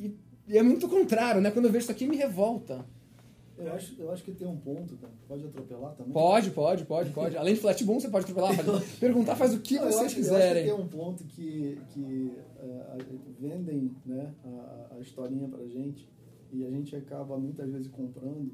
E, 0.00 0.16
e 0.48 0.56
é 0.58 0.62
muito 0.62 0.88
contrário, 0.88 1.40
né? 1.40 1.50
Quando 1.50 1.66
eu 1.66 1.70
vejo 1.72 1.82
isso 1.84 1.92
aqui, 1.92 2.06
me 2.06 2.16
revolta. 2.16 2.84
Eu 3.58 3.72
acho, 3.72 3.94
eu 3.98 4.10
acho 4.12 4.22
que 4.22 4.32
tem 4.32 4.46
um 4.46 4.56
ponto, 4.56 4.96
cara. 4.96 5.12
Pode 5.26 5.44
atropelar 5.46 5.94
também? 5.94 6.12
Pode, 6.12 6.50
pode, 6.50 6.84
pode, 6.84 7.10
pode. 7.10 7.36
Além 7.38 7.54
de 7.54 7.60
flat 7.60 7.82
boom, 7.84 7.98
você 8.00 8.08
pode 8.08 8.24
atropelar, 8.24 8.54
pode 8.64 8.86
perguntar, 9.00 9.34
faz 9.36 9.54
o 9.54 9.60
que 9.60 9.76
Não, 9.76 9.84
eu 9.84 9.92
vocês 9.92 10.04
acho, 10.06 10.18
eu 10.18 10.22
acho 10.22 10.30
quiserem. 10.36 10.64
que 10.64 10.70
tem 10.70 10.78
um 10.84 10.88
ponto 10.88 11.24
que, 11.24 11.78
que 11.94 12.32
a- 12.60 12.96
vendem 13.40 13.94
né, 14.04 14.30
a, 14.44 14.94
a 14.96 15.00
historinha 15.00 15.48
pra 15.48 15.66
gente 15.66 16.06
e 16.52 16.64
a 16.66 16.70
gente 16.70 16.94
acaba 16.96 17.38
muitas 17.38 17.70
vezes 17.70 17.88
comprando 17.88 18.50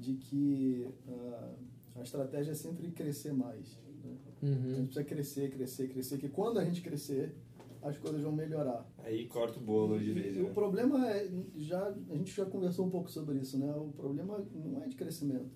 de 0.00 0.14
que 0.14 0.88
ah, 1.08 1.50
a 1.94 2.02
estratégia 2.02 2.52
é 2.52 2.54
sempre 2.54 2.90
crescer 2.90 3.32
mais. 3.32 3.78
né? 4.04 4.16
A 4.42 4.46
Uhum. 4.46 4.54
gente 4.74 4.84
precisa 4.86 5.04
crescer, 5.04 5.50
crescer, 5.50 5.88
crescer, 5.88 6.18
que 6.18 6.28
quando 6.28 6.58
a 6.58 6.64
gente 6.64 6.80
crescer, 6.82 7.34
as 7.80 7.96
coisas 7.98 8.20
vão 8.22 8.32
melhorar. 8.32 8.88
Aí 8.98 9.26
corta 9.26 9.58
o 9.58 9.62
bolo 9.62 9.98
de 9.98 10.12
vez. 10.12 10.36
E 10.36 10.40
o 10.40 10.44
né? 10.48 10.50
problema 10.52 11.08
é, 11.10 11.28
já, 11.56 11.88
a 12.10 12.14
gente 12.16 12.32
já 12.34 12.44
conversou 12.46 12.86
um 12.86 12.90
pouco 12.90 13.10
sobre 13.10 13.38
isso, 13.38 13.58
né? 13.58 13.72
O 13.74 13.92
problema 13.92 14.44
não 14.54 14.82
é 14.82 14.88
de 14.88 14.96
crescimento. 14.96 15.50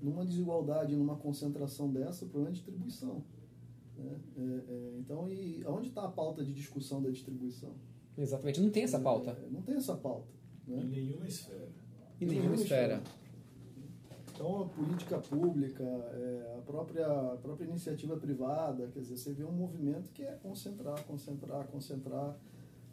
Numa 0.00 0.24
desigualdade, 0.26 0.94
numa 0.94 1.16
concentração 1.16 1.90
dessa, 1.92 2.24
o 2.24 2.28
problema 2.28 2.50
é 2.50 2.52
de 2.52 2.58
distribuição. 2.60 3.24
né? 3.96 4.20
É, 4.36 4.40
é, 4.42 4.96
então, 4.98 5.28
e 5.28 5.62
aonde 5.64 5.88
está 5.88 6.04
a 6.04 6.08
pauta 6.10 6.44
de 6.44 6.52
discussão 6.52 7.02
da 7.02 7.10
distribuição? 7.10 7.72
Exatamente, 8.18 8.60
não 8.60 8.70
tem 8.70 8.82
essa 8.84 8.98
pauta. 9.00 9.30
É, 9.30 9.50
não 9.50 9.62
tem 9.62 9.74
essa 9.76 9.94
pauta. 9.96 10.28
Em 10.68 10.72
Né? 10.72 10.84
nenhuma 10.84 11.26
esfera. 11.26 11.68
Em 12.20 12.26
nenhuma 12.26 12.54
esfera. 12.54 13.02
Então, 14.36 14.62
a 14.62 14.66
política 14.66 15.18
pública, 15.18 15.82
é, 15.82 16.56
a, 16.58 16.60
própria, 16.60 17.06
a 17.06 17.36
própria 17.38 17.64
iniciativa 17.64 18.18
privada, 18.18 18.86
quer 18.92 19.00
dizer, 19.00 19.16
você 19.16 19.32
vê 19.32 19.44
um 19.44 19.52
movimento 19.52 20.10
que 20.12 20.22
é 20.22 20.36
concentrar, 20.42 21.02
concentrar, 21.04 21.66
concentrar, 21.68 22.36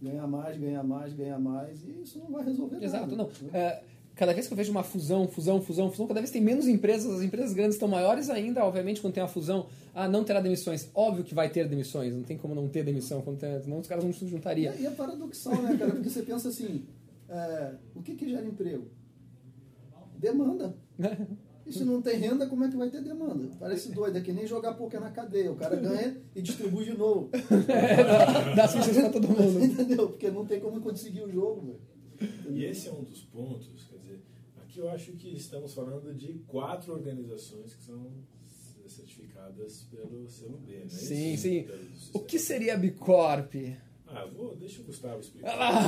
ganhar 0.02 0.26
mais, 0.26 0.58
ganhar 0.58 0.84
mais, 0.84 1.14
ganhar 1.14 1.38
mais, 1.38 1.84
e 1.84 2.02
isso 2.02 2.18
não 2.18 2.32
vai 2.32 2.46
resolver 2.46 2.82
Exato, 2.82 3.14
nada. 3.14 3.16
não. 3.18 3.26
né? 3.26 3.60
É, 3.60 3.84
cada 4.16 4.34
vez 4.34 4.48
que 4.48 4.54
eu 4.54 4.58
vejo 4.58 4.72
uma 4.72 4.84
fusão, 4.84 5.28
fusão, 5.28 5.62
fusão, 5.62 5.92
fusão, 5.92 6.08
cada 6.08 6.22
vez 6.22 6.32
tem 6.32 6.42
menos 6.42 6.66
empresas, 6.66 7.14
as 7.14 7.22
empresas 7.22 7.54
grandes 7.54 7.76
estão 7.76 7.90
maiores 7.90 8.30
ainda, 8.30 8.64
obviamente, 8.64 9.02
quando 9.02 9.14
tem 9.14 9.22
uma 9.22 9.28
fusão, 9.28 9.68
ah, 9.94 10.08
não 10.08 10.24
terá 10.24 10.40
demissões. 10.40 10.90
Óbvio 10.96 11.26
que 11.26 11.36
vai 11.36 11.50
ter 11.50 11.68
demissões, 11.68 12.14
não 12.14 12.24
tem 12.24 12.38
como 12.38 12.56
não 12.56 12.70
ter 12.70 12.86
demissão, 12.86 13.22
quando 13.22 13.40
tem, 13.40 13.62
senão 13.62 13.80
os 13.80 13.88
caras 13.88 14.06
não 14.06 14.14
se 14.14 14.26
juntariam. 14.28 14.74
e 14.76 14.86
é 14.86 14.92
paradoxal, 14.92 15.62
né, 15.62 15.76
cara? 15.76 15.92
Porque 15.92 16.10
você 16.10 16.24
pensa 16.24 16.48
assim, 16.48 16.86
é, 17.28 17.74
o 17.94 18.02
que, 18.02 18.16
que 18.16 18.30
gera 18.30 18.46
emprego? 18.46 18.88
Demanda. 20.18 20.74
E 21.66 21.72
se 21.72 21.86
não 21.86 22.02
tem 22.02 22.18
renda, 22.18 22.46
como 22.48 22.66
é 22.66 22.70
que 22.70 22.76
vai 22.76 22.90
ter 22.90 23.02
demanda? 23.02 23.50
Parece 23.58 23.92
doido, 23.92 24.18
é 24.18 24.22
que 24.22 24.34
nem 24.34 24.46
jogar 24.46 24.74
poker 24.74 25.00
na 25.00 25.12
cadeia. 25.12 25.52
O 25.52 25.56
cara 25.56 25.76
ganha 25.78 26.22
e 26.36 26.42
distribui 26.42 26.84
de 26.86 26.98
novo. 26.98 27.30
Dá 28.56 28.68
suficiência 28.68 29.04
pra 29.04 29.12
todo 29.12 29.30
mundo. 29.30 29.64
Entendeu? 29.64 30.10
Porque 30.10 30.30
não 30.30 30.46
tem 30.46 30.60
como 30.60 30.82
conseguir 30.82 31.22
o 31.22 31.32
jogo. 31.32 31.80
E 32.50 32.66
esse 32.66 32.90
é 32.90 32.92
um 32.92 33.04
dos 33.04 33.22
pontos, 33.24 33.86
quer 33.86 33.98
dizer, 33.98 34.22
aqui 34.62 34.80
eu 34.80 34.90
acho 34.90 35.14
que 35.14 35.30
estamos 35.36 35.74
falando 35.74 36.14
de 36.14 36.34
quatro 36.48 36.94
organizações 36.94 37.74
que 37.76 37.84
são 37.84 38.12
certificadas 38.88 39.88
pelo 39.90 40.30
selo 40.30 40.58
B, 40.58 40.80
né? 40.80 40.90
Sim, 40.90 41.34
Isso, 41.34 41.44
sim. 41.44 41.68
O 42.14 42.20
que 42.20 42.38
seria 42.38 42.76
a 42.76 42.78
Bicorp? 42.78 43.56
Ah, 44.16 44.26
vou, 44.26 44.56
deixa 44.56 44.82
o 44.82 44.86
Gustavo 44.86 45.20
explicar. 45.20 45.56
Ah! 45.60 45.82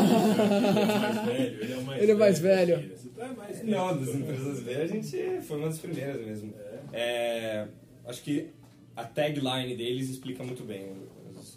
Ele 0.81 0.91
é 0.91 0.95
o 0.95 0.95
mais 0.97 1.25
velho, 1.25 1.61
ele 1.61 1.73
é 1.73 1.77
o 1.77 1.83
mais 1.83 2.01
Ele 2.01 2.11
é 2.11 2.15
mais 2.15 2.39
velho. 2.39 2.95
Tá 3.15 3.27
mais 3.29 3.63
Não, 3.63 3.97
das 3.97 4.15
empresas 4.15 4.59
B 4.61 4.75
a 4.75 4.87
gente 4.87 5.41
foi 5.41 5.57
uma 5.57 5.67
das 5.67 5.79
primeiras 5.79 6.25
mesmo. 6.25 6.53
É. 6.57 6.75
É, 6.93 7.67
acho 8.05 8.23
que 8.23 8.49
a 8.95 9.03
tagline 9.03 9.75
deles 9.75 10.09
explica 10.09 10.43
muito 10.43 10.63
bem. 10.63 10.91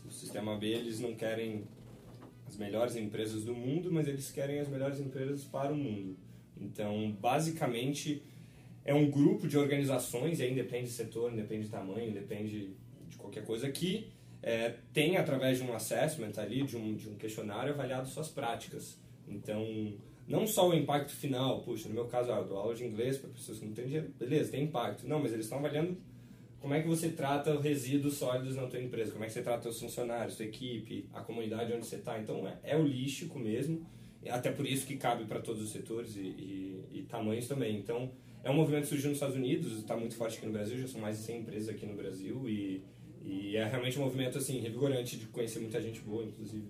O, 0.06 0.10
sistema 0.10 0.56
B, 0.56 0.66
eles 0.66 1.00
não 1.00 1.14
querem 1.14 1.64
as 2.46 2.56
melhores 2.56 2.96
empresas 2.96 3.44
do 3.44 3.54
mundo, 3.54 3.90
mas 3.90 4.08
eles 4.08 4.30
querem 4.30 4.58
as 4.58 4.68
melhores 4.68 5.00
empresas 5.00 5.44
para 5.44 5.72
o 5.72 5.76
mundo. 5.76 6.16
Então, 6.60 7.16
basicamente, 7.20 8.22
é 8.84 8.92
um 8.92 9.10
grupo 9.10 9.46
de 9.46 9.56
organizações, 9.56 10.40
e 10.40 10.42
aí 10.42 10.52
independe 10.52 10.86
de 10.86 10.92
setor, 10.92 11.32
independe 11.32 11.64
de 11.64 11.70
tamanho, 11.70 12.10
independe 12.10 12.74
de 13.08 13.16
qualquer 13.16 13.44
coisa, 13.44 13.70
que 13.70 14.08
é, 14.42 14.74
tem, 14.92 15.16
através 15.16 15.58
de 15.58 15.64
um 15.64 15.74
assessment 15.74 16.32
ali, 16.36 16.62
de 16.62 16.76
um, 16.76 16.94
de 16.94 17.08
um 17.08 17.16
questionário, 17.16 17.72
avaliado 17.72 18.08
suas 18.08 18.28
práticas. 18.28 18.98
Então, 19.26 19.64
não 20.26 20.46
só 20.46 20.68
o 20.68 20.74
impacto 20.74 21.12
final, 21.12 21.62
puxa, 21.62 21.88
no 21.88 21.94
meu 21.94 22.06
caso, 22.06 22.32
ah, 22.32 22.38
eu 22.38 22.44
dou 22.44 22.58
aula 22.58 22.74
de 22.74 22.84
inglês 22.84 23.18
para 23.18 23.30
pessoas 23.30 23.58
que 23.58 23.66
não 23.66 23.72
têm 23.72 23.86
dinheiro, 23.86 24.12
beleza, 24.18 24.50
tem 24.50 24.64
impacto. 24.64 25.06
Não, 25.06 25.18
mas 25.18 25.32
eles 25.32 25.46
estão 25.46 25.58
avaliando 25.58 25.96
como 26.60 26.74
é 26.74 26.82
que 26.82 26.88
você 26.88 27.08
trata 27.10 27.60
resíduos 27.60 28.14
sólidos 28.14 28.56
na 28.56 28.66
tua 28.66 28.80
empresa, 28.80 29.12
como 29.12 29.24
é 29.24 29.26
que 29.26 29.32
você 29.32 29.42
trata 29.42 29.68
os 29.68 29.80
funcionários, 29.80 30.36
tua 30.36 30.46
equipe, 30.46 31.08
a 31.12 31.20
comunidade 31.20 31.72
onde 31.72 31.86
você 31.86 31.96
está. 31.96 32.18
Então, 32.18 32.46
é, 32.46 32.58
é 32.62 32.76
holístico 32.76 33.38
mesmo, 33.38 33.86
até 34.28 34.50
por 34.50 34.66
isso 34.66 34.86
que 34.86 34.96
cabe 34.96 35.24
para 35.24 35.40
todos 35.40 35.62
os 35.62 35.70
setores 35.70 36.16
e, 36.16 36.20
e, 36.20 36.84
e 36.92 37.02
tamanhos 37.02 37.46
também. 37.46 37.76
Então, 37.76 38.10
é 38.42 38.50
um 38.50 38.54
movimento 38.54 38.82
que 38.82 38.88
surgiu 38.88 39.08
nos 39.08 39.16
Estados 39.16 39.36
Unidos, 39.36 39.78
está 39.78 39.96
muito 39.96 40.14
forte 40.16 40.38
aqui 40.38 40.46
no 40.46 40.52
Brasil, 40.52 40.78
já 40.78 40.88
são 40.88 41.00
mais 41.00 41.18
de 41.18 41.24
100 41.24 41.40
empresas 41.40 41.68
aqui 41.68 41.86
no 41.86 41.94
Brasil, 41.94 42.48
e, 42.48 42.82
e 43.24 43.56
é 43.56 43.64
realmente 43.64 43.98
um 43.98 44.02
movimento, 44.02 44.38
assim, 44.38 44.60
revigorante 44.60 45.16
de 45.16 45.26
conhecer 45.26 45.60
muita 45.60 45.80
gente 45.80 46.00
boa, 46.00 46.24
inclusive 46.24 46.66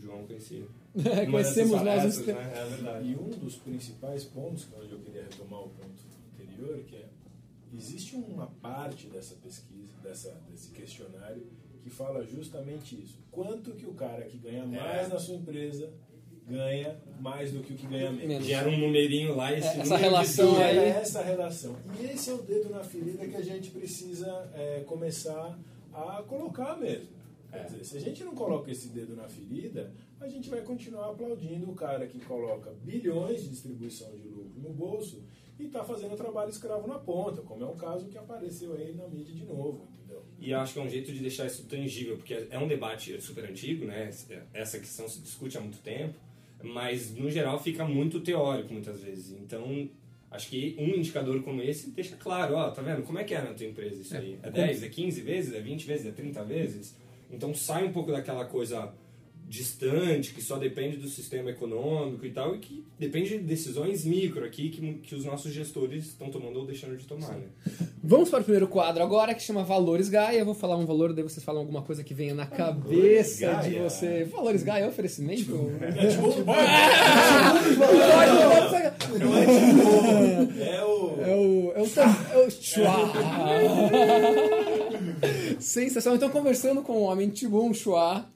João 0.00 0.26
conhecia. 0.26 0.64
Conhecemos 1.30 1.82
nós 1.82 2.18
né? 2.26 2.52
É 2.54 2.64
verdade. 2.68 3.08
E 3.10 3.16
um 3.16 3.30
dos 3.30 3.56
principais 3.56 4.24
pontos, 4.24 4.64
que 4.64 4.74
é 4.74 4.78
onde 4.78 4.92
eu 4.92 4.98
queria 5.00 5.22
retomar 5.22 5.60
o 5.60 5.70
ponto 5.70 6.02
anterior, 6.34 6.78
que 6.84 6.96
é 6.96 7.08
existe 7.76 8.14
uma 8.14 8.46
parte 8.62 9.08
dessa 9.08 9.34
pesquisa, 9.36 9.92
dessa, 10.02 10.30
desse 10.50 10.70
questionário, 10.70 11.44
que 11.82 11.90
fala 11.90 12.24
justamente 12.24 12.94
isso. 12.94 13.18
Quanto 13.30 13.72
que 13.72 13.86
o 13.86 13.94
cara 13.94 14.22
que 14.24 14.38
ganha 14.38 14.64
mais 14.64 15.08
na 15.08 15.18
sua 15.18 15.34
empresa 15.34 15.92
ganha 16.46 16.96
mais 17.20 17.52
do 17.52 17.60
que 17.60 17.72
o 17.72 17.76
que 17.76 17.86
ganha 17.86 18.10
menos. 18.12 18.28
Menos. 18.28 18.46
Gera 18.46 18.68
um 18.68 18.76
numerinho 18.78 19.34
lá 19.34 19.52
e 19.52 19.58
esse 19.58 19.68
É, 19.68 19.80
essa 19.80 19.96
relação 19.96 20.56
aí- 20.62 20.78
É 20.78 20.88
essa 20.88 21.22
relação. 21.22 21.76
E 21.98 22.04
esse 22.06 22.30
é 22.30 22.34
o 22.34 22.42
dedo 22.42 22.70
na 22.70 22.84
ferida 22.84 23.26
que 23.26 23.36
a 23.36 23.42
gente 23.42 23.70
precisa 23.70 24.50
é, 24.54 24.82
começar 24.86 25.32
a 25.32 25.58
colocar 26.26 26.76
mesmo. 26.78 27.08
Quer 27.50 27.60
É. 27.60 27.64
dizer, 27.64 27.84
se 27.84 27.96
a 27.96 28.00
gente 28.00 28.24
não 28.24 28.34
coloca 28.34 28.70
esse 28.70 28.88
dedo 28.88 29.14
na 29.14 29.28
ferida, 29.28 29.92
a 30.20 30.28
gente 30.28 30.50
vai 30.50 30.60
continuar 30.62 31.10
aplaudindo 31.10 31.70
o 31.70 31.74
cara 31.74 32.06
que 32.06 32.18
coloca 32.20 32.72
bilhões 32.82 33.42
de 33.42 33.50
distribuição 33.50 34.10
de 34.16 34.26
lucro 34.28 34.60
no 34.60 34.70
bolso 34.70 35.22
e 35.58 35.66
está 35.66 35.84
fazendo 35.84 36.16
trabalho 36.16 36.50
escravo 36.50 36.88
na 36.88 36.98
ponta, 36.98 37.42
como 37.42 37.62
é 37.62 37.66
um 37.68 37.76
caso 37.76 38.08
que 38.08 38.18
apareceu 38.18 38.74
aí 38.74 38.92
na 38.94 39.06
mídia 39.06 39.32
de 39.32 39.44
novo, 39.44 39.86
entendeu? 39.94 40.24
E 40.40 40.52
acho 40.52 40.72
que 40.72 40.78
é 40.80 40.82
um 40.82 40.88
jeito 40.88 41.12
de 41.12 41.20
deixar 41.20 41.46
isso 41.46 41.64
tangível, 41.66 42.16
porque 42.16 42.48
é 42.50 42.58
um 42.58 42.66
debate 42.66 43.20
super 43.22 43.44
antigo, 43.44 43.84
né? 43.84 44.10
Essa 44.52 44.80
questão 44.80 45.08
se 45.08 45.20
discute 45.20 45.56
há 45.56 45.60
muito 45.60 45.78
tempo, 45.78 46.18
mas 46.60 47.14
no 47.14 47.30
geral 47.30 47.60
fica 47.60 47.84
muito 47.84 48.20
teórico 48.20 48.72
muitas 48.72 49.00
vezes. 49.00 49.38
Então, 49.40 49.88
acho 50.34 50.48
que 50.48 50.74
um 50.78 50.88
indicador 50.88 51.40
como 51.42 51.62
esse 51.62 51.90
deixa 51.90 52.16
claro, 52.16 52.54
ó, 52.54 52.70
tá 52.70 52.82
vendo? 52.82 53.02
Como 53.02 53.18
é 53.18 53.24
que 53.24 53.34
é 53.34 53.40
na 53.40 53.54
tua 53.54 53.66
empresa 53.66 54.02
isso 54.02 54.16
aí? 54.16 54.38
É 54.42 54.50
10, 54.50 54.82
é 54.82 54.88
15 54.88 55.20
vezes, 55.22 55.54
é 55.54 55.60
20 55.60 55.86
vezes, 55.86 56.06
é 56.06 56.10
30 56.10 56.44
vezes? 56.44 56.96
Então 57.30 57.54
sai 57.54 57.84
um 57.84 57.92
pouco 57.92 58.10
daquela 58.12 58.44
coisa 58.44 58.92
distante, 59.48 60.32
que 60.32 60.42
só 60.42 60.56
depende 60.56 60.96
do 60.96 61.08
sistema 61.08 61.50
econômico 61.50 62.24
e 62.24 62.30
tal, 62.30 62.56
e 62.56 62.58
que 62.58 62.84
depende 62.98 63.30
de 63.30 63.44
decisões 63.44 64.04
micro 64.04 64.44
aqui 64.44 64.70
que, 64.70 64.94
que 64.94 65.14
os 65.14 65.24
nossos 65.24 65.52
gestores 65.52 66.06
estão 66.06 66.30
tomando 66.30 66.58
ou 66.60 66.66
deixando 66.66 66.96
de 66.96 67.04
tomar, 67.04 67.32
né? 67.32 67.46
Vamos 68.02 68.28
para 68.28 68.40
o 68.40 68.44
primeiro 68.44 68.68
quadro 68.68 69.02
agora, 69.02 69.34
que 69.34 69.42
chama 69.42 69.62
Valores 69.62 70.08
Gaia. 70.08 70.38
Eu 70.38 70.44
vou 70.44 70.54
falar 70.54 70.76
um 70.76 70.86
valor, 70.86 71.12
daí 71.12 71.22
vocês 71.22 71.44
falam 71.44 71.60
alguma 71.60 71.82
coisa 71.82 72.02
que 72.04 72.12
venha 72.12 72.34
na 72.34 72.46
cabeça 72.46 73.46
de 73.62 73.70
Gaia. 73.70 73.82
você. 73.88 74.24
Valores 74.24 74.62
Gaia 74.62 74.84
é 74.84 74.88
oferecimento? 74.88 75.70
É 80.60 80.84
o. 80.84 81.20
É 81.22 81.34
o. 81.36 81.72
É 81.74 81.80
o. 81.80 81.84
É 82.32 82.46
o 82.46 82.50
Chua. 82.50 83.12
Sensacional. 85.58 86.16
Então, 86.16 86.30
conversando 86.30 86.82
com 86.82 86.92
o 86.94 87.02
homem 87.02 87.28
Tibum 87.30 87.72
Chua, 87.72 88.26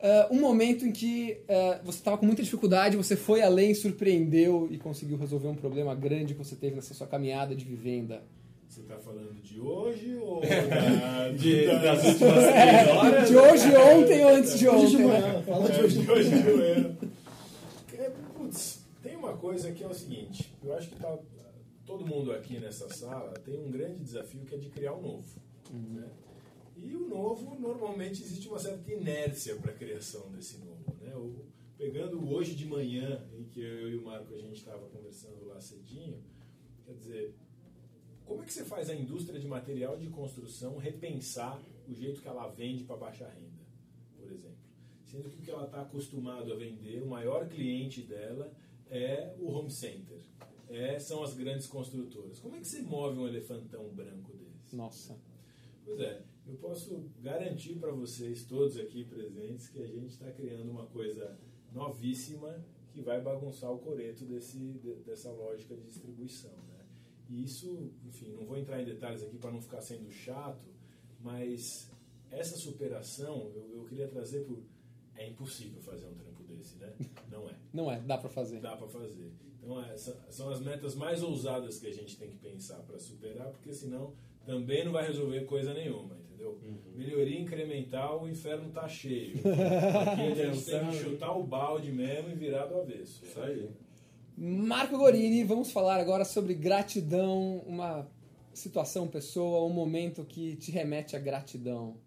eh, 0.00 0.28
um 0.30 0.40
momento 0.40 0.84
em 0.86 0.92
que 0.92 1.38
eh, 1.48 1.80
você 1.84 1.98
estava 1.98 2.16
com 2.18 2.26
muita 2.26 2.42
dificuldade, 2.42 2.96
você 2.96 3.16
foi 3.16 3.42
além, 3.42 3.74
surpreendeu 3.74 4.68
e 4.70 4.78
conseguiu 4.78 5.16
resolver 5.16 5.48
um 5.48 5.54
problema 5.54 5.94
grande 5.94 6.34
que 6.34 6.38
você 6.44 6.54
teve 6.56 6.76
nessa 6.76 6.94
sua 6.94 7.06
caminhada 7.06 7.54
de 7.54 7.64
vivenda. 7.64 8.22
Você 8.68 8.80
está 8.82 8.96
falando 8.98 9.34
de 9.42 9.58
hoje 9.60 10.14
ou 10.20 10.40
da, 10.44 11.28
De- 11.30 11.66
da- 11.66 11.78
das 11.94 12.04
últimas 12.04 12.44
três 12.44 12.88
horas. 12.96 13.28
De 13.28 13.36
hoje, 13.36 13.76
ontem 13.76 14.24
ou 14.24 14.30
antes 14.36 14.58
de 14.58 14.68
Hoje 14.68 14.84
ontem? 14.86 14.96
de 14.96 15.02
né? 15.04 15.20
manhã, 15.20 15.42
fala 15.42 15.68
de 15.68 15.72
de 15.72 15.82
hoje 15.82 15.98
hoje, 15.98 16.00
de 16.04 16.10
hoje 16.10 16.30
de 16.30 16.52
manhã. 16.52 16.96
É, 17.98 18.10
putz, 18.36 18.80
tem 19.02 19.16
uma 19.16 19.32
coisa 19.32 19.72
que 19.72 19.82
é 19.82 19.86
o 19.86 19.92
seguinte, 19.94 20.52
eu 20.64 20.72
acho 20.76 20.88
que 20.88 20.96
tá, 20.96 21.18
todo 21.84 22.06
mundo 22.06 22.30
aqui 22.30 22.60
nessa 22.60 22.88
sala 22.94 23.32
tem 23.44 23.58
um 23.58 23.70
grande 23.70 24.00
desafio 24.04 24.42
que 24.42 24.54
é 24.54 24.58
de 24.58 24.68
criar 24.68 24.92
um 24.94 25.02
novo. 25.02 25.24
né? 25.72 26.04
E 26.82 26.94
o 26.94 27.08
novo, 27.08 27.58
normalmente, 27.58 28.22
existe 28.22 28.48
uma 28.48 28.58
certa 28.58 28.90
inércia 28.92 29.56
para 29.56 29.72
a 29.72 29.74
criação 29.74 30.30
desse 30.30 30.58
novo. 30.58 30.96
Né? 31.00 31.14
O- 31.16 31.44
pegando 31.76 32.28
hoje 32.32 32.54
de 32.54 32.66
manhã, 32.66 33.24
em 33.38 33.44
que 33.44 33.60
eu 33.60 33.88
e 33.90 33.96
o 33.96 34.02
Marco 34.04 34.34
a 34.34 34.38
gente 34.38 34.56
estava 34.56 34.88
conversando 34.88 35.46
lá 35.46 35.60
cedinho, 35.60 36.22
quer 36.84 36.94
dizer, 36.94 37.34
como 38.24 38.42
é 38.42 38.46
que 38.46 38.52
você 38.52 38.64
faz 38.64 38.90
a 38.90 38.94
indústria 38.94 39.38
de 39.38 39.46
material 39.46 39.96
de 39.96 40.08
construção 40.08 40.76
repensar 40.76 41.60
o 41.88 41.94
jeito 41.94 42.20
que 42.20 42.28
ela 42.28 42.48
vende 42.48 42.84
para 42.84 42.96
baixa 42.96 43.26
renda, 43.28 43.64
por 44.16 44.30
exemplo? 44.30 44.58
Sendo 45.06 45.30
que 45.30 45.38
o 45.38 45.42
que 45.42 45.50
ela 45.50 45.64
está 45.64 45.82
acostumado 45.82 46.52
a 46.52 46.56
vender, 46.56 47.02
o 47.02 47.06
maior 47.06 47.48
cliente 47.48 48.02
dela 48.02 48.52
é 48.90 49.34
o 49.38 49.48
home 49.50 49.70
center, 49.70 50.18
é, 50.68 50.98
são 50.98 51.22
as 51.22 51.32
grandes 51.34 51.66
construtoras. 51.66 52.38
Como 52.40 52.56
é 52.56 52.60
que 52.60 52.66
você 52.66 52.82
move 52.82 53.18
um 53.18 53.26
elefantão 53.26 53.88
branco 53.88 54.32
desse? 54.36 54.76
Nossa. 54.76 55.16
Pois 55.84 55.98
é, 56.00 56.22
eu 56.48 56.56
posso 56.56 57.04
garantir 57.20 57.74
para 57.78 57.92
vocês, 57.92 58.44
todos 58.44 58.78
aqui 58.78 59.04
presentes, 59.04 59.68
que 59.68 59.80
a 59.82 59.86
gente 59.86 60.08
está 60.10 60.30
criando 60.32 60.70
uma 60.70 60.86
coisa 60.86 61.38
novíssima 61.72 62.64
que 62.92 63.02
vai 63.02 63.20
bagunçar 63.20 63.70
o 63.70 63.78
coreto 63.78 64.24
desse, 64.24 64.58
de- 64.58 64.94
dessa 65.04 65.30
lógica 65.30 65.76
de 65.76 65.82
distribuição. 65.82 66.50
Né? 66.50 66.84
E 67.28 67.44
isso, 67.44 67.92
enfim, 68.06 68.32
não 68.32 68.46
vou 68.46 68.56
entrar 68.56 68.80
em 68.80 68.84
detalhes 68.84 69.22
aqui 69.22 69.36
para 69.36 69.50
não 69.50 69.60
ficar 69.60 69.82
sendo 69.82 70.10
chato, 70.10 70.66
mas 71.20 71.90
essa 72.30 72.56
superação 72.56 73.50
eu, 73.54 73.70
eu 73.74 73.84
queria 73.84 74.08
trazer 74.08 74.44
por. 74.44 74.58
É 75.14 75.28
impossível 75.28 75.82
fazer 75.82 76.06
um 76.06 76.14
trampo 76.14 76.44
desse, 76.44 76.76
né? 76.78 76.94
Não 77.30 77.48
é. 77.48 77.54
Não 77.74 77.90
é, 77.92 78.00
dá 78.00 78.16
pra 78.16 78.30
fazer. 78.30 78.60
Dá 78.60 78.76
para 78.76 78.86
fazer. 78.88 79.32
Então, 79.60 79.82
essa, 79.84 80.16
são 80.30 80.48
as 80.48 80.60
metas 80.60 80.94
mais 80.94 81.22
ousadas 81.22 81.78
que 81.80 81.88
a 81.88 81.92
gente 81.92 82.16
tem 82.16 82.30
que 82.30 82.38
pensar 82.38 82.78
para 82.84 82.98
superar, 82.98 83.50
porque 83.50 83.74
senão 83.74 84.14
também 84.48 84.82
não 84.82 84.92
vai 84.92 85.06
resolver 85.06 85.44
coisa 85.44 85.74
nenhuma, 85.74 86.16
entendeu? 86.16 86.58
Melhoria 86.94 87.38
incremental, 87.38 88.22
o 88.22 88.28
inferno 88.30 88.70
tá 88.70 88.88
cheio. 88.88 89.34
Aqui 89.36 90.40
a 90.40 90.54
gente 90.54 90.64
tem 90.64 90.86
que 90.88 90.96
chutar 90.96 91.36
o 91.36 91.44
balde 91.44 91.92
mesmo 91.92 92.30
e 92.30 92.34
virar 92.34 92.64
do 92.64 92.78
avesso. 92.78 93.22
Isso 93.22 93.38
aí. 93.38 93.68
Marco 94.38 94.96
Gorini, 94.96 95.44
vamos 95.44 95.70
falar 95.70 96.00
agora 96.00 96.24
sobre 96.24 96.54
gratidão, 96.54 97.58
uma 97.66 98.10
situação, 98.54 99.06
pessoa, 99.06 99.66
um 99.66 99.74
momento 99.74 100.24
que 100.24 100.56
te 100.56 100.70
remete 100.70 101.14
à 101.14 101.18
gratidão. 101.18 101.98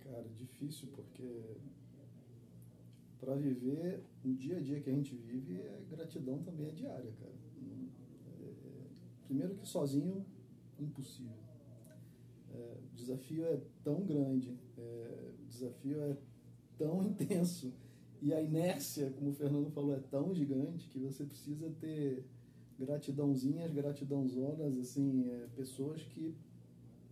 Cara, 0.00 0.24
difícil 0.38 0.88
porque 0.94 1.58
para 3.20 3.34
viver 3.34 4.00
o 4.24 4.32
dia 4.32 4.56
a 4.56 4.60
dia 4.60 4.80
que 4.80 4.88
a 4.88 4.94
gente 4.94 5.14
vive, 5.16 5.60
a 5.68 5.94
gratidão 5.94 6.38
também 6.38 6.68
é 6.68 6.70
diária, 6.70 7.12
cara. 7.20 7.34
É- 8.40 9.26
primeiro 9.26 9.54
que 9.56 9.68
sozinho, 9.68 10.24
impossível. 10.80 11.36
É, 12.52 12.76
o 12.82 12.94
desafio 12.94 13.44
é 13.44 13.60
tão 13.82 14.04
grande, 14.04 14.58
é, 14.78 15.32
o 15.40 15.46
desafio 15.46 16.00
é 16.02 16.16
tão 16.78 17.02
intenso 17.04 17.72
e 18.22 18.32
a 18.32 18.40
inércia, 18.40 19.10
como 19.10 19.30
o 19.30 19.34
Fernando 19.34 19.70
falou, 19.70 19.94
é 19.94 20.00
tão 20.10 20.34
gigante 20.34 20.88
que 20.88 20.98
você 20.98 21.24
precisa 21.24 21.70
ter 21.80 22.24
gratidãozinhas, 22.78 23.72
gratidãozonas, 23.72 24.78
assim, 24.78 25.28
é, 25.28 25.46
pessoas 25.54 26.02
que 26.02 26.34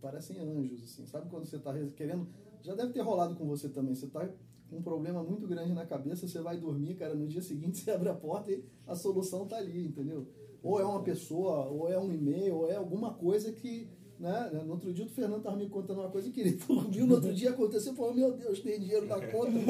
parecem 0.00 0.38
anjos, 0.38 0.82
assim. 0.82 1.06
Sabe 1.06 1.28
quando 1.30 1.46
você 1.46 1.56
está 1.56 1.72
querendo... 1.96 2.26
Já 2.62 2.74
deve 2.74 2.92
ter 2.92 3.00
rolado 3.00 3.36
com 3.36 3.46
você 3.46 3.68
também. 3.68 3.94
Você 3.94 4.06
está 4.06 4.26
com 4.68 4.78
um 4.78 4.82
problema 4.82 5.22
muito 5.22 5.46
grande 5.46 5.72
na 5.72 5.86
cabeça, 5.86 6.26
você 6.26 6.40
vai 6.40 6.58
dormir, 6.58 6.96
cara, 6.96 7.14
no 7.14 7.26
dia 7.26 7.42
seguinte 7.42 7.78
você 7.84 7.90
abre 7.90 8.08
a 8.08 8.14
porta 8.14 8.50
e 8.50 8.64
a 8.86 8.94
solução 8.94 9.46
tá 9.46 9.56
ali, 9.56 9.86
entendeu? 9.86 10.26
Ou 10.64 10.80
é 10.80 10.84
uma 10.84 11.02
pessoa, 11.02 11.66
ou 11.66 11.92
é 11.92 11.98
um 11.98 12.10
e-mail, 12.10 12.56
ou 12.56 12.70
é 12.70 12.76
alguma 12.76 13.12
coisa 13.12 13.52
que... 13.52 13.86
Né? 14.24 14.50
No 14.64 14.72
outro 14.72 14.90
dia 14.90 15.04
o 15.04 15.08
Fernando 15.10 15.36
estava 15.36 15.54
me 15.54 15.68
contando 15.68 16.00
uma 16.00 16.08
coisa 16.08 16.30
que 16.30 16.40
ele 16.40 16.52
dormiu, 16.52 17.06
no 17.06 17.16
outro 17.16 17.30
dia 17.34 17.50
aconteceu, 17.50 17.92
falou, 17.94 18.14
meu 18.14 18.32
Deus, 18.32 18.58
tem 18.60 18.80
dinheiro 18.80 19.04
na 19.04 19.20
conta. 19.20 19.50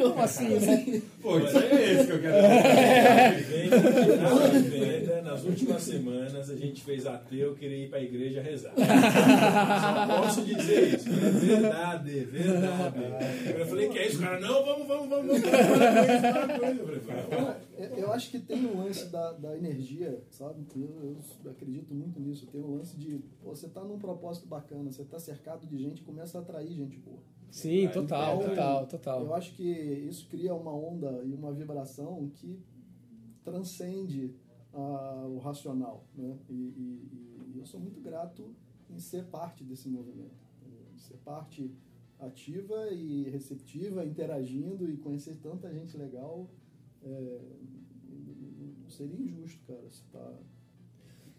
Como 0.00 0.20
assim, 0.20 0.50
né? 0.50 1.02
Pô, 1.20 1.36
isso 1.40 1.58
aí 1.58 1.66
é 1.68 1.92
esse 1.94 2.06
que 2.06 2.12
eu 2.12 2.20
quero 2.20 2.36
dizer. 3.36 3.70
Venda, 3.70 4.16
na 4.18 4.36
venda, 4.60 5.22
nas 5.22 5.44
últimas 5.44 5.82
semanas 5.82 6.48
a 6.48 6.54
gente 6.54 6.84
fez 6.84 7.06
ateu 7.06 7.56
querer 7.56 7.86
ir 7.86 7.88
para 7.88 7.98
a 7.98 8.02
igreja 8.02 8.40
rezar. 8.40 8.72
Só 8.78 10.16
posso 10.22 10.42
dizer 10.42 10.94
isso. 10.94 11.08
É 11.08 11.30
verdade, 11.30 12.20
verdade. 12.20 13.58
Eu 13.58 13.66
falei 13.66 13.88
que 13.88 13.98
é 13.98 14.06
isso, 14.06 14.20
cara. 14.20 14.38
Não, 14.38 14.64
vamos, 14.64 14.86
vamos, 14.86 15.08
vamos. 15.08 15.34
Eu 15.34 15.40
falei, 16.86 17.00
"Vai, 17.00 17.56
Eu, 17.76 17.96
eu 17.96 18.12
acho 18.12 18.30
que 18.30 18.38
tem 18.38 18.64
um 18.64 18.84
lance 18.84 19.06
da, 19.06 19.32
da 19.32 19.56
energia, 19.56 20.22
sabe? 20.30 20.64
Eu, 20.76 21.16
eu 21.44 21.50
acredito 21.50 21.92
muito 21.92 22.20
nisso. 22.20 22.46
Tem 22.46 22.60
um 22.62 22.76
lance 22.76 22.96
de, 22.96 23.18
pô, 23.42 23.50
você 23.50 23.66
tá 23.66 23.87
num 23.88 23.98
propósito 23.98 24.46
bacana, 24.46 24.90
você 24.92 25.04
tá 25.04 25.18
cercado 25.18 25.66
de 25.66 25.76
gente, 25.78 26.02
começa 26.02 26.38
a 26.38 26.42
atrair 26.42 26.72
gente 26.72 26.98
boa. 26.98 27.18
Sim, 27.50 27.88
total, 27.88 28.36
Então, 28.36 28.48
total, 28.50 28.80
Eu 28.82 28.86
total. 28.88 29.34
acho 29.34 29.54
que 29.54 29.62
isso 29.64 30.28
cria 30.28 30.54
uma 30.54 30.72
onda 30.72 31.22
e 31.24 31.32
uma 31.32 31.52
vibração 31.52 32.28
que 32.34 32.60
transcende 33.44 34.34
ah, 34.72 35.26
o 35.28 35.38
racional, 35.38 36.04
né? 36.14 36.36
E, 36.48 36.52
e- 36.52 37.52
e 37.54 37.58
eu 37.58 37.64
sou 37.66 37.80
muito 37.80 38.00
grato 38.00 38.54
em 38.90 38.98
ser 38.98 39.24
parte 39.26 39.64
desse 39.64 39.88
movimento, 39.88 40.36
em 40.94 40.98
ser 40.98 41.16
parte 41.18 41.74
ativa 42.18 42.90
e 42.90 43.24
receptiva, 43.30 44.04
interagindo 44.04 44.90
e 44.90 44.96
conhecer 44.98 45.36
tanta 45.42 45.72
gente 45.72 45.96
legal. 45.96 46.48
É, 47.02 47.40
não 48.82 48.90
seria 48.90 49.18
injusto, 49.18 49.60
cara. 49.66 49.80
Você 49.88 50.02
tá, 50.12 50.34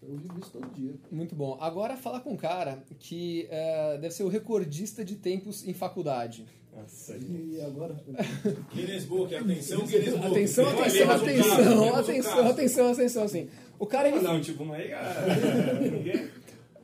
eu 0.02 0.16
vivo 0.16 0.38
isso 0.40 0.50
todo 0.50 0.68
dia. 0.74 0.94
Muito 1.10 1.34
bom. 1.34 1.56
Agora 1.60 1.96
fala 1.96 2.20
com 2.20 2.32
um 2.32 2.36
cara 2.36 2.82
que 2.98 3.46
eh, 3.50 3.98
deve 4.00 4.14
ser 4.14 4.22
o 4.22 4.28
recordista 4.28 5.04
de 5.04 5.16
tempos 5.16 5.66
em 5.66 5.74
faculdade. 5.74 6.46
Nossa, 6.74 7.16
E 7.16 7.60
agora, 7.60 7.96
Guinness 8.72 9.04
Book, 9.04 9.34
atenção, 9.34 9.84
Guinness 9.84 10.14
Book. 10.14 10.26
Atenção, 10.26 10.68
atenção, 10.70 11.10
atenção, 11.10 11.94
atenção, 11.96 12.36
caso. 12.36 12.48
atenção, 12.48 12.92
atenção, 12.92 13.22
assim. 13.24 13.48
O 13.78 13.86
cara, 13.86 14.08
ele, 14.08 14.20
Não, 14.20 14.40
tipo, 14.40 14.64
não 14.64 14.74
é, 14.74 14.88
cara. 14.88 15.34
Ninguém. 15.80 16.28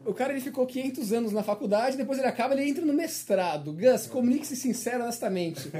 o 0.05 0.13
cara 0.13 0.33
ele 0.33 0.41
ficou 0.41 0.67
500 0.67 1.13
anos 1.13 1.33
na 1.33 1.43
faculdade, 1.43 1.97
depois 1.97 2.19
ele 2.19 2.27
acaba, 2.29 2.55
ele 2.55 2.69
entra 2.69 2.85
no 2.85 2.93
mestrado. 2.93 3.73
Gus, 3.73 4.07
comunique-se 4.07 4.57
sincero, 4.57 5.05
honestamente. 5.05 5.71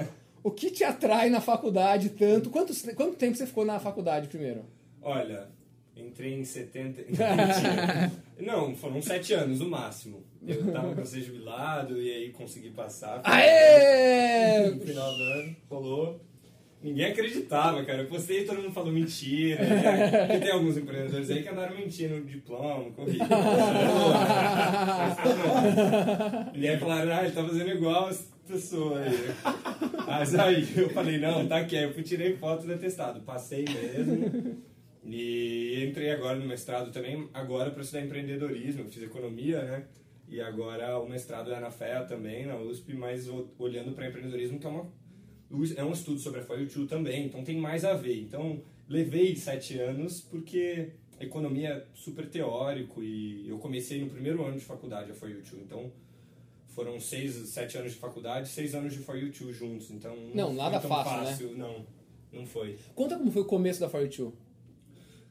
O 0.43 0.51
que 0.51 0.71
te 0.71 0.85
atrai 0.85 1.29
na 1.29 1.41
faculdade 1.41 2.11
tanto? 2.11 2.51
Quanto, 2.51 2.73
quanto 2.95 3.17
tempo 3.17 3.37
você 3.37 3.47
ficou 3.47 3.65
na 3.65 3.81
faculdade 3.81 4.29
primeiro? 4.29 4.65
Olha, 5.03 5.49
entrei 5.97 6.35
em 6.35 6.45
70. 6.45 7.03
Mentira. 7.09 8.13
Não, 8.39 8.75
foram 8.77 9.01
sete 9.01 9.33
anos 9.33 9.61
no 9.61 9.69
máximo. 9.69 10.23
Eu 10.47 10.71
tava 10.73 10.95
pra 10.95 11.05
ser 11.05 11.23
jubilado 11.23 12.01
e 12.01 12.11
aí 12.13 12.31
consegui 12.31 12.71
passar. 12.71 13.21
Aê! 13.25 14.71
No 14.71 14.81
final 14.81 15.17
do 15.17 15.23
ano, 15.23 15.57
rolou. 15.69 16.21
Ninguém 16.83 17.07
acreditava, 17.07 17.83
cara. 17.85 18.03
Eu 18.03 18.07
postei 18.07 18.43
e 18.43 18.45
todo 18.45 18.61
mundo 18.63 18.73
falou 18.73 18.93
mentira. 18.93 19.65
Porque 20.27 20.39
tem 20.39 20.53
alguns 20.53 20.77
empreendedores 20.77 21.31
aí 21.31 21.43
que 21.43 21.49
andaram 21.49 21.75
mentindo 21.75 22.17
no 22.17 22.25
diploma, 22.25 22.91
currículo. 22.93 23.29
e 26.55 26.69
aí 26.69 26.79
falaram, 26.79 27.13
ah, 27.13 27.25
ele 27.25 27.33
tá 27.33 27.43
fazendo 27.43 27.71
igual 27.71 28.09
as 28.09 28.31
pessoas 28.47 29.07
aí. 29.07 29.35
Mas 30.07 30.35
aí 30.35 30.69
eu 30.77 30.91
falei, 30.91 31.19
não, 31.19 31.49
tá 31.49 31.57
aqui. 31.59 31.77
Aí 31.77 31.85
eu 31.85 32.03
tirei 32.05 32.37
foto 32.37 32.67
do 32.67 32.75
atestado. 32.75 33.21
Passei 33.23 33.65
mesmo. 33.65 34.63
E 35.09 35.85
entrei 35.89 36.11
agora 36.11 36.37
no 36.37 36.47
mestrado 36.47 36.91
também, 36.91 37.29
agora 37.33 37.71
para 37.71 37.83
estudar 37.83 38.05
empreendedorismo. 38.05 38.83
Eu 38.83 38.89
fiz 38.89 39.03
economia, 39.03 39.63
né? 39.63 39.87
E 40.29 40.41
agora 40.41 40.99
o 40.99 41.09
mestrado 41.09 41.53
é 41.53 41.61
na 41.61 41.71
FEA 41.71 42.05
também, 42.05 42.47
na 42.47 42.57
USP, 42.57 42.95
mas 42.95 43.29
olhando 43.59 43.93
para 43.93 44.09
empreendedorismo, 44.09 44.59
que 44.59 44.67
é, 44.67 44.71
uma, 44.71 44.91
é 45.77 45.85
um 45.85 45.93
estudo 45.93 46.19
sobre 46.19 46.41
a 46.41 46.43
FOIU 46.43 46.87
também, 46.89 47.27
então 47.27 47.45
tem 47.45 47.57
mais 47.57 47.85
a 47.85 47.95
ver. 47.95 48.21
Então 48.21 48.61
levei 48.89 49.37
sete 49.37 49.79
anos 49.79 50.21
porque 50.21 50.91
a 51.21 51.25
economia 51.25 51.69
é 51.69 51.87
super 51.95 52.29
teórico 52.29 53.03
e 53.03 53.49
eu 53.49 53.59
comecei 53.59 54.01
no 54.01 54.11
primeiro 54.11 54.45
ano 54.45 54.59
de 54.59 54.65
faculdade 54.65 55.11
a 55.13 55.15
FOIU 55.15 55.41
então 55.55 55.93
foram 56.69 57.01
seis, 57.01 57.33
sete 57.49 57.79
anos 57.79 57.93
de 57.93 57.99
faculdade, 57.99 58.49
seis 58.49 58.75
anos 58.75 58.93
de 58.93 58.99
FOIU 58.99 59.33
juntos, 59.53 59.91
então 59.93 60.15
não, 60.35 60.49
não 60.49 60.55
nada 60.55 60.81
fácil, 60.81 61.27
fácil, 61.27 61.49
né? 61.53 61.59
Não, 61.59 61.87
não 62.33 62.47
foi. 62.47 62.77
Conta 62.95 63.17
como 63.17 63.31
foi 63.31 63.43
o 63.43 63.47
começo 63.47 63.79
da 63.79 63.89
FOIU 63.89 64.33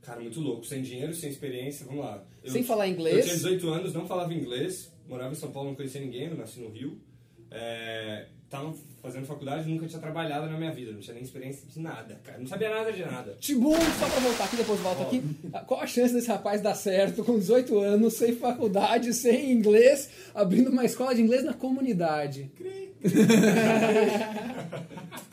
Cara, 0.06 0.22
muito 0.22 0.40
louco. 0.40 0.66
Sem 0.66 0.82
dinheiro, 0.82 1.14
sem 1.14 1.30
experiência, 1.30 1.86
vamos 1.86 2.06
lá. 2.06 2.24
Eu, 2.44 2.52
sem 2.52 2.64
falar 2.64 2.88
inglês? 2.88 3.18
Eu 3.18 3.24
tinha 3.24 3.36
18 3.36 3.70
anos, 3.70 3.94
não 3.94 4.06
falava 4.06 4.34
inglês, 4.34 4.92
morava 5.08 5.34
em 5.34 5.36
São 5.36 5.52
Paulo, 5.52 5.70
não 5.70 5.76
conhecia 5.76 6.00
ninguém, 6.00 6.28
eu 6.28 6.36
nasci 6.36 6.60
no 6.60 6.70
Rio. 6.70 7.02
É, 7.50 8.28
tava 8.50 8.74
fazendo 9.02 9.26
faculdade, 9.26 9.70
nunca 9.70 9.88
tinha 9.88 10.00
trabalhado 10.00 10.48
na 10.50 10.58
minha 10.58 10.72
vida, 10.72 10.92
não 10.92 11.00
tinha 11.00 11.14
nem 11.14 11.24
experiência 11.24 11.68
de 11.68 11.80
nada, 11.80 12.20
cara. 12.24 12.38
Não 12.38 12.48
sabia 12.48 12.70
nada 12.70 12.92
de 12.92 13.02
nada. 13.04 13.36
Tibum, 13.40 13.76
só 14.00 14.10
pra 14.10 14.20
voltar 14.20 14.44
aqui, 14.46 14.56
depois 14.58 14.80
volta 14.80 15.04
aqui. 15.04 15.24
Qual 15.66 15.80
a 15.80 15.88
chance 15.88 16.14
desse 16.14 16.28
rapaz 16.28 16.62
dar 16.62 16.76
certo 16.76 17.24
com 17.24 17.40
18 17.40 17.80
anos, 17.80 18.14
sem 18.14 18.36
faculdade, 18.36 19.14
sem 19.14 19.52
inglês, 19.52 20.10
abrindo 20.34 20.70
uma 20.70 20.86
escola 20.86 21.16
de 21.16 21.22
inglês 21.22 21.44
na 21.44 21.54
comunidade? 21.54 22.52
Cri. 22.56 22.85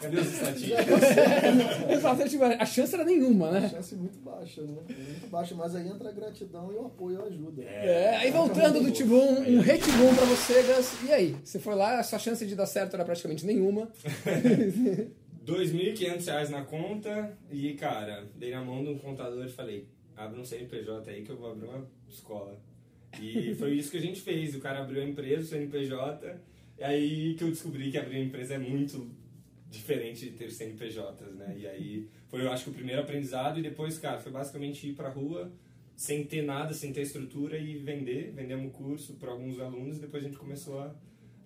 Cadê 0.00 0.16
os 0.16 0.32
estatísticos? 0.32 0.82
Tipo, 2.30 2.44
a 2.44 2.66
chance 2.66 2.94
era 2.94 3.04
nenhuma, 3.04 3.50
né? 3.52 3.66
A 3.66 3.68
chance 3.68 3.94
muito 3.94 4.18
baixa, 4.18 4.62
né? 4.62 4.78
Muito 4.88 5.28
baixa, 5.28 5.54
mas 5.54 5.74
aí 5.76 5.86
entra 5.88 6.08
a 6.08 6.12
gratidão 6.12 6.72
e 6.72 6.76
o 6.76 6.86
apoio 6.86 7.18
e 7.18 7.22
a 7.22 7.24
ajuda. 7.24 7.62
É, 7.62 8.16
aí 8.16 8.30
voltando 8.30 8.82
do 8.82 8.90
Tibum, 8.90 9.40
um 9.40 9.60
retibum 9.60 10.14
pra 10.14 10.24
você, 10.24 10.62
Gus. 10.62 11.02
E 11.04 11.12
aí? 11.12 11.36
Você 11.44 11.58
foi 11.58 11.74
lá, 11.74 11.98
a 12.00 12.02
sua 12.02 12.18
chance 12.18 12.44
de 12.46 12.54
dar 12.54 12.66
certo 12.66 12.94
era 12.94 13.04
praticamente 13.04 13.46
nenhuma. 13.46 13.88
R$ 15.44 15.54
2.500 15.54 16.48
na 16.50 16.64
conta 16.64 17.36
e, 17.50 17.74
cara, 17.74 18.24
dei 18.36 18.52
na 18.52 18.62
mão 18.62 18.82
de 18.84 18.90
um 18.90 18.98
contador 18.98 19.44
e 19.44 19.48
falei, 19.48 19.88
abre 20.16 20.40
um 20.40 20.44
CNPJ 20.44 21.10
aí 21.10 21.22
que 21.22 21.30
eu 21.30 21.36
vou 21.36 21.50
abrir 21.50 21.66
uma 21.66 21.84
escola. 22.08 22.56
E 23.20 23.54
foi 23.56 23.74
isso 23.74 23.90
que 23.90 23.98
a 23.98 24.00
gente 24.00 24.20
fez. 24.20 24.54
O 24.54 24.60
cara 24.60 24.80
abriu 24.80 25.02
a 25.02 25.04
empresa, 25.04 25.42
o 25.42 25.48
CNPJ, 25.48 26.40
e 26.82 26.84
aí 26.84 27.34
que 27.34 27.44
eu 27.44 27.48
descobri 27.48 27.92
que 27.92 27.96
abrir 27.96 28.16
uma 28.16 28.24
empresa 28.24 28.54
é 28.54 28.58
muito 28.58 29.08
diferente 29.70 30.28
de 30.28 30.32
ter 30.32 30.50
CNPJs, 30.50 31.36
né? 31.36 31.54
E 31.56 31.64
aí 31.64 32.08
foi, 32.26 32.42
eu 32.42 32.50
acho 32.50 32.64
que 32.64 32.70
o 32.70 32.72
primeiro 32.72 33.00
aprendizado 33.00 33.60
e 33.60 33.62
depois, 33.62 33.98
cara, 33.98 34.18
foi 34.18 34.32
basicamente 34.32 34.88
ir 34.88 34.94
pra 34.94 35.08
rua 35.08 35.52
sem 35.94 36.24
ter 36.24 36.42
nada, 36.42 36.74
sem 36.74 36.92
ter 36.92 37.02
estrutura 37.02 37.56
e 37.56 37.76
vender. 37.76 38.32
Vendemos 38.34 38.66
o 38.66 38.70
curso 38.70 39.14
para 39.14 39.30
alguns 39.30 39.60
alunos 39.60 39.98
e 39.98 40.00
depois 40.00 40.24
a 40.24 40.26
gente 40.26 40.36
começou 40.36 40.80
a 40.80 40.92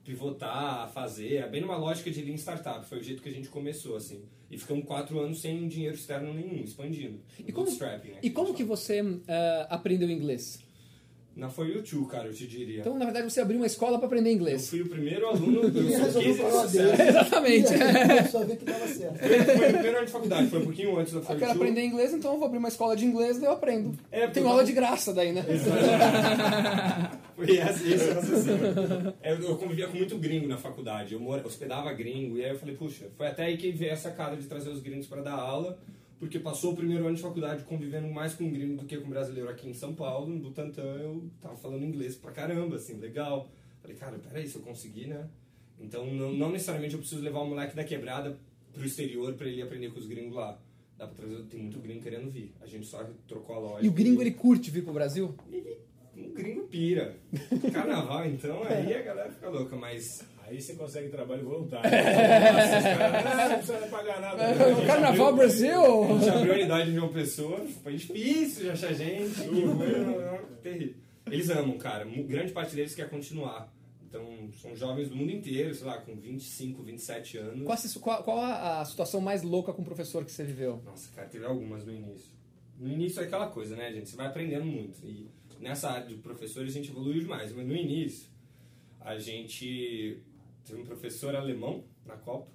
pivotar, 0.02 0.84
a 0.84 0.88
fazer. 0.88 1.34
É 1.34 1.48
bem 1.48 1.60
numa 1.60 1.76
lógica 1.76 2.10
de 2.10 2.22
Lean 2.22 2.38
Startup, 2.38 2.86
foi 2.86 2.98
o 2.98 3.02
jeito 3.02 3.22
que 3.22 3.28
a 3.28 3.32
gente 3.32 3.50
começou, 3.50 3.94
assim. 3.94 4.24
E 4.50 4.56
ficamos 4.56 4.86
quatro 4.86 5.20
anos 5.20 5.42
sem 5.42 5.68
dinheiro 5.68 5.96
externo 5.96 6.32
nenhum, 6.32 6.64
expandindo. 6.64 7.20
E 7.38 7.52
como, 7.52 7.70
né, 7.70 8.00
e 8.22 8.30
como 8.30 8.54
que 8.54 8.64
você 8.64 9.02
uh, 9.02 9.26
aprendeu 9.68 10.08
inglês? 10.08 10.65
Na 11.36 11.50
For 11.50 11.68
You 11.68 11.82
Too, 11.82 12.06
cara, 12.06 12.28
eu 12.28 12.32
te 12.32 12.46
diria. 12.46 12.80
Então, 12.80 12.98
na 12.98 13.04
verdade, 13.04 13.30
você 13.30 13.42
abriu 13.42 13.58
uma 13.58 13.66
escola 13.66 13.98
para 13.98 14.06
aprender 14.06 14.32
inglês. 14.32 14.62
Eu 14.62 14.68
fui 14.70 14.80
o 14.80 14.88
primeiro 14.88 15.26
aluno 15.26 15.70
do 15.70 15.80
Exatamente. 15.92 17.68
Só 18.30 18.42
ver 18.42 18.56
que 18.56 18.64
dava 18.64 18.88
certo. 18.88 19.18
Foi, 19.18 19.44
foi 19.44 19.68
o 19.68 19.72
primeiro 19.74 19.98
ano 19.98 20.06
de 20.06 20.12
faculdade, 20.12 20.48
foi 20.48 20.60
um 20.60 20.64
pouquinho 20.64 20.98
antes 20.98 21.12
da 21.12 21.20
For 21.20 21.34
Eu 21.34 21.38
quero 21.38 21.52
aprender 21.52 21.84
inglês, 21.84 22.14
então 22.14 22.32
eu 22.32 22.38
vou 22.38 22.46
abrir 22.46 22.56
uma 22.56 22.68
escola 22.68 22.96
de 22.96 23.04
inglês 23.04 23.38
e 23.38 23.44
eu 23.44 23.50
aprendo. 23.50 23.98
É, 24.10 24.26
Tem 24.28 24.46
aula 24.46 24.64
de 24.64 24.72
graça 24.72 25.12
daí, 25.12 25.30
né? 25.32 25.44
foi 27.36 27.50
esse, 27.50 27.92
esse 27.92 28.10
raciocínio. 28.12 29.12
Eu 29.22 29.56
convivia 29.58 29.88
com 29.88 29.98
muito 29.98 30.16
gringo 30.16 30.48
na 30.48 30.56
faculdade. 30.56 31.12
Eu 31.12 31.22
hospedava 31.44 31.92
gringo, 31.92 32.38
e 32.38 32.44
aí 32.46 32.52
eu 32.52 32.58
falei, 32.58 32.74
puxa, 32.76 33.08
foi 33.14 33.26
até 33.26 33.44
aí 33.44 33.58
que 33.58 33.70
veio 33.72 33.92
essa 33.92 34.10
cara 34.10 34.36
de 34.36 34.46
trazer 34.46 34.70
os 34.70 34.80
gringos 34.80 35.06
para 35.06 35.20
dar 35.20 35.34
aula 35.34 35.78
porque 36.18 36.38
passou 36.38 36.72
o 36.72 36.76
primeiro 36.76 37.06
ano 37.06 37.16
de 37.16 37.22
faculdade 37.22 37.64
convivendo 37.64 38.08
mais 38.08 38.34
com 38.34 38.50
gringo 38.50 38.76
do 38.76 38.86
que 38.86 38.96
com 38.96 39.08
brasileiro 39.08 39.48
aqui 39.48 39.68
em 39.68 39.74
São 39.74 39.94
Paulo, 39.94 40.28
no 40.28 40.38
Butantã 40.38 40.82
eu 40.82 41.30
tava 41.40 41.56
falando 41.56 41.84
inglês 41.84 42.16
pra 42.16 42.32
caramba, 42.32 42.76
assim, 42.76 42.94
legal. 42.98 43.48
Falei, 43.80 43.96
cara, 43.96 44.18
peraí, 44.18 44.48
se 44.48 44.56
eu 44.56 44.62
conseguir, 44.62 45.06
né? 45.06 45.28
Então, 45.78 46.06
não, 46.06 46.32
não 46.32 46.50
necessariamente 46.50 46.94
eu 46.94 47.00
preciso 47.00 47.22
levar 47.22 47.40
o 47.40 47.46
moleque 47.46 47.76
da 47.76 47.84
quebrada 47.84 48.38
pro 48.72 48.84
exterior 48.84 49.34
para 49.34 49.46
ele 49.46 49.62
aprender 49.62 49.90
com 49.90 49.98
os 49.98 50.06
gringos 50.06 50.34
lá. 50.34 50.58
Dá 50.96 51.06
pra 51.06 51.14
trazer, 51.14 51.42
tem 51.44 51.60
muito 51.60 51.78
gringo 51.78 52.02
querendo 52.02 52.30
vir. 52.30 52.54
A 52.62 52.66
gente 52.66 52.86
só 52.86 53.06
trocou 53.28 53.56
a 53.56 53.58
loja. 53.58 53.84
E 53.84 53.88
o 53.88 53.92
gringo, 53.92 54.22
ele 54.22 54.30
curte 54.30 54.70
vir 54.70 54.82
pro 54.82 54.94
Brasil? 54.94 55.34
Ele, 55.52 55.76
um 56.16 56.32
gringo 56.32 56.62
pira. 56.62 57.14
Carnaval, 57.72 58.26
então, 58.26 58.62
aí 58.64 58.94
a 58.94 59.02
galera 59.02 59.30
fica 59.30 59.50
louca, 59.50 59.76
mas 59.76 60.24
Aí 60.46 60.60
você 60.60 60.74
consegue 60.74 61.08
trabalho 61.08 61.44
voluntário. 61.44 61.90
Nossa, 61.90 63.48
não 63.48 63.56
precisa 63.56 63.86
pagar 63.88 64.20
nada. 64.20 64.42
É, 64.42 64.86
Carnaval 64.86 65.28
abriu, 65.28 65.36
Brasil! 65.36 66.04
A 66.04 66.18
gente 66.18 66.28
abriu 66.30 66.52
a 66.52 66.56
unidade 66.56 66.92
de 66.92 66.98
uma 66.98 67.08
pessoa, 67.08 67.58
foi 67.82 67.96
difícil 67.96 68.64
de 68.64 68.70
achar 68.70 68.92
gente. 68.92 69.34
foi 69.34 70.56
terrível. 70.62 70.94
Eles 71.26 71.50
amam, 71.50 71.76
cara. 71.76 72.04
Grande 72.04 72.52
parte 72.52 72.76
deles 72.76 72.94
quer 72.94 73.10
continuar. 73.10 73.74
Então, 74.08 74.48
são 74.62 74.76
jovens 74.76 75.08
do 75.08 75.16
mundo 75.16 75.32
inteiro, 75.32 75.74
sei 75.74 75.84
lá, 75.84 75.98
com 75.98 76.14
25, 76.14 76.80
27 76.80 77.38
anos. 77.38 77.96
Qual, 78.00 78.22
qual 78.22 78.38
a, 78.38 78.80
a 78.80 78.84
situação 78.84 79.20
mais 79.20 79.42
louca 79.42 79.72
com 79.72 79.82
o 79.82 79.84
professor 79.84 80.24
que 80.24 80.30
você 80.30 80.44
viveu? 80.44 80.80
Nossa, 80.84 81.10
cara, 81.12 81.26
teve 81.26 81.44
algumas 81.44 81.84
no 81.84 81.92
início. 81.92 82.30
No 82.78 82.88
início 82.88 83.20
é 83.20 83.24
aquela 83.24 83.48
coisa, 83.48 83.74
né, 83.74 83.92
gente? 83.92 84.08
Você 84.08 84.16
vai 84.16 84.26
aprendendo 84.26 84.64
muito. 84.64 85.04
E 85.04 85.28
nessa 85.58 85.90
área 85.90 86.06
de 86.06 86.14
professores 86.14 86.72
a 86.72 86.74
gente 86.74 86.90
evoluiu 86.90 87.20
demais. 87.20 87.52
Mas 87.52 87.66
no 87.66 87.74
início, 87.74 88.28
a 89.00 89.18
gente 89.18 90.22
Teve 90.66 90.82
um 90.82 90.84
professor 90.84 91.36
alemão 91.36 91.84
na 92.04 92.16
Copa. 92.16 92.48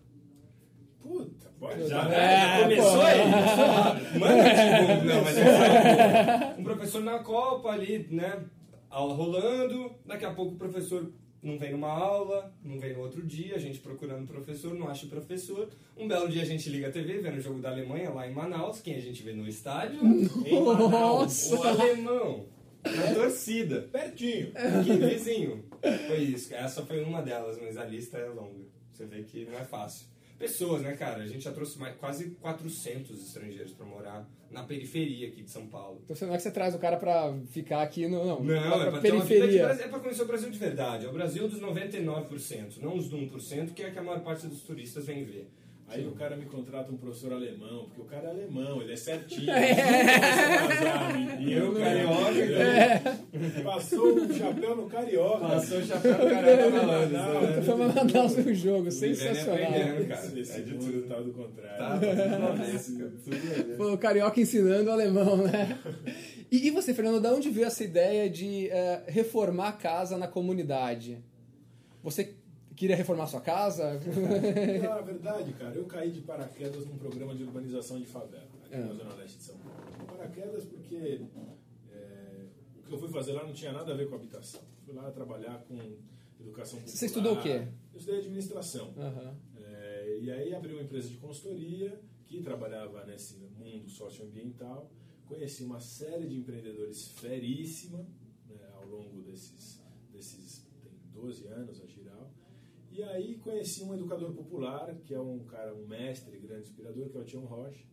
Puta, 1.01 1.47
pode 1.57 1.87
já, 1.87 2.07
né? 2.09 2.57
já 2.57 2.63
começou 2.63 3.01
aí. 3.01 4.19
Manda 4.19 5.03
não, 5.03 5.23
mas 5.23 5.37
é 5.37 6.55
Um 6.59 6.63
professor 6.63 7.01
na 7.01 7.19
Copa 7.19 7.69
ali, 7.69 8.05
né? 8.11 8.43
Aula 8.89 9.15
rolando, 9.15 9.95
daqui 10.05 10.25
a 10.25 10.33
pouco 10.33 10.55
o 10.55 10.57
professor 10.57 11.11
não 11.41 11.57
vem 11.57 11.71
numa 11.71 11.87
aula, 11.87 12.53
não 12.63 12.79
vem 12.79 12.93
no 12.93 12.99
outro 12.99 13.25
dia, 13.25 13.55
a 13.55 13.59
gente 13.59 13.79
procurando 13.79 14.27
professor, 14.27 14.75
não 14.75 14.87
acha 14.89 15.07
professor. 15.07 15.69
Um 15.97 16.07
belo 16.07 16.29
dia 16.29 16.43
a 16.43 16.45
gente 16.45 16.69
liga 16.69 16.89
a 16.89 16.91
TV, 16.91 17.19
vendo 17.19 17.37
o 17.37 17.41
jogo 17.41 17.59
da 17.59 17.69
Alemanha 17.71 18.11
lá 18.11 18.29
em 18.29 18.33
Manaus, 18.33 18.81
quem 18.81 18.95
a 18.95 18.99
gente 18.99 19.23
vê 19.23 19.33
no 19.33 19.47
estádio? 19.47 19.99
Em 20.45 20.61
Manaus, 20.61 21.51
o 21.51 21.63
alemão. 21.63 22.45
Na 22.83 23.13
torcida. 23.13 23.81
Pertinho. 23.91 24.51
Que 24.83 24.93
vizinho. 24.93 25.63
Foi 26.07 26.19
isso. 26.19 26.53
Essa 26.53 26.85
foi 26.85 27.03
uma 27.03 27.21
delas, 27.21 27.57
mas 27.61 27.77
a 27.77 27.85
lista 27.85 28.17
é 28.17 28.27
longa. 28.27 28.65
Você 28.91 29.05
vê 29.05 29.23
que 29.23 29.45
não 29.45 29.57
é 29.57 29.63
fácil. 29.63 30.07
Pessoas, 30.37 30.81
né, 30.81 30.93
cara? 30.93 31.21
A 31.21 31.27
gente 31.27 31.43
já 31.43 31.51
trouxe 31.51 31.77
mais, 31.77 31.95
quase 31.97 32.31
400 32.41 33.27
estrangeiros 33.27 33.73
para 33.73 33.85
morar 33.85 34.27
na 34.49 34.63
periferia 34.63 35.27
aqui 35.27 35.43
de 35.43 35.51
São 35.51 35.67
Paulo. 35.67 36.01
Então 36.03 36.27
não 36.27 36.33
é 36.33 36.37
que 36.37 36.43
você 36.43 36.51
traz 36.51 36.73
o 36.73 36.79
cara 36.79 36.97
para 36.97 37.31
ficar 37.51 37.83
aqui 37.83 38.07
no. 38.07 38.25
Não, 38.25 38.43
não 38.43 38.81
é 38.81 38.89
pra 38.89 38.99
periferia. 38.99 39.67
é 39.67 39.87
para 39.87 39.99
conhecer 39.99 40.23
o 40.23 40.25
Brasil 40.25 40.49
de 40.49 40.57
verdade. 40.57 41.05
É 41.05 41.09
o 41.09 41.13
Brasil 41.13 41.47
dos 41.47 41.61
99%, 41.61 42.77
não 42.81 42.97
os 42.97 43.07
do 43.07 43.17
1%, 43.17 43.73
que 43.73 43.83
é 43.83 43.91
que 43.91 43.99
a 43.99 44.01
maior 44.01 44.21
parte 44.21 44.47
dos 44.47 44.61
turistas 44.63 45.05
vem 45.05 45.23
ver. 45.23 45.47
Aí 45.93 46.07
o 46.07 46.11
cara 46.11 46.37
me 46.37 46.45
contrata 46.45 46.89
um 46.89 46.95
professor 46.95 47.33
alemão, 47.33 47.83
porque 47.85 48.01
o 48.01 48.05
cara 48.05 48.27
é 48.27 48.31
alemão, 48.31 48.81
ele 48.81 48.93
é 48.93 48.95
certinho. 48.95 49.51
É. 49.51 51.41
E 51.41 51.53
eu, 51.53 51.73
carioca, 51.73 52.39
é. 52.39 52.99
passou 53.63 54.15
o 54.15 54.33
chapéu 54.33 54.75
no 54.75 54.87
carioca. 54.87 55.47
Passou 55.47 55.79
o 55.79 55.83
chapéu 55.83 56.11
no 56.13 56.29
carioca 56.29 56.69
Manaus. 56.69 57.65
Foi 57.65 57.73
uma 57.73 57.87
Manaus 57.89 58.35
no 58.37 58.53
jogo, 58.53 58.91
sensacional. 58.91 59.73
É 59.73 60.05
cara. 60.05 60.39
Esse 60.39 60.59
é 60.59 60.61
de 60.61 60.73
tudo 60.75 61.07
tal 61.07 61.23
do 61.23 61.33
contrário. 61.33 61.77
Tá, 61.77 61.99
tá 61.99 63.75
Pô, 63.77 63.93
o 63.93 63.97
carioca 63.97 64.39
ensinando 64.39 64.89
o 64.89 64.93
alemão, 64.93 65.37
né? 65.37 65.77
E, 66.51 66.67
e 66.67 66.71
você, 66.71 66.93
Fernando, 66.93 67.21
de 67.21 67.27
onde 67.27 67.49
veio 67.49 67.67
essa 67.67 67.83
ideia 67.83 68.29
de 68.29 68.69
uh, 68.69 69.11
reformar 69.11 69.69
a 69.69 69.73
casa 69.73 70.17
na 70.17 70.27
comunidade? 70.27 71.17
Você 72.03 72.35
queria 72.81 72.95
reformar 72.95 73.27
sua 73.27 73.41
casa? 73.41 73.93
Na 74.81 75.01
verdade, 75.01 75.53
cara, 75.53 75.75
eu 75.75 75.85
caí 75.85 76.09
de 76.11 76.21
paraquedas 76.21 76.83
num 76.87 76.97
programa 76.97 77.35
de 77.35 77.43
urbanização 77.43 77.99
de 77.99 78.07
favela, 78.07 78.49
aqui 78.65 78.73
É. 78.73 78.79
na 78.79 78.91
Zona 78.93 79.13
Leste 79.13 79.37
de 79.37 79.43
São 79.43 79.55
Paulo. 79.59 80.07
Paraquedas 80.07 80.65
porque 80.65 80.95
é, 80.95 81.19
o 82.79 82.81
que 82.81 82.91
eu 82.91 82.97
fui 82.97 83.09
fazer 83.09 83.33
lá 83.33 83.45
não 83.45 83.53
tinha 83.53 83.71
nada 83.71 83.93
a 83.93 83.95
ver 83.95 84.09
com 84.09 84.15
habitação. 84.15 84.61
Fui 84.83 84.95
lá 84.95 85.11
trabalhar 85.11 85.63
com 85.67 85.75
educação 86.39 86.79
popular. 86.79 86.97
Você 86.97 87.05
estudou 87.05 87.33
o 87.35 87.41
quê? 87.43 87.67
Eu 87.93 87.99
estudei 87.99 88.19
administração. 88.19 88.91
Aham. 88.97 89.37
É, 89.63 90.17
e 90.19 90.31
aí 90.31 90.55
abri 90.55 90.73
uma 90.73 90.81
empresa 90.81 91.07
de 91.07 91.17
consultoria 91.17 92.01
que 92.25 92.41
trabalhava 92.41 93.05
nesse 93.05 93.35
mundo 93.59 93.87
socioambiental. 93.91 94.89
Conheci 95.27 95.63
uma 95.63 95.79
série 95.79 96.25
de 96.25 96.35
empreendedores 96.35 97.09
feríssima 97.09 97.99
né, 98.49 98.57
ao 98.73 98.87
longo 98.87 99.21
desses, 99.21 99.79
desses 100.11 100.65
tem 100.81 100.91
12 101.13 101.45
anos 101.45 101.79
a 101.79 101.85
Giral. 101.85 101.90
E 102.91 103.01
aí 103.03 103.37
conheci 103.37 103.83
um 103.83 103.93
educador 103.93 104.33
popular, 104.33 104.93
que 105.05 105.13
é 105.13 105.19
um 105.19 105.39
cara, 105.45 105.73
um 105.73 105.87
mestre, 105.87 106.37
grande 106.39 106.63
inspirador, 106.63 107.09
que 107.09 107.17
é 107.17 107.21
o 107.21 107.23
Tião 107.23 107.45
Rocha, 107.45 107.85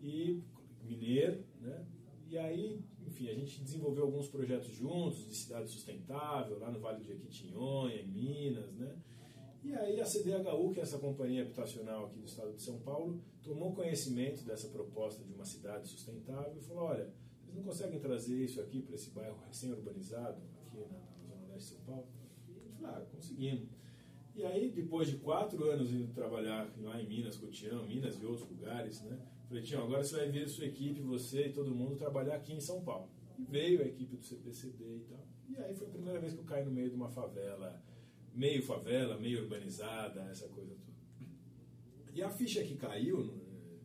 e 0.00 0.42
mineiro, 0.82 1.44
né? 1.60 1.84
E 2.28 2.38
aí, 2.38 2.80
enfim, 3.06 3.28
a 3.28 3.34
gente 3.34 3.62
desenvolveu 3.62 4.04
alguns 4.04 4.28
projetos 4.28 4.68
juntos 4.68 5.26
de 5.26 5.34
cidade 5.34 5.68
sustentável, 5.68 6.58
lá 6.58 6.70
no 6.70 6.80
Vale 6.80 7.00
de 7.00 7.08
Jequitinhonha, 7.08 8.00
em 8.00 8.06
Minas, 8.06 8.72
né? 8.74 8.96
E 9.64 9.74
aí 9.74 10.00
a 10.00 10.04
CDHU, 10.04 10.72
que 10.72 10.78
é 10.78 10.82
essa 10.84 10.98
companhia 10.98 11.42
habitacional 11.42 12.06
aqui 12.06 12.20
do 12.20 12.26
estado 12.26 12.52
de 12.52 12.62
São 12.62 12.78
Paulo, 12.78 13.20
tomou 13.42 13.74
conhecimento 13.74 14.44
dessa 14.44 14.68
proposta 14.68 15.24
de 15.24 15.32
uma 15.32 15.44
cidade 15.44 15.88
sustentável 15.88 16.56
e 16.56 16.62
falou, 16.62 16.84
olha, 16.84 17.12
vocês 17.40 17.56
não 17.56 17.64
conseguem 17.64 17.98
trazer 17.98 18.44
isso 18.44 18.60
aqui 18.60 18.80
para 18.80 18.94
esse 18.94 19.10
bairro 19.10 19.38
recém-urbanizado, 19.46 20.40
aqui 20.66 20.78
na, 20.78 20.98
na 20.98 21.24
Zona 21.26 21.46
Leste 21.48 21.70
de 21.70 21.74
São 21.74 21.84
Paulo? 21.84 22.06
Eu 22.48 22.72
falei, 22.74 22.94
ah, 22.94 23.06
conseguimos. 23.10 23.75
E 24.36 24.44
aí, 24.44 24.70
depois 24.70 25.08
de 25.08 25.16
quatro 25.16 25.64
anos 25.64 25.90
indo 25.90 26.12
trabalhar 26.12 26.70
lá 26.82 27.00
em 27.00 27.08
Minas, 27.08 27.38
Cotião, 27.38 27.86
Minas 27.86 28.20
e 28.20 28.26
outros 28.26 28.46
lugares, 28.46 29.00
né? 29.02 29.18
Falei, 29.48 29.62
Tião, 29.62 29.82
agora 29.82 30.04
você 30.04 30.14
vai 30.14 30.28
ver 30.28 30.46
sua 30.46 30.66
equipe, 30.66 31.00
você 31.00 31.46
e 31.46 31.52
todo 31.54 31.74
mundo 31.74 31.96
trabalhar 31.96 32.34
aqui 32.34 32.52
em 32.52 32.60
São 32.60 32.82
Paulo. 32.84 33.08
E 33.38 33.44
veio 33.44 33.80
a 33.80 33.86
equipe 33.86 34.14
do 34.14 34.22
CPCD 34.22 34.84
e 34.84 35.04
tal. 35.08 35.26
E 35.48 35.56
aí 35.56 35.74
foi 35.74 35.86
a 35.86 35.90
primeira 35.90 36.20
vez 36.20 36.34
que 36.34 36.40
eu 36.40 36.44
caí 36.44 36.62
no 36.62 36.70
meio 36.70 36.90
de 36.90 36.94
uma 36.94 37.08
favela, 37.08 37.82
meio 38.34 38.62
favela, 38.62 39.18
meio 39.18 39.42
urbanizada, 39.42 40.20
essa 40.30 40.46
coisa 40.48 40.74
toda. 40.74 40.96
E 42.12 42.22
a 42.22 42.28
ficha 42.28 42.62
que 42.62 42.76
caiu 42.76 43.22
eh, 43.22 43.78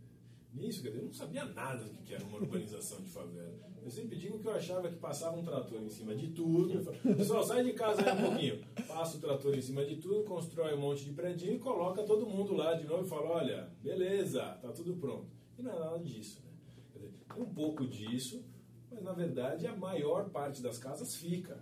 nisso, 0.53 0.81
quer 0.81 0.89
dizer, 0.89 1.00
eu 1.00 1.00
não 1.11 1.17
sabia 1.17 1.43
nada 1.43 1.83
do 1.83 1.97
que 2.03 2.13
era 2.13 2.23
uma 2.23 2.37
urbanização 2.37 3.01
de 3.01 3.09
favela. 3.09 3.53
Eu 3.83 3.91
sempre 3.91 4.17
digo 4.17 4.39
que 4.39 4.47
eu 4.47 4.53
achava 4.53 4.87
que 4.89 4.95
passava 4.95 5.37
um 5.37 5.43
trator 5.43 5.81
em 5.81 5.89
cima 5.89 6.15
de 6.15 6.29
tudo. 6.29 6.85
Pessoal, 7.17 7.43
sai 7.43 7.65
de 7.65 7.73
casa 7.73 8.01
aí 8.09 8.17
um 8.17 8.29
pouquinho. 8.29 8.63
Passa 8.87 9.17
o 9.17 9.19
trator 9.19 9.53
em 9.53 9.61
cima 9.61 9.83
de 9.83 9.97
tudo, 9.97 10.23
constrói 10.23 10.73
um 10.73 10.79
monte 10.79 11.03
de 11.03 11.11
predinho 11.11 11.55
e 11.55 11.59
coloca 11.59 12.01
todo 12.03 12.25
mundo 12.25 12.53
lá 12.53 12.75
de 12.75 12.85
novo 12.87 13.03
e 13.05 13.09
fala, 13.09 13.29
olha, 13.29 13.69
beleza, 13.83 14.41
tá 14.61 14.71
tudo 14.71 14.95
pronto. 14.95 15.27
E 15.59 15.61
não 15.61 15.71
é 15.73 15.79
nada 15.79 15.99
disso, 15.99 16.39
né? 16.45 16.51
Dizer, 16.93 17.11
tem 17.33 17.43
um 17.43 17.53
pouco 17.53 17.85
disso, 17.85 18.45
mas 18.89 19.03
na 19.03 19.11
verdade 19.11 19.67
a 19.67 19.75
maior 19.75 20.29
parte 20.29 20.61
das 20.61 20.77
casas 20.77 21.15
fica. 21.15 21.59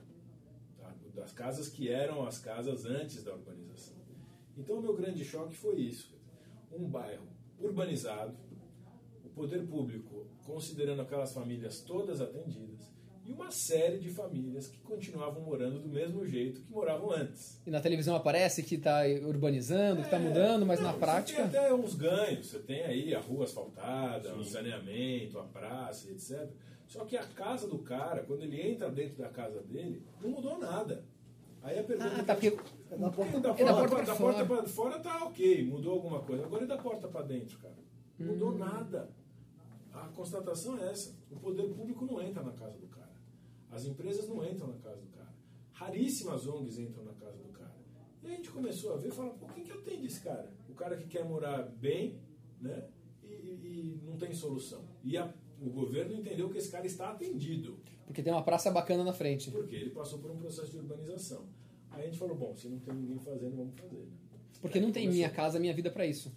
tá? 0.77 0.93
Das 1.15 1.31
casas 1.33 1.69
que 1.69 1.89
eram 1.89 2.23
as 2.23 2.37
casas 2.37 2.85
antes 2.85 3.23
da 3.23 3.33
urbanização. 3.33 3.97
Então 4.55 4.77
o 4.77 4.81
meu 4.81 4.95
grande 4.95 5.25
choque 5.25 5.55
foi 5.55 5.77
isso. 5.79 6.15
Um 6.71 6.87
bairro 6.87 7.25
urbanizado, 7.59 8.37
poder 9.39 9.65
público 9.65 10.25
considerando 10.45 11.01
aquelas 11.01 11.33
famílias 11.33 11.79
todas 11.79 12.19
atendidas 12.19 12.89
e 13.23 13.31
uma 13.31 13.49
série 13.51 13.97
de 13.99 14.09
famílias 14.09 14.67
que 14.67 14.79
continuavam 14.79 15.41
morando 15.43 15.79
do 15.79 15.87
mesmo 15.87 16.25
jeito 16.25 16.59
que 16.61 16.69
moravam 16.71 17.11
antes. 17.11 17.61
E 17.65 17.69
na 17.71 17.79
televisão 17.79 18.15
aparece 18.17 18.61
que 18.63 18.75
está 18.75 19.03
urbanizando, 19.23 20.01
que 20.01 20.07
está 20.07 20.19
mudando, 20.19 20.65
mas 20.65 20.79
Não, 20.79 20.87
na 20.87 20.91
Você 20.93 20.99
prática. 20.99 21.47
tem 21.47 21.59
até 21.61 21.73
uns 21.73 21.95
ganhos, 21.95 22.47
você 22.47 22.59
tem 22.59 22.81
aí 22.83 23.15
a 23.15 23.19
rua 23.21 23.45
asfaltada, 23.45 24.35
o 24.35 24.43
saneamento, 24.43 25.39
a 25.39 25.43
praça, 25.43 26.09
etc. 26.11 26.49
Só 26.85 27.05
que 27.05 27.15
a 27.15 27.23
casa 27.23 27.65
do 27.67 27.77
cara, 27.79 28.23
quando 28.23 28.43
ele 28.43 28.59
entra 28.59 28.89
dentro 28.89 29.17
da 29.19 29.29
casa 29.29 29.61
dele, 29.61 30.03
não 30.21 30.31
mudou 30.31 30.57
nada. 30.57 31.05
Aí 31.61 31.77
a 31.79 31.83
pergunta 31.83 32.09
Ah, 32.13 32.19
que 32.19 32.25
tá, 32.25 32.33
porque 32.35 32.57
É 32.91 32.97
da 32.97 33.09
porta 33.11 33.39
da 33.39 33.49
É 33.51 33.63
da 33.63 33.73
porta, 33.73 33.95
da 34.05 34.15
fora. 34.15 34.33
porta 34.33 34.45
pra 34.45 34.63
fora 34.67 34.99
tá 34.99 35.23
ok, 35.25 35.63
mudou 35.65 35.93
alguma 35.93 36.19
coisa. 36.21 36.43
Agora 36.45 36.63
e 36.63 36.67
da 36.67 36.77
porta 36.77 37.07
pra 37.07 37.21
dentro, 37.21 37.57
cara? 37.59 37.75
Não 38.17 38.33
Mudou 38.33 38.51
Hum. 38.53 38.57
nada. 38.57 39.09
A 40.05 40.07
constatação 40.09 40.77
é 40.79 40.91
essa. 40.91 41.15
O 41.31 41.35
poder 41.39 41.69
público 41.73 42.05
não 42.05 42.21
entra 42.21 42.41
na 42.43 42.51
casa 42.53 42.77
do 42.77 42.87
cara. 42.87 43.09
As 43.71 43.85
empresas 43.85 44.27
não 44.27 44.43
entram 44.45 44.67
na 44.67 44.77
casa 44.77 44.99
do 45.01 45.07
cara. 45.07 45.33
Raríssimas 45.73 46.45
ONGs 46.47 46.79
entram 46.79 47.03
na 47.05 47.13
casa 47.13 47.37
do 47.37 47.49
cara. 47.49 47.75
E 48.23 48.27
a 48.27 48.29
gente 48.31 48.49
começou 48.49 48.93
a 48.93 48.97
ver 48.97 49.09
e 49.09 49.11
falar, 49.11 49.29
pô, 49.31 49.45
quem 49.47 49.63
que 49.63 49.71
atende 49.71 50.07
esse 50.07 50.19
cara? 50.21 50.51
O 50.69 50.73
cara 50.73 50.97
que 50.97 51.07
quer 51.07 51.23
morar 51.23 51.63
bem, 51.63 52.19
né? 52.59 52.87
E, 53.23 53.27
e- 53.27 53.99
e 54.01 54.01
não 54.05 54.17
tem 54.17 54.33
solução. 54.33 54.83
E 55.03 55.17
a- 55.17 55.33
o 55.61 55.69
governo 55.69 56.13
entendeu 56.15 56.49
que 56.49 56.57
esse 56.57 56.69
cara 56.71 56.85
está 56.85 57.11
atendido. 57.11 57.77
porque 58.05 58.23
tem 58.23 58.33
uma 58.33 58.41
praça 58.43 58.71
bacana 58.71 59.03
na 59.03 59.13
frente. 59.13 59.51
Porque 59.51 59.75
ele 59.75 59.91
passou 59.91 60.17
por 60.17 60.31
um 60.31 60.37
processo 60.37 60.71
de 60.71 60.77
urbanização. 60.77 61.45
Aí 61.91 62.01
a 62.01 62.05
gente 62.07 62.17
falou, 62.17 62.35
bom, 62.35 62.55
se 62.55 62.67
não 62.67 62.79
tem 62.79 62.93
ninguém 62.95 63.19
fazendo, 63.19 63.55
vamos 63.55 63.79
fazer. 63.79 63.97
Né? 63.97 64.07
Porque 64.59 64.79
não 64.79 64.91
tem 64.91 65.07
minha 65.07 65.29
casa, 65.29 65.59
minha 65.59 65.73
vida 65.75 65.91
para 65.91 66.07
isso. 66.07 66.31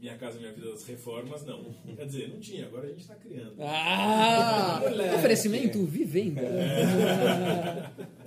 Minha 0.00 0.16
Casa 0.16 0.38
Minha 0.38 0.52
Vida 0.52 0.70
das 0.70 0.84
Reformas, 0.84 1.44
não. 1.44 1.74
Quer 1.96 2.06
dizer, 2.06 2.28
não 2.28 2.38
tinha, 2.38 2.66
agora 2.66 2.86
a 2.86 2.90
gente 2.90 3.00
está 3.00 3.14
criando. 3.16 3.54
Ah! 3.60 4.80
Oferecimento 5.16 5.84
Vivenda. 5.84 6.42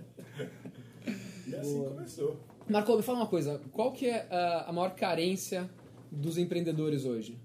E 1.48 1.56
assim 1.56 1.84
começou. 1.84 2.40
Marco, 2.70 2.96
me 2.96 3.04
fala 3.04 3.20
uma 3.20 3.28
coisa. 3.28 3.60
Qual 3.74 3.92
que 3.92 4.08
é 4.08 4.26
a, 4.66 4.72
maior 4.72 4.96
carência 4.96 5.70
dos 6.10 6.38
empreendedores 6.38 7.04
hoje? 7.04 7.38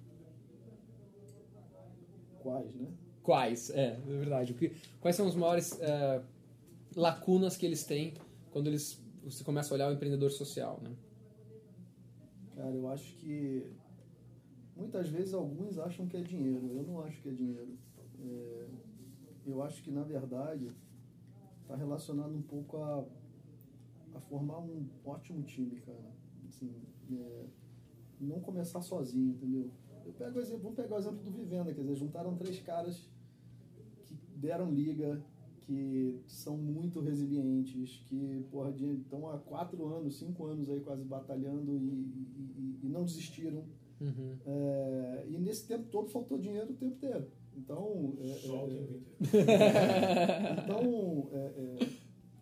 Quais, 2.40 2.74
né? 2.76 2.86
Quais? 3.24 3.70
É, 3.70 3.86
é 4.08 4.16
verdade. 4.18 4.52
O 4.52 4.54
que- 4.54 4.72
quais 5.00 5.16
são 5.16 5.26
as 5.26 5.34
maiores 5.34 5.76
eh, 5.80 6.20
lacunas 6.94 7.56
que 7.56 7.66
eles 7.66 7.82
têm 7.82 8.14
quando 8.52 8.68
eles 8.68 9.02
você 9.24 9.42
começa 9.42 9.72
a 9.72 9.74
olhar 9.74 9.90
o 9.90 9.92
empreendedor 9.92 10.30
social, 10.30 10.78
né? 10.80 10.90
Cara, 12.54 12.70
eu 12.70 12.88
acho 12.88 13.12
que 13.14 13.66
muitas 14.76 15.08
vezes 15.08 15.34
alguns 15.34 15.78
acham 15.78 16.06
que 16.06 16.16
é 16.16 16.22
dinheiro. 16.22 16.70
Eu 16.72 16.82
não 16.82 17.00
acho 17.00 17.20
que 17.22 17.28
é 17.28 17.32
dinheiro. 17.32 17.76
É, 18.20 18.66
eu 19.46 19.62
acho 19.62 19.82
que 19.82 19.90
na 19.90 20.02
verdade 20.02 20.72
está 21.62 21.74
relacionado 21.76 22.34
um 22.34 22.42
pouco 22.42 22.76
a, 22.78 23.04
a 24.14 24.20
formar 24.20 24.58
um 24.60 24.86
ótimo 25.04 25.42
time, 25.42 25.80
cara. 25.80 26.12
Assim, 26.48 26.72
é, 27.10 27.46
não 28.20 28.40
começar 28.40 28.80
sozinho, 28.80 29.30
entendeu? 29.34 29.70
Eu 30.04 30.12
pego 30.12 30.38
o 30.38 30.40
exemplo, 30.40 30.62
vamos 30.62 30.76
pegar 30.76 30.96
o 30.96 30.98
exemplo 30.98 31.18
do 31.22 31.30
Vivenda, 31.32 31.74
quer 31.74 31.80
dizer, 31.80 31.96
juntaram 31.96 32.36
três 32.36 32.60
caras 32.60 33.10
que 34.04 34.14
deram 34.36 34.70
liga, 34.72 35.20
que 35.62 36.20
são 36.28 36.56
muito 36.56 37.00
resilientes, 37.00 38.04
que 38.06 38.46
porra, 38.52 38.70
de- 38.72 39.00
estão 39.00 39.28
há 39.28 39.36
quatro 39.38 39.84
anos, 39.86 40.16
cinco 40.16 40.46
anos 40.46 40.70
aí 40.70 40.80
quase 40.80 41.04
batalhando 41.04 41.76
e, 41.76 41.84
e- 41.88 42.54
e- 42.56 42.86
e 42.86 42.88
não 42.88 43.04
desistiram. 43.04 43.64
Uhum. 44.00 44.36
É, 44.44 45.24
e 45.28 45.38
nesse 45.38 45.66
tempo 45.66 45.88
todo 45.90 46.08
faltou 46.08 46.38
dinheiro 46.38 46.72
o 46.72 46.74
tempo 46.74 46.94
inteiro. 46.94 47.26
Então, 47.56 48.14
é, 48.20 48.26
Só 48.34 48.64
o 48.64 48.66
é, 48.66 48.74
tempo 48.74 48.92
inteiro. 48.92 49.06
então, 50.64 51.28
é, 51.32 51.38
é, 51.38 51.88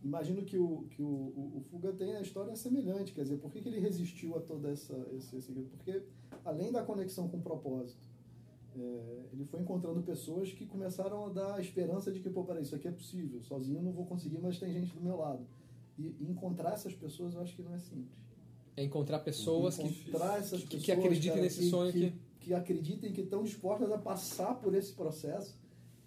imagino 0.03 0.43
que, 0.43 0.59
o, 0.59 0.85
que 0.90 1.03
o, 1.03 1.07
o, 1.07 1.59
o 1.59 1.61
Fuga 1.71 1.93
tem 1.93 2.17
a 2.17 2.21
história 2.21 2.55
semelhante. 2.57 3.12
Quer 3.12 3.23
dizer, 3.23 3.38
por 3.38 3.51
que, 3.51 3.61
que 3.61 3.69
ele 3.69 3.79
resistiu 3.79 4.37
a 4.37 4.40
toda 4.40 4.71
essa. 4.71 4.95
Esse, 5.12 5.37
esse, 5.37 5.53
porque, 5.53 6.03
além 6.45 6.73
da 6.73 6.83
conexão 6.83 7.29
com 7.29 7.37
o 7.37 7.43
propósito, 7.43 8.09
é, 8.77 9.27
ele 9.33 9.45
foi 9.45 9.61
encontrando 9.61 10.03
pessoas 10.03 10.53
que 10.53 10.67
começaram 10.67 11.27
a 11.27 11.29
dar 11.29 11.55
a 11.55 11.61
esperança 11.61 12.11
de 12.11 12.19
que, 12.19 12.29
pô, 12.29 12.43
peraí, 12.45 12.62
isso 12.62 12.75
aqui 12.75 12.88
é 12.88 12.93
possível. 12.93 13.40
Sozinho 13.43 13.79
eu 13.79 13.83
não 13.83 13.93
vou 13.93 14.07
conseguir, 14.07 14.38
mas 14.38 14.59
tem 14.59 14.73
gente 14.73 14.93
do 14.95 15.01
meu 15.01 15.17
lado. 15.17 15.47
E, 15.97 16.17
e 16.19 16.29
encontrar 16.29 16.73
essas 16.73 16.93
pessoas 16.93 17.35
eu 17.35 17.40
acho 17.40 17.55
que 17.55 17.62
não 17.62 17.73
é 17.73 17.79
simples. 17.79 18.24
É 18.77 18.83
encontrar 18.83 19.21
pessoas 19.21 19.77
que, 19.77 19.87
encontrar 19.87 20.39
essas 20.39 20.61
que- 20.63 20.67
que 20.67 20.77
pessoas 20.79 20.99
acreditem 20.99 21.31
cara, 21.31 21.43
nesse 21.43 21.71
sonho 21.71 21.93
que, 21.93 22.11
que- 22.11 22.15
que 22.41 22.55
acreditem 22.55 23.13
que 23.13 23.21
estão 23.23 23.43
dispostas 23.45 23.91
a 23.93 23.99
passar 23.99 24.55
por 24.57 24.75
esse 24.75 24.93
processo, 24.93 25.57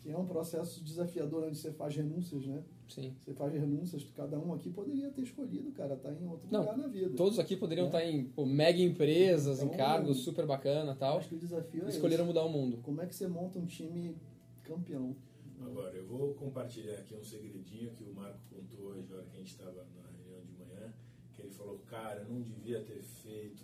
que 0.04 0.10
é 0.12 0.18
um 0.18 0.26
processo 0.26 0.84
desafiador 0.84 1.44
onde 1.46 1.58
você 1.58 1.72
faz 1.72 1.96
renúncias, 1.96 2.46
né? 2.46 2.64
sim. 2.90 3.14
Você 3.22 3.34
faz 3.34 3.52
renúncias, 3.54 4.04
cada 4.16 4.38
um 4.40 4.54
aqui 4.54 4.70
poderia 4.70 5.10
ter 5.10 5.22
escolhido, 5.24 5.72
cara, 5.72 5.96
tá 5.98 6.10
em 6.12 6.26
outro 6.28 6.48
Não, 6.52 6.62
lugar 6.62 6.78
na 6.78 6.88
vida. 6.88 7.16
Todos 7.18 7.38
aqui 7.40 7.56
poderiam 7.58 7.86
É. 7.86 7.88
estar 7.88 8.06
em 8.06 8.24
pô, 8.26 8.46
mega 8.46 8.82
empresas, 8.82 9.60
Então, 9.62 9.74
em 9.74 9.78
cargos 9.78 10.20
super 10.20 10.46
bacana 10.46 10.94
e 10.94 10.96
tal. 10.96 11.18
Acho 11.18 11.28
que 11.30 11.36
o 11.36 11.40
desafio 11.40 11.86
é 11.86 11.90
Escolheram 11.90 12.24
esse. 12.24 12.28
mudar 12.34 12.46
o 12.46 12.50
mundo. 12.50 12.78
Como 12.84 13.02
é 13.02 13.06
que 13.06 13.16
você 13.16 13.28
monta 13.28 13.58
um 13.60 13.66
time 13.66 14.16
campeão? 14.64 15.16
Agora, 15.60 15.96
eu 15.98 16.06
vou 16.06 16.34
compartilhar 16.36 16.94
aqui 17.00 17.16
um 17.16 17.24
segredinho 17.24 17.92
que 17.92 18.04
o 18.04 18.14
Marco 18.14 18.40
contou 18.50 18.86
hoje, 18.92 19.06
na 19.10 19.16
hora 19.18 19.26
que 19.26 19.36
a 19.36 19.40
gente 19.40 19.52
estava 19.52 19.72
na 19.74 20.08
reunião 20.10 20.42
de 20.46 20.54
manhã, 20.54 20.94
que 21.34 21.42
ele 21.42 21.47
falou, 21.58 21.80
cara, 21.88 22.22
eu 22.22 22.30
não 22.34 22.42
devia 22.42 22.82
ter 22.82 23.02
feito 23.02 23.64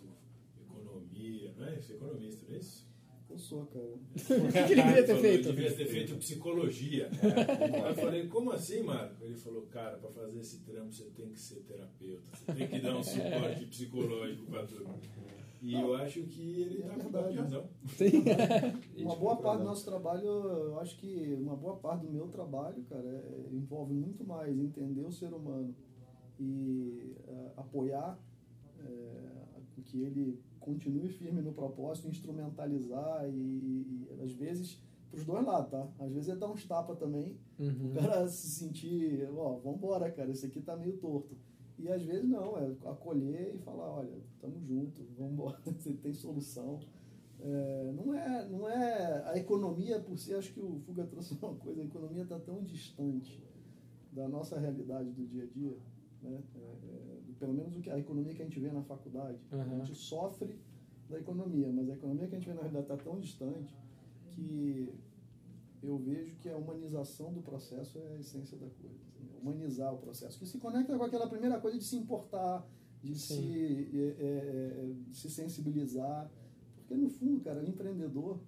economia, 0.60 1.52
não 1.56 1.66
é? 1.66 1.76
Você 1.80 1.92
é 1.92 1.96
economista, 1.96 2.44
não 2.48 2.54
é 2.54 2.58
isso? 2.58 2.86
Eu 3.30 3.38
sou, 3.38 3.66
cara. 3.66 3.84
O 4.14 4.52
que, 4.52 4.64
que 4.66 4.72
ele 4.72 4.82
queria 4.82 5.04
ter 5.06 5.16
feito? 5.16 5.48
Devia 5.52 5.72
ter 5.74 5.86
feito 5.86 6.16
psicologia. 6.16 7.10
Eu 7.88 7.94
falei, 7.94 8.26
como 8.28 8.52
assim, 8.52 8.82
Marco? 8.82 9.24
Ele 9.24 9.34
falou, 9.36 9.62
cara, 9.62 9.96
para 9.96 10.10
fazer 10.10 10.40
esse 10.40 10.58
trampo 10.60 10.92
você 10.92 11.04
tem 11.16 11.30
que 11.30 11.38
ser 11.40 11.60
terapeuta, 11.62 12.22
você 12.36 12.52
tem 12.52 12.68
que 12.68 12.80
dar 12.80 12.96
um 12.96 13.02
suporte 13.02 13.66
psicológico 13.66 14.46
para 14.46 14.66
turma. 14.66 14.94
E 15.62 15.72
eu 15.72 15.94
acho 15.94 16.22
que 16.24 16.60
ele 16.60 16.82
É 16.82 16.86
tá 16.86 16.94
com 16.94 17.10
verdade. 17.10 17.36
razão. 17.38 17.68
Uma 18.98 19.16
boa 19.16 19.36
parte 19.36 19.58
do 19.60 19.64
nosso 19.64 19.84
trabalho, 19.86 20.26
eu 20.26 20.78
acho 20.80 20.98
que 20.98 21.34
uma 21.40 21.56
boa 21.56 21.76
parte 21.76 22.04
do 22.04 22.12
meu 22.12 22.28
trabalho, 22.28 22.82
cara, 22.84 23.08
é- 23.08 23.48
envolve 23.54 23.94
muito 23.94 24.22
mais 24.26 24.56
entender 24.58 25.00
o 25.02 25.10
ser 25.10 25.32
humano 25.32 25.74
e 26.38 27.14
eh, 27.26 27.52
apoiar 27.56 28.18
eh, 28.80 29.60
que 29.84 30.02
ele 30.02 30.40
continue 30.60 31.08
firme 31.08 31.42
no 31.42 31.52
propósito, 31.52 32.08
instrumentalizar 32.08 33.28
e, 33.28 33.30
e, 33.30 34.08
e, 34.18 34.22
às 34.22 34.32
vezes 34.32 34.80
para 35.10 35.18
os 35.20 35.24
dois 35.26 35.44
lados, 35.46 35.70
tá? 35.70 35.88
Às 36.00 36.12
vezes 36.12 36.28
é 36.30 36.36
dar 36.36 36.48
uns 36.48 36.64
tapas 36.66 36.98
também, 36.98 37.36
Uhum. 37.58 37.90
o 37.90 37.94
cara 37.94 38.26
se 38.26 38.48
sentir, 38.48 39.28
ó, 39.36 39.58
vambora, 39.58 40.10
cara, 40.10 40.30
isso 40.30 40.44
aqui 40.44 40.60
tá 40.60 40.76
meio 40.76 40.96
torto. 40.96 41.36
E 41.78 41.88
às 41.88 42.02
vezes 42.02 42.28
não, 42.28 42.56
é 42.58 42.74
acolher 42.86 43.54
e 43.54 43.58
falar, 43.58 43.90
olha, 43.90 44.12
tamo 44.40 44.58
junto, 44.60 45.04
vambora, 45.16 45.58
você 45.64 45.92
tem 45.92 46.12
solução. 46.12 46.80
É, 47.40 47.92
não, 47.92 48.14
é, 48.14 48.48
não 48.48 48.68
é 48.68 49.22
a 49.28 49.36
economia 49.36 50.00
por 50.00 50.18
si, 50.18 50.32
acho 50.34 50.52
que 50.52 50.60
o 50.60 50.78
Fuga 50.80 51.04
trouxe 51.04 51.34
uma 51.34 51.54
coisa, 51.54 51.82
a 51.82 51.84
economia 51.84 52.22
está 52.22 52.38
tão 52.38 52.62
distante 52.64 53.44
da 54.12 54.26
nossa 54.28 54.58
realidade 54.58 55.10
do 55.10 55.26
dia 55.26 55.44
a 55.44 55.46
dia, 55.46 55.76
né? 56.28 56.42
É, 56.54 56.58
é, 56.58 57.20
pelo 57.38 57.52
menos 57.52 57.76
o 57.76 57.80
que, 57.80 57.90
a 57.90 57.98
economia 57.98 58.34
que 58.34 58.42
a 58.42 58.44
gente 58.44 58.60
vê 58.60 58.70
na 58.70 58.82
faculdade. 58.82 59.38
Uhum. 59.52 59.60
A 59.60 59.84
gente 59.84 59.94
sofre 59.94 60.58
da 61.08 61.18
economia, 61.18 61.70
mas 61.72 61.88
a 61.90 61.94
economia 61.94 62.26
que 62.26 62.34
a 62.34 62.38
gente 62.38 62.48
vê 62.48 62.54
na 62.54 62.62
realidade 62.62 62.92
está 62.92 62.96
tão 62.96 63.20
distante 63.20 63.76
que 64.34 64.92
eu 65.82 65.98
vejo 65.98 66.36
que 66.36 66.48
a 66.48 66.56
humanização 66.56 67.32
do 67.32 67.42
processo 67.42 67.98
é 67.98 68.16
a 68.16 68.18
essência 68.18 68.56
da 68.56 68.66
coisa. 68.66 68.96
assim, 68.96 69.28
humanizar 69.40 69.92
o 69.92 69.98
processo, 69.98 70.38
que 70.38 70.46
se 70.46 70.58
conecta 70.58 70.96
com 70.96 71.04
aquela 71.04 71.28
primeira 71.28 71.60
coisa 71.60 71.78
de 71.78 71.84
se 71.84 71.96
importar, 71.96 72.66
de 73.02 73.18
Sim. 73.18 73.34
se, 73.36 73.90
é, 73.92 73.98
é, 73.98 74.26
é, 74.26 74.94
se 75.12 75.28
sensibilizar. 75.28 76.30
Porque, 76.76 76.94
no 76.94 77.10
fundo, 77.10 77.40
cara, 77.40 77.62
o 77.62 77.68
empreendedor 77.68 78.40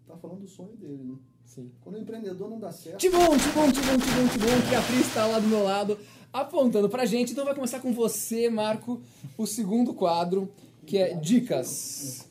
está 0.00 0.16
falando 0.16 0.40
do 0.40 0.48
sonho 0.48 0.76
dele, 0.76 1.04
né? 1.04 1.18
Sim. 1.48 1.72
Quando 1.80 1.96
o 1.96 1.98
empreendedor 1.98 2.50
não 2.50 2.58
dá 2.58 2.70
certo... 2.70 2.98
Tibum, 2.98 3.18
tibum, 3.18 3.72
tibum, 3.72 3.98
tibum, 3.98 4.28
tibum, 4.28 4.68
que 4.68 4.74
a 4.74 4.82
Pri 4.82 5.00
está 5.00 5.26
lá 5.26 5.38
do 5.38 5.48
meu 5.48 5.64
lado 5.64 5.98
apontando 6.30 6.90
pra 6.90 7.06
gente. 7.06 7.32
Então 7.32 7.44
vai 7.44 7.54
começar 7.54 7.80
com 7.80 7.92
você, 7.92 8.50
Marco, 8.50 9.00
o 9.36 9.46
segundo 9.46 9.94
quadro, 9.94 10.52
que 10.84 10.98
é 10.98 11.14
dicas. 11.14 12.28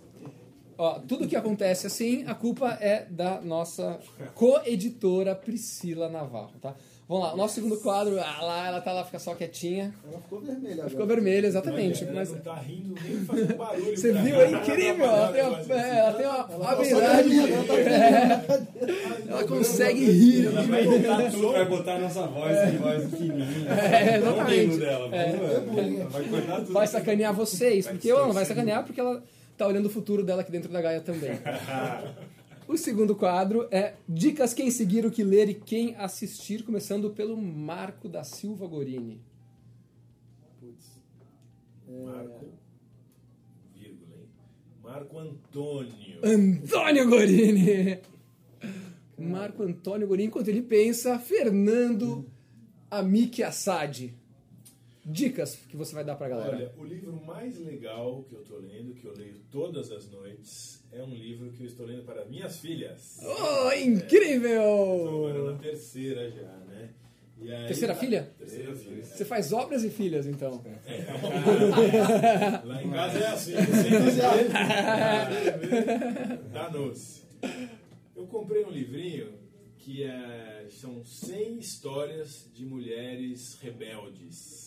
Ó, 0.78 1.00
tudo 1.00 1.28
que 1.28 1.36
acontece 1.36 1.88
assim, 1.88 2.26
a 2.28 2.36
culpa 2.36 2.78
é 2.80 3.06
da 3.10 3.42
nossa 3.42 4.00
co-editora 4.36 5.34
Priscila 5.34 6.08
Navarro, 6.08 6.54
tá? 6.62 6.76
Vamos 7.10 7.24
lá, 7.24 7.34
o 7.36 7.38
nosso 7.38 7.56
segundo 7.56 7.78
quadro, 7.78 8.20
ah, 8.20 8.42
lá, 8.42 8.68
ela 8.68 8.82
tá 8.82 8.92
lá, 8.92 9.06
fica 9.06 9.18
só 9.18 9.34
quietinha. 9.34 9.94
Ela 10.12 10.20
ficou 10.20 10.42
vermelha 10.42 10.74
agora. 10.74 10.90
Ficou 10.90 11.08
vermelha, 11.08 11.48
exatamente. 11.48 12.04
Ela 12.04 12.14
Mas 12.14 12.32
não 12.32 12.40
tá 12.40 12.56
rindo 12.56 12.96
nem 13.02 13.26
fazendo 13.26 13.56
barulho. 13.56 13.98
você 13.98 14.12
viu? 14.12 14.36
ela. 14.36 14.44
É 14.44 14.52
incrível! 14.52 15.06
Ela 15.06 15.32
tem 15.32 15.44
uma, 15.44 15.74
é, 15.74 16.00
ela 16.00 16.14
tem 16.14 16.26
uma 16.26 16.70
habilidade. 16.70 17.30
Ela 19.26 19.44
consegue 19.48 20.04
rir. 20.04 20.48
Ela 20.48 20.62
vai 20.64 20.84
botar 20.84 21.32
tudo, 21.32 21.52
vai 21.54 21.66
botar 21.66 21.94
a 21.94 22.00
nossa 22.00 22.28
voz 22.28 22.74
em 22.74 22.78
voz 22.78 23.10
fininha. 23.10 23.72
É, 23.72 24.18
exatamente. 24.18 24.78
dela. 24.78 25.16
É. 25.16 25.30
Ela 25.30 26.10
vai 26.10 26.24
cortar 26.26 26.56
tudo. 26.58 26.74
Vai 26.74 26.88
sacanear 26.88 27.34
vocês, 27.34 27.88
porque 27.88 28.10
ela 28.10 28.26
não 28.28 28.34
vai 28.34 28.44
sacanear 28.44 28.84
porque 28.84 29.00
ela 29.00 29.24
tá 29.58 29.66
olhando 29.66 29.86
o 29.86 29.90
futuro 29.90 30.26
dela 30.26 30.42
aqui 30.42 30.52
dentro 30.52 30.70
da 30.70 30.82
Gaia 30.82 31.00
também. 31.00 31.40
O 32.68 32.78
segundo 32.78 33.16
quadro 33.16 33.66
é 33.72 33.96
Dicas 34.10 34.54
quem 34.54 34.70
seguir, 34.70 35.06
o 35.06 35.12
que 35.12 35.24
ler 35.24 35.48
e 35.48 35.54
quem 35.54 35.96
assistir, 35.96 36.64
começando 36.64 37.10
pelo 37.12 37.38
Marco 37.38 38.10
da 38.10 38.26
Silva 38.26 38.68
Gorini. 38.68 39.22
Putz. 40.60 41.00
Marco, 41.88 42.46
vírgula, 43.74 44.16
hein? 44.18 44.28
Marco 44.84 45.18
Antônio. 45.18 46.20
Antônio 46.22 47.10
Gorini! 47.10 48.02
Marco 49.18 49.64
Antônio 49.64 50.06
Gorini, 50.06 50.28
enquanto 50.28 50.50
ele 50.50 50.62
pensa, 50.62 51.18
Fernando 51.18 52.30
Amiki 52.92 53.44
Assad. 53.44 54.14
Dicas 55.10 55.56
que 55.70 55.78
você 55.78 55.96
vai 55.96 56.04
dar 56.04 56.16
pra 56.16 56.28
galera. 56.28 56.58
Olha, 56.58 56.70
o 56.78 56.84
livro 56.84 57.14
mais 57.26 57.58
legal 57.60 58.26
que 58.28 58.36
eu 58.36 58.44
tô 58.44 58.58
lendo, 58.58 58.94
que 58.94 59.06
eu 59.06 59.14
leio 59.16 59.36
todas 59.50 59.90
as 59.92 60.10
noites, 60.12 60.84
é 60.92 61.02
um 61.02 61.14
livro 61.14 61.50
que 61.52 61.64
eu 61.64 61.68
estou 61.68 61.86
lendo 61.86 62.04
para 62.04 62.26
minhas 62.26 62.58
filhas. 62.60 63.20
Oh, 63.24 63.32
Estou 63.32 63.48
agora 63.62 63.80
incrível! 63.86 65.54
na 65.54 65.58
terceira 65.60 66.30
já, 66.30 66.58
né? 66.68 66.90
Aí- 67.40 67.68
Terceira 67.68 67.96
filha? 67.96 68.34
Terceira 68.38 68.76
filha. 68.76 69.06
Você 69.06 69.24
faz 69.24 69.54
obras 69.54 69.84
e 69.86 69.90
filhas, 69.90 70.28
então. 70.28 70.62
Lá 72.66 72.84
em 72.84 72.90
casa 72.90 73.20
é 73.20 73.28
assim, 73.28 73.54
sempre 73.56 74.12
danou-se. 76.52 77.22
Eu 78.16 78.26
comprei 78.26 78.64
um 78.66 78.72
livrinho 78.72 79.32
que 79.78 80.04
é, 80.04 80.66
são 80.72 81.06
100 81.06 81.60
histórias 81.60 82.50
de 82.54 82.66
mulheres 82.66 83.58
rebeldes, 83.62 84.64
é, 84.66 84.67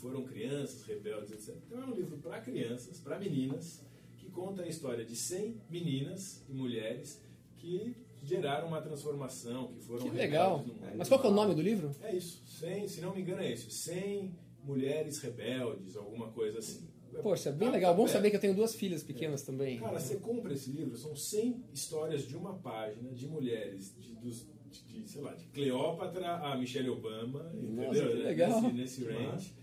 foram 0.00 0.24
crianças 0.24 0.82
rebeldes, 0.84 1.30
etc. 1.32 1.56
Então 1.66 1.82
é 1.82 1.86
um 1.86 1.94
livro 1.94 2.16
para 2.18 2.40
crianças, 2.40 2.98
para 3.00 3.18
meninas, 3.18 3.84
que 4.18 4.28
conta 4.30 4.62
a 4.62 4.68
história 4.68 5.04
de 5.04 5.14
100 5.16 5.60
meninas 5.70 6.44
e 6.48 6.52
mulheres 6.54 7.20
que 7.56 7.94
geraram 8.22 8.68
uma 8.68 8.80
transformação, 8.80 9.68
que 9.72 9.80
foram 9.80 10.04
Que 10.08 10.16
legal. 10.16 10.58
no 10.58 10.66
mundo. 10.74 10.80
Mas 10.96 11.08
qual 11.08 11.22
é 11.22 11.26
o 11.26 11.30
nome 11.30 11.54
do 11.54 11.62
livro? 11.62 11.90
É 12.02 12.14
isso, 12.14 12.42
100, 12.46 12.88
se 12.88 13.00
não 13.00 13.14
me 13.14 13.22
engano 13.22 13.40
é 13.42 13.52
isso, 13.52 13.70
100 13.70 14.34
mulheres 14.62 15.18
rebeldes, 15.18 15.96
alguma 15.96 16.28
coisa 16.28 16.58
assim. 16.58 16.86
Poxa, 17.22 17.50
bem 17.50 17.68
Tá- 17.68 17.74
legal. 17.74 17.94
Bom 17.94 18.06
saber 18.06 18.30
que 18.30 18.36
eu 18.36 18.40
tenho 18.40 18.54
duas 18.54 18.74
filhas 18.74 19.02
pequenas 19.02 19.42
também. 19.42 19.78
Cara, 19.80 19.98
você 19.98 20.16
compra 20.16 20.52
esse 20.52 20.70
livro, 20.70 20.96
são 20.96 21.16
100 21.16 21.64
histórias 21.72 22.22
de 22.26 22.36
uma 22.36 22.54
página 22.58 23.10
de 23.12 23.26
mulheres, 23.26 23.92
de, 23.98 24.14
dos, 24.14 24.46
de, 24.70 24.82
de, 25.02 25.08
sei 25.10 25.20
lá, 25.20 25.34
de 25.34 25.46
Cleópatra 25.48 26.36
a 26.36 26.56
Michelle 26.56 26.88
Obama, 26.90 27.50
entendeu? 27.54 27.90
que 27.90 27.98
Né? 28.00 28.04
legal. 28.22 28.62
Nesse, 28.62 29.00
nesse 29.00 29.04
range. 29.04 29.54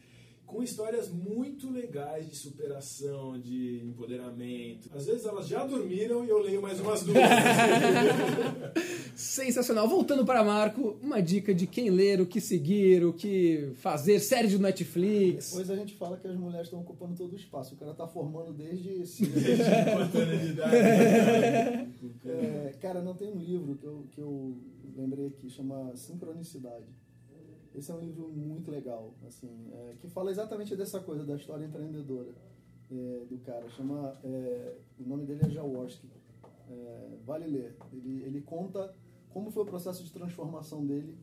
Com 0.48 0.64
histórias 0.64 1.10
muito 1.10 1.70
legais 1.70 2.26
de 2.30 2.36
superação, 2.36 3.38
de 3.38 3.82
empoderamento. 3.84 4.90
Às 4.96 5.06
vezes 5.06 5.26
elas 5.26 5.46
já 5.46 5.66
dormiram 5.68 6.24
e 6.24 6.30
eu 6.30 6.40
leio 6.40 6.62
mais 6.62 6.80
umas 6.80 7.04
duas. 7.04 7.18
Sensacional. 9.14 9.90
Voltando 9.90 10.26
para 10.26 10.46
Marco, 10.46 10.98
uma 11.02 11.22
dica 11.22 11.54
de 11.54 11.68
quem 11.68 11.90
ler, 11.90 12.22
o 12.22 12.26
que 12.26 12.40
seguir, 12.40 13.04
o 13.04 13.12
que 13.12 13.74
fazer, 13.76 14.22
série 14.22 14.48
de 14.48 14.58
Netflix. 14.58 15.50
Depois 15.50 15.70
a 15.70 15.76
gente 15.76 15.94
fala 15.96 16.16
que 16.16 16.28
as 16.28 16.38
mulheres 16.38 16.68
estão 16.68 16.80
ocupando 16.80 17.14
todo 17.14 17.34
o 17.34 17.36
espaço. 17.36 17.76
O 17.76 17.78
cara 17.78 17.94
tá 17.94 18.08
formando 18.08 18.54
desde 18.54 19.04
cedo. 19.06 19.34
Quanto 19.34 20.18
anos 20.18 20.42
de 20.42 20.48
idade. 20.48 20.76
É, 22.26 22.74
cara, 22.82 23.02
não 23.02 23.16
tem 23.16 23.28
um 23.28 23.38
livro 23.38 23.76
que 23.76 23.86
eu, 23.86 24.08
que 24.12 24.22
eu 24.22 24.58
lembrei 24.96 25.28
aqui, 25.28 25.50
chama 25.50 25.94
Sincronicidade. 25.98 26.86
Esse 27.78 27.92
é 27.92 27.94
um 27.94 28.00
livro 28.00 28.28
muito 28.30 28.72
legal, 28.72 29.14
assim, 29.28 29.50
é, 29.72 29.94
que 30.00 30.08
fala 30.08 30.32
exatamente 30.32 30.76
dessa 30.76 31.00
coisa, 31.00 31.24
da 31.24 31.36
história 31.36 31.64
empreendedora 31.64 32.34
é, 32.92 33.26
do 33.30 33.38
cara. 33.46 33.70
Chama, 33.70 34.20
é, 34.24 34.76
o 35.00 35.08
nome 35.08 35.26
dele 35.26 35.42
é 35.46 35.50
Jaworski. 35.50 36.10
É, 36.70 37.10
vale 37.24 37.46
ler. 37.46 37.76
Ele, 37.94 38.24
ele 38.24 38.42
conta 38.42 38.94
como 39.30 39.52
foi 39.52 39.64
o 39.64 39.66
processo 39.66 40.04
de 40.04 40.12
transformação 40.12 40.86
dele 40.86 41.16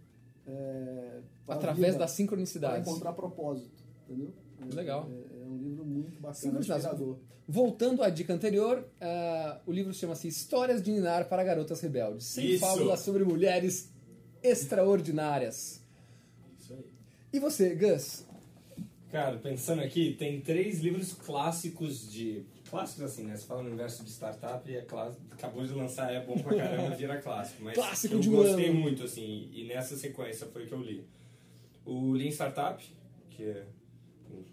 é, 0.46 1.20
para 1.44 1.54
a 1.54 1.58
Através 1.58 1.78
vida, 1.78 1.92
da 1.92 1.98
para 1.98 2.08
sincronicidade. 2.08 2.88
encontrar 2.88 3.12
propósito, 3.14 3.82
entendeu? 4.04 4.32
Legal. 4.72 5.10
É, 5.10 5.42
é 5.42 5.46
um 5.46 5.58
livro 5.58 5.84
muito 5.84 6.20
bacana, 6.20 6.60
inspirador. 6.60 7.18
Voltando 7.46 8.02
à 8.02 8.08
dica 8.08 8.32
anterior, 8.32 8.88
ah, 9.00 9.60
o 9.66 9.72
livro 9.72 9.92
chama-se 9.92 10.28
Histórias 10.28 10.82
de 10.82 10.90
Ninar 10.90 11.28
para 11.28 11.44
Garotas 11.44 11.80
Rebeldes. 11.80 12.26
Sem 12.26 12.58
fábulas 12.58 13.00
sobre 13.00 13.22
mulheres 13.24 13.92
extraordinárias. 14.42 15.83
E 17.34 17.40
você, 17.40 17.74
Gus? 17.74 18.24
Cara, 19.10 19.36
pensando 19.38 19.82
aqui, 19.82 20.14
tem 20.16 20.40
três 20.40 20.78
livros 20.78 21.12
clássicos 21.14 22.08
de. 22.08 22.44
Clássicos 22.70 23.02
assim, 23.02 23.24
né? 23.24 23.36
Você 23.36 23.44
fala 23.44 23.62
no 23.64 23.70
universo 23.70 24.04
de 24.04 24.10
startup 24.10 24.70
e 24.70 24.76
é 24.76 24.82
clássico. 24.82 25.20
Acabou 25.32 25.64
de 25.66 25.72
lançar, 25.72 26.12
é 26.12 26.24
bom 26.24 26.38
pra 26.38 26.56
caramba, 26.56 26.90
vira 26.94 27.20
clássico. 27.20 27.64
Mas 27.64 27.74
Clássico 27.74 28.14
eu 28.14 28.20
de 28.20 28.30
um 28.30 28.36
gostei 28.36 28.68
ano. 28.68 28.78
muito, 28.78 29.02
assim, 29.02 29.50
e 29.52 29.64
nessa 29.64 29.96
sequência 29.96 30.46
foi 30.46 30.64
que 30.66 30.72
eu 30.72 30.80
li. 30.80 31.04
O 31.84 32.12
Lean 32.12 32.30
Startup, 32.30 32.80
que 33.30 33.42
é 33.42 33.66
um 34.30 34.44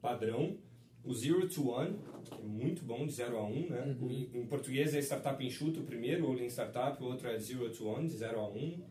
padrão. 0.00 0.56
O 1.02 1.12
Zero 1.12 1.48
to 1.48 1.68
One, 1.70 1.98
que 2.24 2.32
é 2.34 2.38
muito 2.44 2.84
bom, 2.84 3.04
de 3.06 3.12
0 3.12 3.38
a 3.38 3.44
1, 3.44 3.46
um, 3.48 3.70
né? 3.70 3.96
Uhum. 4.00 4.06
O- 4.06 4.36
Em 4.38 4.46
português 4.46 4.94
é 4.94 5.00
Startup 5.00 5.44
Enxuto 5.44 5.80
o 5.80 5.82
primeiro, 5.84 6.26
ou 6.28 6.32
Lean 6.32 6.46
Startup, 6.48 7.02
o 7.02 7.06
outro 7.06 7.26
é 7.28 7.36
Zero 7.40 7.68
to 7.72 7.86
One, 7.88 8.06
de 8.06 8.14
0 8.16 8.38
a 8.38 8.48
1. 8.48 8.56
Um. 8.56 8.89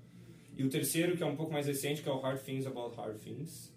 E 0.60 0.64
o 0.66 0.70
terceiro, 0.70 1.16
que 1.16 1.24
é 1.24 1.26
um 1.26 1.38
pouco 1.38 1.54
mais 1.54 1.68
recente, 1.68 2.02
que 2.04 2.10
é 2.10 2.12
o 2.12 2.20
Hard 2.20 2.42
Things 2.42 2.68
About 2.68 2.94
Hard 2.98 3.18
Things. 3.18 3.74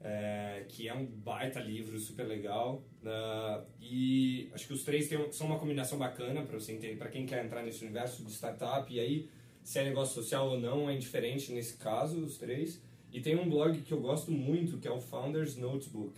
é, 0.00 0.64
que 0.68 0.88
é 0.88 0.94
um 0.94 1.04
baita 1.04 1.58
livro, 1.60 1.98
super 1.98 2.24
legal. 2.24 2.84
Uh, 3.02 3.64
e 3.80 4.48
acho 4.52 4.66
que 4.66 4.72
os 4.72 4.84
três 4.84 5.08
tem, 5.08 5.32
são 5.32 5.46
uma 5.48 5.58
combinação 5.58 5.98
bacana 5.98 6.42
para 6.42 6.58
você 6.58 6.72
entender, 6.72 6.96
para 6.96 7.08
quem 7.08 7.26
quer 7.26 7.44
entrar 7.44 7.62
nesse 7.62 7.82
universo 7.84 8.24
de 8.24 8.30
startup. 8.30 8.92
E 8.92 9.00
aí, 9.00 9.28
se 9.64 9.78
é 9.78 9.84
negócio 9.84 10.14
social 10.14 10.50
ou 10.50 10.60
não, 10.60 10.88
é 10.88 10.94
indiferente 10.94 11.52
nesse 11.52 11.76
caso, 11.76 12.20
os 12.20 12.38
três. 12.38 12.80
E 13.12 13.20
tem 13.20 13.36
um 13.36 13.48
blog 13.48 13.80
que 13.82 13.92
eu 13.92 14.00
gosto 14.00 14.30
muito, 14.30 14.78
que 14.78 14.86
é 14.86 14.92
o 14.92 15.00
Founders 15.00 15.56
Notebook, 15.56 16.16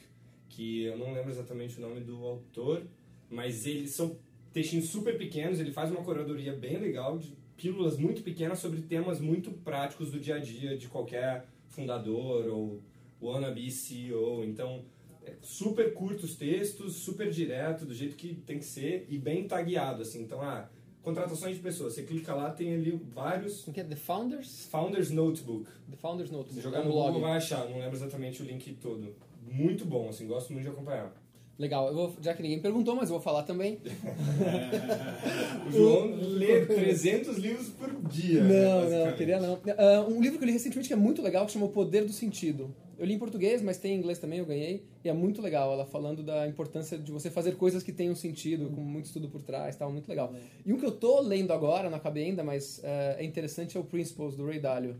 que 0.48 0.84
eu 0.84 0.98
não 0.98 1.12
lembro 1.12 1.30
exatamente 1.30 1.78
o 1.78 1.80
nome 1.80 2.00
do 2.00 2.16
autor, 2.24 2.82
mas 3.30 3.66
eles 3.66 3.90
são 3.90 4.18
textinhos 4.52 4.88
super 4.88 5.16
pequenos, 5.16 5.60
ele 5.60 5.70
faz 5.70 5.90
uma 5.90 6.02
curadoria 6.02 6.54
bem 6.54 6.78
legal 6.78 7.18
de 7.18 7.36
pílulas 7.58 7.98
muito 7.98 8.22
pequenas 8.22 8.60
sobre 8.60 8.80
temas 8.80 9.20
muito 9.20 9.50
práticos 9.50 10.12
do 10.12 10.20
dia 10.20 10.36
a 10.36 10.38
dia 10.38 10.78
de 10.78 10.86
qualquer 10.86 11.46
fundador 11.66 12.46
ou 12.46 12.80
wannabe 13.20 13.68
CEO. 13.70 14.44
Então, 14.44 14.84
é 15.24 15.34
super 15.42 15.92
curtos 15.92 16.36
textos, 16.36 16.94
super 16.94 17.30
direto, 17.30 17.84
do 17.84 17.92
jeito 17.92 18.16
que 18.16 18.34
tem 18.34 18.58
que 18.58 18.64
ser 18.64 19.06
e 19.10 19.18
bem 19.18 19.46
tagueado, 19.46 20.02
assim. 20.02 20.22
Então, 20.22 20.40
ah, 20.40 20.70
contratações 21.02 21.56
de 21.56 21.62
pessoas. 21.62 21.94
Você 21.94 22.04
clica 22.04 22.32
lá, 22.32 22.50
tem 22.50 22.72
ali 22.72 22.92
vários... 23.12 23.66
O 23.66 23.72
que 23.72 23.80
é? 23.80 23.84
The 23.84 23.96
Founders? 23.96 24.66
Founders 24.70 25.10
Notebook. 25.10 25.68
The 25.90 25.96
Founders 25.96 26.30
Notebook. 26.30 26.54
Se 26.54 26.60
jogar 26.60 26.84
no 26.84 26.92
Google 26.92 27.20
vai 27.20 27.36
achar, 27.36 27.68
não 27.68 27.80
lembro 27.80 27.96
exatamente 27.96 28.40
o 28.40 28.44
link 28.44 28.72
todo. 28.74 29.14
Muito 29.42 29.84
bom, 29.84 30.08
assim, 30.08 30.28
gosto 30.28 30.52
muito 30.52 30.64
de 30.64 30.70
acompanhar. 30.70 31.12
Legal, 31.58 31.88
eu 31.88 31.94
vou, 31.94 32.16
já 32.20 32.32
que 32.34 32.42
ninguém 32.42 32.60
perguntou, 32.60 32.94
mas 32.94 33.08
eu 33.08 33.16
vou 33.16 33.20
falar 33.20 33.42
também. 33.42 33.80
o 35.66 35.72
João 35.72 36.14
lê 36.14 36.64
300 36.64 37.36
livros 37.36 37.68
por 37.70 37.92
dia. 38.08 38.44
Não, 38.44 38.88
né, 38.88 39.06
não, 39.06 39.16
queria 39.16 39.40
não. 39.40 39.54
Uh, 39.54 40.08
um 40.08 40.22
livro 40.22 40.38
que 40.38 40.44
eu 40.44 40.46
li 40.46 40.52
recentemente 40.52 40.86
que 40.86 40.94
é 40.94 40.96
muito 40.96 41.20
legal, 41.20 41.44
que 41.46 41.50
chama 41.50 41.66
O 41.66 41.70
Poder 41.70 42.04
do 42.04 42.12
Sentido. 42.12 42.72
Eu 42.96 43.04
li 43.04 43.14
em 43.14 43.18
português, 43.18 43.60
mas 43.60 43.76
tem 43.76 43.96
em 43.96 43.98
inglês 43.98 44.20
também, 44.20 44.38
eu 44.38 44.46
ganhei. 44.46 44.84
E 45.04 45.08
é 45.08 45.12
muito 45.12 45.42
legal, 45.42 45.72
ela 45.72 45.84
falando 45.84 46.22
da 46.22 46.46
importância 46.46 46.96
de 46.96 47.10
você 47.10 47.28
fazer 47.28 47.56
coisas 47.56 47.82
que 47.82 47.92
tenham 47.92 48.14
sentido, 48.14 48.70
com 48.70 48.80
muito 48.80 49.06
estudo 49.06 49.28
por 49.28 49.42
trás, 49.42 49.74
tal, 49.74 49.90
muito 49.90 50.08
legal. 50.08 50.32
E 50.64 50.72
um 50.72 50.78
que 50.78 50.86
eu 50.86 50.92
tô 50.92 51.20
lendo 51.20 51.52
agora, 51.52 51.90
não 51.90 51.96
acabei 51.96 52.26
ainda, 52.26 52.44
mas 52.44 52.78
uh, 52.78 53.18
é 53.18 53.24
interessante, 53.24 53.76
é 53.76 53.80
o 53.80 53.84
Principles, 53.84 54.36
do 54.36 54.46
Ray 54.46 54.60
Dalio. 54.60 54.94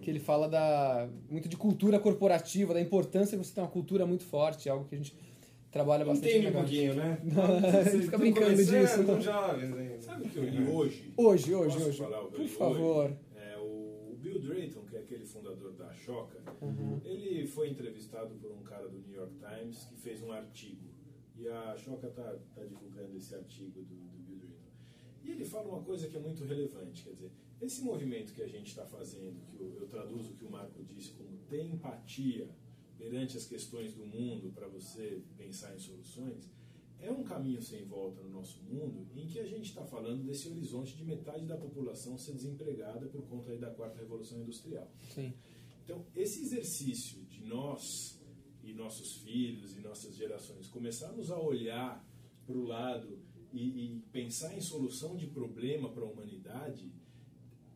Que 0.00 0.10
ele 0.10 0.20
fala 0.20 0.48
da, 0.48 1.08
muito 1.28 1.48
de 1.48 1.56
cultura 1.56 1.98
corporativa, 1.98 2.72
da 2.72 2.80
importância 2.80 3.36
de 3.36 3.44
você 3.44 3.52
ter 3.52 3.60
uma 3.60 3.68
cultura 3.68 4.06
muito 4.06 4.22
forte, 4.22 4.68
algo 4.68 4.84
que 4.84 4.94
a 4.94 4.98
gente 4.98 5.12
trabalha 5.70 6.04
bastante. 6.04 6.28
Entende 6.30 6.46
um 6.48 6.52
pouquinho, 6.52 6.94
né? 6.94 7.18
Você 7.84 8.02
fica 8.02 8.18
brincando 8.18 8.56
disso. 8.56 9.04
Tão 9.04 9.20
jovens 9.20 9.76
ainda. 9.76 10.00
Sabe 10.02 10.26
o 10.26 10.30
que 10.30 10.36
eu 10.38 10.44
li 10.44 10.64
hoje? 10.70 11.12
Hoje, 11.16 11.54
hoje, 11.54 11.74
Posso 11.76 11.88
hoje. 11.88 11.98
Falar 11.98 12.22
o 12.24 12.30
Por 12.30 12.46
favor. 12.48 13.04
Hoje? 13.06 13.16
É, 13.36 13.56
o 13.58 14.16
Bill 14.20 14.40
Drayton, 14.40 14.82
que 14.84 14.96
é 14.96 15.00
aquele 15.00 15.24
fundador 15.26 15.72
da 15.72 15.92
Shoca, 15.92 16.38
Uhum. 16.60 17.00
ele 17.04 17.46
foi 17.46 17.68
entrevistado 17.70 18.34
por 18.36 18.50
um 18.50 18.62
cara 18.62 18.88
do 18.88 18.98
New 18.98 19.14
York 19.14 19.34
Times 19.38 19.84
que 19.84 19.96
fez 19.96 20.22
um 20.22 20.32
artigo. 20.32 20.88
E 21.36 21.46
a 21.48 21.76
Shoca 21.76 22.08
está 22.08 22.34
tá 22.54 22.64
divulgando 22.64 23.16
esse 23.16 23.34
artigo 23.34 23.80
do, 23.82 23.94
do 23.94 24.18
Bill 24.24 24.38
Drayton. 24.38 24.68
E 25.24 25.30
ele 25.30 25.44
fala 25.44 25.68
uma 25.68 25.82
coisa 25.82 26.08
que 26.08 26.16
é 26.16 26.20
muito 26.20 26.42
relevante, 26.44 27.04
quer 27.04 27.10
dizer, 27.12 27.30
esse 27.60 27.82
movimento 27.82 28.32
que 28.32 28.42
a 28.42 28.46
gente 28.48 28.66
está 28.68 28.84
fazendo, 28.86 29.36
que 29.46 29.60
eu, 29.60 29.76
eu 29.80 29.86
traduzo 29.86 30.32
o 30.32 30.34
que 30.34 30.44
o 30.44 30.50
Marco 30.50 30.82
disse 30.84 31.12
como 31.12 31.36
ter 31.48 31.62
empatia 31.64 32.48
perante 32.98 33.36
as 33.36 33.46
questões 33.46 33.94
do 33.94 34.04
mundo 34.04 34.52
para 34.52 34.66
você 34.68 35.22
pensar 35.36 35.74
em 35.74 35.78
soluções, 35.78 36.50
é 37.00 37.10
um 37.12 37.22
caminho 37.22 37.62
sem 37.62 37.84
volta 37.84 38.20
no 38.20 38.28
nosso 38.28 38.60
mundo 38.64 39.06
em 39.14 39.26
que 39.26 39.38
a 39.38 39.46
gente 39.46 39.68
está 39.68 39.84
falando 39.84 40.24
desse 40.24 40.48
horizonte 40.48 40.96
de 40.96 41.04
metade 41.04 41.46
da 41.46 41.56
população 41.56 42.18
ser 42.18 42.32
desempregada 42.32 43.06
por 43.06 43.22
conta 43.28 43.56
da 43.56 43.70
quarta 43.70 44.00
revolução 44.00 44.40
industrial. 44.40 44.90
Sim. 45.14 45.32
Então, 45.84 46.04
esse 46.14 46.42
exercício 46.42 47.24
de 47.26 47.44
nós 47.44 48.20
e 48.62 48.74
nossos 48.74 49.18
filhos 49.18 49.76
e 49.76 49.80
nossas 49.80 50.16
gerações 50.16 50.68
começarmos 50.68 51.30
a 51.30 51.40
olhar 51.40 52.04
para 52.44 52.58
o 52.58 52.64
lado 52.64 53.18
e, 53.52 53.62
e 53.62 54.00
pensar 54.12 54.54
em 54.56 54.60
solução 54.60 55.16
de 55.16 55.26
problema 55.28 55.88
para 55.90 56.02
a 56.04 56.08
humanidade, 56.08 56.92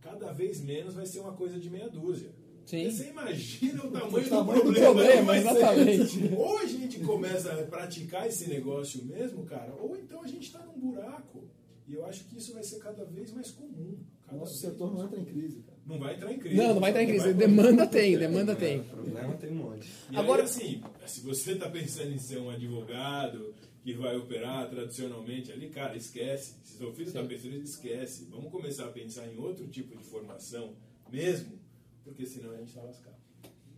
cada 0.01 0.33
vez 0.33 0.61
menos 0.61 0.95
vai 0.95 1.07
ser 1.07 1.21
uma 1.21 1.35
coisa 1.35 1.59
de 1.59 1.71
meia 1.71 1.89
dúzia. 1.89 2.35
Sim. 2.67 2.91
Você 2.91 3.09
imagina 3.09 3.85
o 3.85 3.91
tamanho, 3.91 4.27
O 4.27 4.29
tamanho 4.31 4.63
do 4.65 4.73
do 4.73 4.81
problema. 4.81 4.95
problema, 4.95 5.25
vai 5.27 5.43
ser 5.43 5.49
exatamente. 5.49 6.35
Ou 6.37 6.59
a 6.59 6.67
gente 6.67 7.01
começa 7.01 7.53
a 7.53 7.63
praticar 7.65 8.27
esse 8.27 8.49
negócio 8.49 9.05
mesmo, 9.05 9.45
cara, 9.45 9.73
ou 9.81 9.97
então 9.97 10.23
a 10.23 10.27
gente 10.27 10.43
está 10.47 10.59
num 10.61 10.79
buraco. 10.91 11.45
E 11.89 11.95
eu 11.95 12.07
acho 12.07 12.25
que 12.25 12.39
isso 12.39 12.55
vai 12.55 12.63
ser 12.63 12.79
cada 12.79 13.05
vez 13.05 13.33
mais 13.33 13.51
comum. 13.51 13.97
Cada 14.25 14.39
Nosso 14.39 14.57
setor 14.57 14.95
não 14.95 15.05
entra 15.05 15.21
em 15.21 15.25
crise, 15.25 15.59
cara. 15.61 15.77
Não 15.85 15.99
vai 15.99 16.15
entrar 16.15 16.33
em 16.33 16.39
crise. 16.39 16.57
Não, 16.57 16.69
não 16.75 16.81
vai 16.81 16.91
entrar 16.91 17.03
em 17.03 17.07
crise. 17.09 17.35
Demanda 17.35 17.87
tem, 17.87 18.17
demanda 18.17 18.55
tem. 18.55 18.83
Problema 18.85 19.35
tem 19.35 19.51
um 19.51 19.55
monte. 19.57 19.91
E 20.11 20.17
Agora- 20.17 20.43
aí, 20.43 20.47
assim, 20.49 20.83
se 21.07 21.21
você 21.21 21.53
está 21.53 21.69
pensando 21.69 22.13
em 22.13 22.19
ser 22.19 22.39
um 22.39 22.49
advogado 22.49 23.53
que 23.83 23.93
vai 23.95 24.17
operar 24.17 24.71
tradicionalmente 24.71 25.51
ali, 25.51 25.69
cara, 25.69 25.97
esquece. 25.97 26.55
Se 26.63 26.79
seu 26.79 26.93
filho 26.95 27.09
está 27.09 27.23
pensando, 27.25 27.57
esquece. 27.57 28.29
Vamos 28.31 28.51
começar 28.53 28.85
a 28.85 28.89
pensar 28.93 29.27
em 29.27 29.37
outro 29.39 29.67
tipo 29.67 29.97
de 29.97 30.05
formação 30.05 30.75
mesmo, 31.11 31.59
porque 32.05 32.27
senão 32.27 32.51
a 32.53 32.57
gente 32.57 32.69
está 32.69 32.83
lascado. 32.83 33.17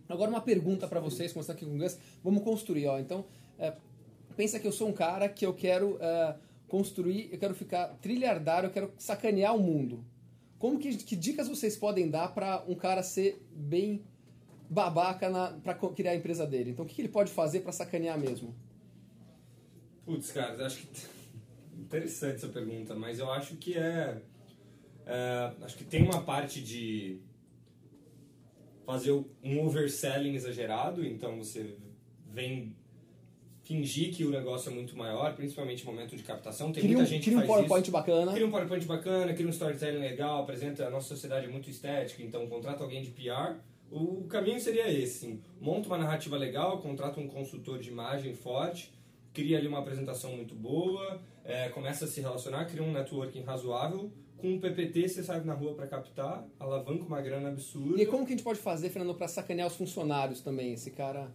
Agora 0.08 0.30
uma 0.30 0.40
pergunta 0.40 0.86
para 0.86 1.00
vocês, 1.00 1.32
começar 1.32 1.54
aqui 1.54 1.64
com 1.64 1.74
o 1.74 1.78
Gus. 1.78 1.98
Vamos 2.22 2.42
construir, 2.42 2.86
ó. 2.86 2.98
Então, 2.98 3.24
é, 3.58 3.74
pensa 4.36 4.58
que 4.58 4.66
eu 4.66 4.72
sou 4.72 4.88
um 4.88 4.92
cara 4.92 5.28
que 5.28 5.46
eu 5.46 5.54
quero 5.54 5.96
é, 6.00 6.36
construir, 6.68 7.28
eu 7.32 7.38
quero 7.38 7.54
ficar 7.54 7.88
trilhardário, 8.00 8.66
eu 8.66 8.72
quero 8.72 8.92
sacanear 8.98 9.56
o 9.56 9.60
mundo. 9.60 10.04
Como 10.58 10.78
que, 10.78 10.96
que 10.96 11.16
dicas 11.16 11.48
vocês 11.48 11.76
podem 11.76 12.10
dar 12.10 12.34
para 12.34 12.64
um 12.68 12.74
cara 12.74 13.02
ser 13.02 13.42
bem 13.50 14.02
babaca 14.68 15.30
para 15.62 15.74
criar 15.74 16.12
a 16.12 16.16
empresa 16.16 16.46
dele? 16.46 16.70
Então, 16.70 16.84
o 16.84 16.88
que, 16.88 16.94
que 16.94 17.02
ele 17.02 17.08
pode 17.08 17.30
fazer 17.30 17.60
para 17.60 17.72
sacanear 17.72 18.18
mesmo? 18.18 18.54
Putz, 20.04 20.32
cara, 20.32 20.66
acho 20.66 20.78
que. 20.78 21.14
Interessante 21.76 22.36
essa 22.36 22.48
pergunta, 22.48 22.94
mas 22.94 23.18
eu 23.18 23.30
acho 23.30 23.56
que 23.56 23.76
é. 23.76 24.22
é, 25.06 25.52
acho 25.62 25.76
que 25.76 25.84
tem 25.84 26.02
uma 26.02 26.22
parte 26.22 26.62
de 26.62 27.20
fazer 28.84 29.12
um 29.42 29.64
overselling 29.64 30.34
exagerado, 30.34 31.04
então 31.04 31.38
você 31.38 31.76
vem 32.32 32.74
fingir 33.64 34.14
que 34.14 34.24
o 34.24 34.30
negócio 34.30 34.70
é 34.70 34.74
muito 34.74 34.96
maior, 34.96 35.34
principalmente 35.34 35.84
no 35.84 35.92
momento 35.92 36.14
de 36.14 36.22
captação. 36.22 36.70
Tem 36.70 36.82
Cria 36.82 36.96
um, 36.96 37.00
muita 37.00 37.10
gente 37.10 37.24
cria 37.24 37.38
um 37.38 37.40
que 37.40 37.46
faz 37.46 37.56
PowerPoint 37.56 37.82
isso. 37.82 37.92
bacana. 37.92 38.32
Cria 38.32 38.46
um 38.46 38.50
PowerPoint 38.50 38.86
bacana, 38.86 39.32
cria 39.32 39.46
um 39.46 39.50
storytelling 39.50 40.00
legal, 40.00 40.42
apresenta 40.42 40.86
a 40.86 40.90
nossa 40.90 41.08
sociedade 41.08 41.46
é 41.46 41.48
muito 41.48 41.70
estética, 41.70 42.22
então 42.22 42.46
contrata 42.46 42.82
alguém 42.82 43.02
de 43.02 43.10
PR. 43.10 43.56
O 43.90 44.24
caminho 44.24 44.60
seria 44.60 44.90
esse, 44.92 45.20
sim. 45.20 45.40
monta 45.60 45.88
uma 45.88 45.98
narrativa 45.98 46.36
legal, 46.36 46.78
contrata 46.78 47.20
um 47.20 47.28
consultor 47.28 47.78
de 47.78 47.90
imagem 47.90 48.34
forte, 48.34 48.92
cria 49.32 49.58
ali 49.58 49.66
uma 49.66 49.78
apresentação 49.78 50.34
muito 50.36 50.54
boa, 50.54 51.20
é, 51.44 51.68
começa 51.68 52.04
a 52.04 52.08
se 52.08 52.20
relacionar, 52.20 52.66
cria 52.66 52.82
um 52.82 52.92
networking 52.92 53.42
razoável. 53.42 54.12
Com 54.44 54.56
um 54.56 54.60
PPT 54.60 55.08
você 55.08 55.22
sai 55.22 55.42
na 55.42 55.54
rua 55.54 55.72
para 55.72 55.86
captar, 55.86 56.46
alavanca 56.60 57.02
uma 57.02 57.18
grana 57.22 57.48
absurda. 57.48 58.02
E 58.02 58.04
como 58.04 58.26
que 58.26 58.34
a 58.34 58.36
gente 58.36 58.44
pode 58.44 58.58
fazer, 58.58 58.90
Fernando, 58.90 59.16
para 59.16 59.26
sacanear 59.26 59.66
os 59.66 59.74
funcionários 59.74 60.42
também? 60.42 60.74
Esse 60.74 60.90
cara. 60.90 61.32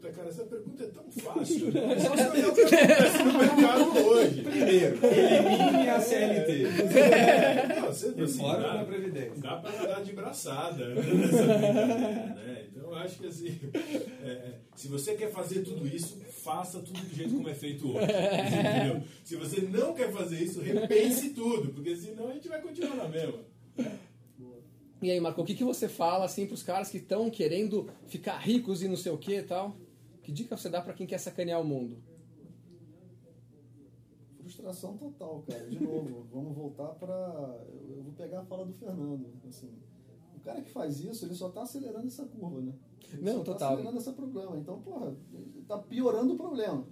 Puta, 0.00 0.12
cara, 0.14 0.28
essa 0.30 0.44
pergunta 0.44 0.82
é 0.82 0.86
tão 0.86 1.04
fácil, 1.12 1.70
né? 1.72 1.92
É 1.92 1.98
só 1.98 2.08
você 2.16 2.28
olhar 2.28 2.48
o 2.48 2.54
que 2.54 2.60
acontece 2.62 3.22
no 3.22 3.38
mercado 3.38 3.98
hoje. 3.98 4.42
Primeiro, 4.42 4.98
elimine 5.04 5.88
a 5.90 6.00
CLT. 6.00 6.62
Não, 7.76 7.86
você 7.86 8.06
assim, 8.22 8.38
fora 8.38 8.62
dá- 8.62 8.76
da 8.78 8.84
Previdência. 8.84 9.34
Dá 9.36 9.56
pra 9.56 9.72
nadar 9.72 10.02
de 10.02 10.12
braçada 10.14 10.88
né, 10.88 11.02
nessa 11.02 11.46
né? 11.46 12.64
Então 12.70 12.84
eu 12.84 12.94
acho 12.94 13.18
que 13.18 13.26
assim, 13.26 13.60
é, 14.22 14.54
se 14.74 14.88
você 14.88 15.14
quer 15.16 15.30
fazer 15.30 15.60
tudo 15.60 15.86
isso, 15.86 16.16
faça 16.42 16.80
tudo 16.80 16.98
do 16.98 17.14
jeito 17.14 17.34
como 17.34 17.50
é 17.50 17.54
feito 17.54 17.88
hoje. 17.94 18.06
Entendeu? 18.06 19.02
Se 19.22 19.36
você 19.36 19.60
não 19.60 19.92
quer 19.92 20.10
fazer 20.10 20.42
isso, 20.42 20.62
repense 20.62 21.30
tudo, 21.34 21.74
porque 21.74 21.94
senão 21.94 22.28
a 22.28 22.32
gente 22.32 22.48
vai 22.48 22.62
continuar 22.62 22.96
na 22.96 23.08
mesma. 23.08 23.38
E 25.02 25.10
aí, 25.10 25.20
Marco, 25.20 25.42
o 25.42 25.44
que, 25.44 25.54
que 25.54 25.64
você 25.64 25.88
fala 25.88 26.24
assim 26.24 26.46
para 26.46 26.54
os 26.54 26.62
caras 26.62 26.88
que 26.90 26.96
estão 26.98 27.28
querendo 27.30 27.88
ficar 28.06 28.38
ricos 28.38 28.82
e 28.82 28.88
não 28.88 28.96
sei 28.96 29.12
o 29.12 29.18
que 29.18 29.34
e 29.34 29.42
tal? 29.42 29.76
Que 30.30 30.34
dica 30.34 30.56
você 30.56 30.68
dá 30.68 30.80
para 30.80 30.92
quem 30.92 31.08
quer 31.08 31.18
sacanear 31.18 31.60
o 31.60 31.64
mundo? 31.64 31.96
Frustração 34.38 34.96
total, 34.96 35.42
cara. 35.42 35.66
De 35.66 35.82
novo, 35.82 36.24
vamos 36.32 36.54
voltar 36.54 36.90
para. 36.90 37.66
Eu 37.88 38.04
vou 38.04 38.12
pegar 38.12 38.42
a 38.42 38.44
fala 38.44 38.64
do 38.64 38.72
Fernando. 38.74 39.26
Assim, 39.48 39.72
o 40.36 40.38
cara 40.38 40.62
que 40.62 40.70
faz 40.70 41.00
isso, 41.00 41.24
ele 41.24 41.34
só 41.34 41.48
está 41.48 41.62
acelerando 41.62 42.06
essa 42.06 42.24
curva, 42.26 42.60
né? 42.60 42.72
Ele 43.12 43.22
Não, 43.22 43.32
só 43.32 43.38
tá 43.38 43.44
total. 43.54 43.72
acelerando 43.72 43.98
esse 43.98 44.12
problema. 44.12 44.56
Então, 44.56 44.80
porra, 44.80 45.16
ele 45.34 45.64
tá 45.66 45.78
piorando 45.78 46.34
o 46.34 46.36
problema. 46.36 46.86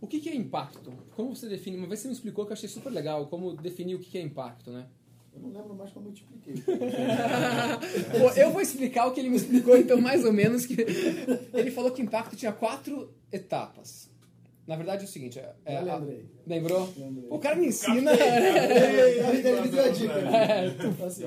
O 0.00 0.08
que, 0.08 0.18
que 0.18 0.28
é 0.28 0.34
impacto? 0.34 0.92
Como 1.14 1.36
você 1.36 1.48
define? 1.48 1.76
Uma 1.76 1.86
vez 1.86 2.00
você 2.00 2.08
me 2.08 2.14
explicou 2.14 2.44
que 2.44 2.50
eu 2.50 2.54
achei 2.54 2.68
super 2.68 2.90
legal, 2.90 3.28
como 3.28 3.54
definir 3.54 3.94
o 3.94 4.00
que, 4.00 4.10
que 4.10 4.18
é 4.18 4.22
impacto, 4.22 4.72
né? 4.72 4.88
Eu 5.34 5.40
não 5.40 5.50
lembro 5.52 5.74
mais 5.74 5.90
como 5.92 6.08
eu 6.08 6.12
te 6.12 6.22
expliquei. 6.22 6.54
Pô, 8.18 8.30
eu 8.36 8.50
vou 8.50 8.60
explicar 8.60 9.06
o 9.06 9.12
que 9.12 9.20
ele 9.20 9.30
me 9.30 9.36
explicou, 9.36 9.76
então, 9.76 10.00
mais 10.00 10.24
ou 10.24 10.32
menos, 10.32 10.66
que 10.66 10.74
ele 11.54 11.70
falou 11.70 11.90
que 11.92 12.02
impacto 12.02 12.36
tinha 12.36 12.52
quatro 12.52 13.12
etapas. 13.32 14.10
Na 14.66 14.76
verdade 14.76 15.02
é 15.02 15.04
o 15.04 15.08
seguinte. 15.10 15.38
É, 15.38 15.52
é, 15.64 15.74
Eu 15.82 15.90
a- 15.92 15.96
lembrei. 15.96 16.24
lembrou? 16.46 16.88
Lembrei. 16.96 17.26
O 17.30 17.38
cara 17.38 17.56
me 17.56 17.66
ensina. 17.66 18.12
Ei, 18.12 19.20
aí 19.20 19.38
ele 19.44 19.60
me 19.62 19.68
deu 19.68 19.84
a 19.84 19.88
dica. 19.88 20.14
É, 20.30 21.04
Assim, 21.06 21.24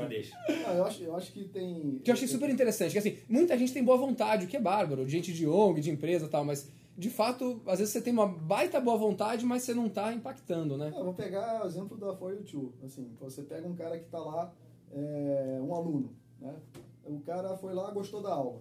ah, 0.66 0.74
eu, 0.76 0.86
acho, 0.86 1.04
eu 1.04 1.16
acho 1.16 1.32
que 1.32 1.44
tem. 1.46 2.00
que 2.04 2.10
eu 2.10 2.14
achei 2.14 2.28
super 2.28 2.50
interessante. 2.50 2.92
Que 2.94 3.00
assim, 3.00 3.18
muita 3.28 3.58
gente 3.58 3.74
tem 3.74 3.84
boa 3.84 3.98
vontade, 3.98 4.46
o 4.46 4.48
que 4.48 4.56
é 4.56 4.62
bárbaro, 4.62 5.08
gente 5.10 5.34
de 5.34 5.46
ONG, 5.48 5.82
de 5.82 5.90
empresa 5.92 6.26
e 6.26 6.30
tal, 6.30 6.46
mas 6.46 6.70
de 6.98 7.10
fato, 7.10 7.62
às 7.66 7.80
vezes 7.80 7.94
você 7.94 8.02
tem 8.02 8.14
uma 8.14 8.28
baita 8.28 8.80
boa 8.80 8.98
vontade, 8.98 9.46
mas 9.46 9.64
você 9.64 9.74
não 9.74 9.90
tá 9.90 10.14
impactando, 10.14 10.78
né? 10.78 10.94
Eu 10.96 11.04
vou 11.06 11.14
pegar 11.14 11.64
o 11.64 11.68
exemplo 11.68 11.98
da 11.98 12.16
For 12.16 12.32
You 12.34 12.44
Too. 12.44 12.74
Assim, 12.84 13.10
você 13.20 13.42
pega 13.44 13.68
um 13.68 13.76
cara 13.76 13.98
que 13.98 14.06
está 14.06 14.20
lá, 14.20 14.54
é, 14.92 15.60
um 15.62 15.74
aluno, 15.74 16.12
né? 16.40 16.56
O 17.06 17.20
cara 17.22 17.58
foi 17.58 17.74
lá, 17.74 17.90
gostou 17.92 18.22
da 18.22 18.34
aula. 18.34 18.60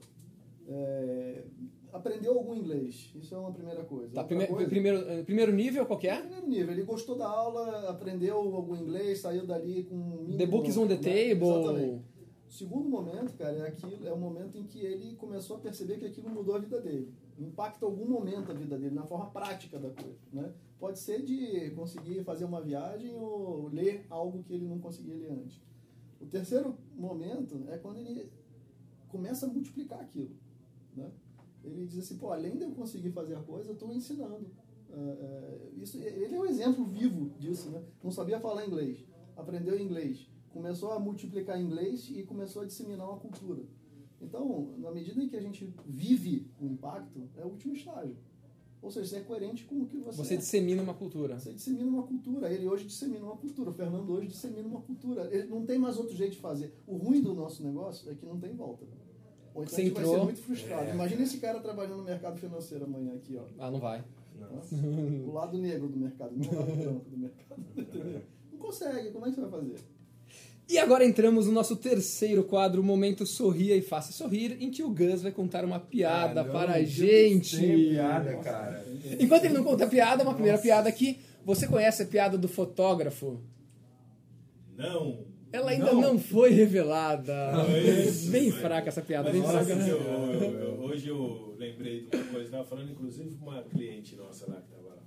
É, 0.68 1.44
aprendeu 1.92 2.32
algum 2.38 2.54
inglês. 2.54 3.12
Isso 3.14 3.34
é 3.34 3.38
uma 3.38 3.52
primeira 3.52 3.84
coisa. 3.84 4.14
Tá, 4.14 4.24
prime- 4.24 4.46
coisa- 4.46 4.68
primeiro, 4.68 4.98
eh, 5.10 5.22
primeiro 5.22 5.52
nível, 5.52 5.84
qual 5.86 5.98
que 5.98 6.08
é? 6.08 6.20
Primeiro 6.20 6.48
nível, 6.48 6.72
ele 6.72 6.82
gostou 6.84 7.16
da 7.16 7.28
aula, 7.28 7.90
aprendeu 7.90 8.36
algum 8.38 8.74
inglês, 8.76 9.20
saiu 9.20 9.46
dali 9.46 9.84
com 9.84 9.94
um 9.96 10.36
The 10.36 10.46
book 10.46 10.68
is 10.68 10.76
on 10.76 10.86
the 10.88 10.94
né? 10.94 11.00
table. 11.00 11.48
Exatamente. 11.48 12.02
O 12.48 12.52
segundo 12.52 12.88
momento, 12.88 13.32
cara, 13.36 13.56
é 13.58 13.68
aquilo, 13.68 14.06
é 14.06 14.12
o 14.12 14.16
momento 14.18 14.58
em 14.58 14.64
que 14.64 14.78
ele 14.80 15.14
começou 15.16 15.56
a 15.56 15.60
perceber 15.60 15.98
que 15.98 16.06
aquilo 16.06 16.28
mudou 16.30 16.54
a 16.54 16.58
vida 16.58 16.80
dele. 16.80 17.12
Impacta 17.38 17.84
algum 17.86 18.06
momento 18.06 18.50
a 18.50 18.54
vida 18.54 18.78
dele, 18.78 18.94
na 18.94 19.06
forma 19.06 19.30
prática 19.30 19.78
da 19.78 19.90
coisa, 19.90 20.18
né? 20.32 20.52
Pode 20.78 20.98
ser 20.98 21.22
de 21.22 21.70
conseguir 21.70 22.22
fazer 22.24 22.44
uma 22.44 22.60
viagem 22.60 23.14
ou 23.14 23.68
ler 23.68 24.06
algo 24.10 24.42
que 24.42 24.52
ele 24.52 24.66
não 24.66 24.78
conseguia 24.78 25.16
ler 25.16 25.30
antes. 25.30 25.60
O 26.20 26.26
terceiro 26.26 26.76
momento 26.94 27.64
é 27.68 27.78
quando 27.78 27.98
ele 27.98 28.30
começa 29.08 29.46
a 29.46 29.48
multiplicar 29.48 30.00
aquilo, 30.00 30.36
né? 30.94 31.10
Ele 31.64 31.86
diz 31.86 31.98
assim, 31.98 32.18
pô, 32.18 32.30
além 32.32 32.56
de 32.56 32.64
eu 32.64 32.72
conseguir 32.72 33.10
fazer 33.10 33.36
a 33.36 33.42
coisa, 33.42 33.70
eu 33.70 33.74
estou 33.74 33.92
ensinando. 33.92 34.46
É, 34.90 34.96
é, 34.96 35.70
isso, 35.76 35.96
ele 35.98 36.34
é 36.34 36.38
um 36.38 36.44
exemplo 36.44 36.84
vivo 36.84 37.30
disso, 37.38 37.70
né? 37.70 37.82
Não 38.02 38.10
sabia 38.10 38.40
falar 38.40 38.66
inglês, 38.66 39.04
aprendeu 39.36 39.78
inglês, 39.78 40.28
começou 40.50 40.92
a 40.92 40.98
multiplicar 40.98 41.60
inglês 41.60 42.10
e 42.10 42.22
começou 42.24 42.62
a 42.62 42.66
disseminar 42.66 43.08
uma 43.08 43.18
cultura. 43.18 43.62
Então, 44.22 44.74
na 44.78 44.90
medida 44.92 45.20
em 45.22 45.28
que 45.28 45.36
a 45.36 45.40
gente 45.40 45.72
vive 45.86 46.46
o 46.60 46.66
impacto, 46.66 47.28
é 47.36 47.44
o 47.44 47.48
último 47.48 47.74
estágio. 47.74 48.16
Ou 48.80 48.90
seja, 48.90 49.06
você 49.10 49.16
é 49.16 49.20
coerente 49.20 49.64
com 49.64 49.82
o 49.82 49.86
que 49.86 49.96
você, 49.98 50.18
Você 50.24 50.34
é. 50.34 50.36
dissemina 50.38 50.82
uma 50.82 50.94
cultura. 50.94 51.38
Você 51.38 51.52
dissemina 51.52 51.88
uma 51.88 52.02
cultura. 52.02 52.52
Ele 52.52 52.66
hoje 52.68 52.84
dissemina 52.84 53.24
uma 53.24 53.36
cultura. 53.36 53.70
O 53.70 53.72
Fernando 53.72 54.10
hoje 54.10 54.26
dissemina 54.28 54.66
uma 54.66 54.80
cultura. 54.80 55.28
Ele 55.32 55.46
não 55.48 55.64
tem 55.64 55.78
mais 55.78 55.96
outro 55.98 56.16
jeito 56.16 56.32
de 56.32 56.38
fazer. 56.38 56.72
O 56.86 56.96
ruim 56.96 57.20
do 57.22 57.32
nosso 57.32 57.62
negócio 57.62 58.10
é 58.10 58.14
que 58.14 58.26
não 58.26 58.38
tem 58.40 58.52
volta. 58.54 58.84
Ou 59.54 59.62
então 59.62 59.74
Você 59.74 59.82
a 59.82 59.84
gente 59.84 59.94
vai 59.94 60.02
entrou. 60.02 60.18
ser 60.18 60.24
muito 60.24 60.40
frustrado. 60.40 60.90
Imagina 60.90 61.22
esse 61.22 61.38
cara 61.38 61.60
trabalhando 61.60 61.98
no 61.98 62.04
mercado 62.04 62.38
financeiro 62.38 62.84
amanhã 62.86 63.14
aqui, 63.14 63.36
ó. 63.36 63.44
Ah, 63.58 63.70
não 63.70 63.78
vai. 63.78 64.02
Nossa. 64.36 64.74
O 64.74 65.32
lado 65.32 65.58
negro 65.58 65.88
do 65.88 65.96
mercado, 65.96 66.34
não 66.36 66.50
o 66.50 66.54
lado 66.56 66.76
branco 66.76 67.08
do 67.10 67.18
mercado. 67.18 67.62
Entendeu? 67.76 68.22
Não 68.52 68.58
consegue. 68.58 69.10
Como 69.10 69.26
é 69.26 69.28
que 69.28 69.34
você 69.34 69.40
vai 69.42 69.50
fazer? 69.50 69.74
E 70.68 70.78
agora 70.78 71.04
entramos 71.04 71.46
no 71.46 71.52
nosso 71.52 71.76
terceiro 71.76 72.44
quadro, 72.44 72.82
momento 72.82 73.26
Sorria 73.26 73.76
e 73.76 73.82
Faça 73.82 74.12
Sorrir, 74.12 74.56
em 74.60 74.70
que 74.70 74.82
o 74.82 74.88
Gus 74.90 75.20
vai 75.22 75.32
contar 75.32 75.64
uma 75.64 75.78
piada 75.78 76.40
Ah, 76.40 76.44
não, 76.44 76.52
para 76.52 76.72
a 76.74 76.82
gente. 76.82 77.56
piada, 77.58 78.36
cara. 78.38 78.84
Enquanto 79.20 79.44
ele 79.44 79.54
não 79.54 79.64
conta 79.64 79.84
a 79.84 79.88
piada, 79.88 80.22
uma 80.22 80.34
primeira 80.34 80.58
piada 80.58 80.88
aqui. 80.88 81.18
Você 81.44 81.66
conhece 81.66 82.02
a 82.02 82.06
piada 82.06 82.38
do 82.38 82.48
fotógrafo? 82.48 83.40
Não. 84.76 85.24
Ela 85.52 85.72
ainda 85.72 85.92
não, 85.92 86.18
foi 86.18 86.50
revelada. 86.52 87.34
isso, 88.06 88.30
bem 88.30 88.50
mas- 88.50 88.60
fraca 88.60 88.88
essa 88.88 89.02
piada, 89.02 89.30
Mas 89.30 89.42
bem 89.42 89.50
sabe 89.50 89.64
fraca. 89.66 89.84
que 89.84 89.90
eu- 89.90 90.00
eu- 90.00 90.60
eu- 90.60 90.80
hoje 90.80 91.08
eu 91.08 91.54
lembrei 91.58 92.06
de 92.06 92.16
uma 92.16 92.24
coisa, 92.26 92.44
estava 92.46 92.64
falando 92.64 92.90
inclusive 92.92 93.34
com 93.36 93.50
uma 93.50 93.62
cliente 93.62 94.16
nossa 94.16 94.46
lá 94.50 94.56
que 94.56 94.68
estava 94.72 94.88
lá. 94.88 95.02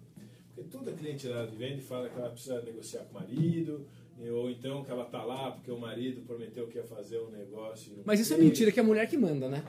Porque 0.53 0.70
toda 0.70 0.91
cliente 0.91 1.28
lá 1.28 1.45
de 1.47 1.56
vende 1.56 1.82
fala 1.82 2.10
que 2.10 2.20
ela 2.20 2.30
precisa 2.30 2.62
negociar 2.62 3.01
com 3.06 3.18
o 3.18 3.22
marido, 3.22 3.88
ou 4.32 4.49
então 4.49 4.84
que 4.84 4.91
ela 4.91 5.03
está 5.03 5.24
lá 5.24 5.51
porque 5.51 5.72
o 5.72 5.78
marido 5.78 6.22
prometeu 6.22 6.68
que 6.68 6.78
ia 6.78 6.84
fazer 6.84 7.20
um 7.20 7.30
negócio. 7.30 8.01
Mas 8.05 8.20
isso 8.20 8.34
é 8.34 8.38
fez. 8.38 8.47
mentira, 8.47 8.72
que 8.72 8.80
é 8.80 8.84
a 8.84 8.86
mulher 8.86 9.07
que 9.07 9.18
manda, 9.18 9.49
né? 9.49 9.63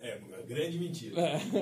É, 0.00 0.16
uma 0.16 0.38
grande 0.38 0.78
mentira. 0.78 1.14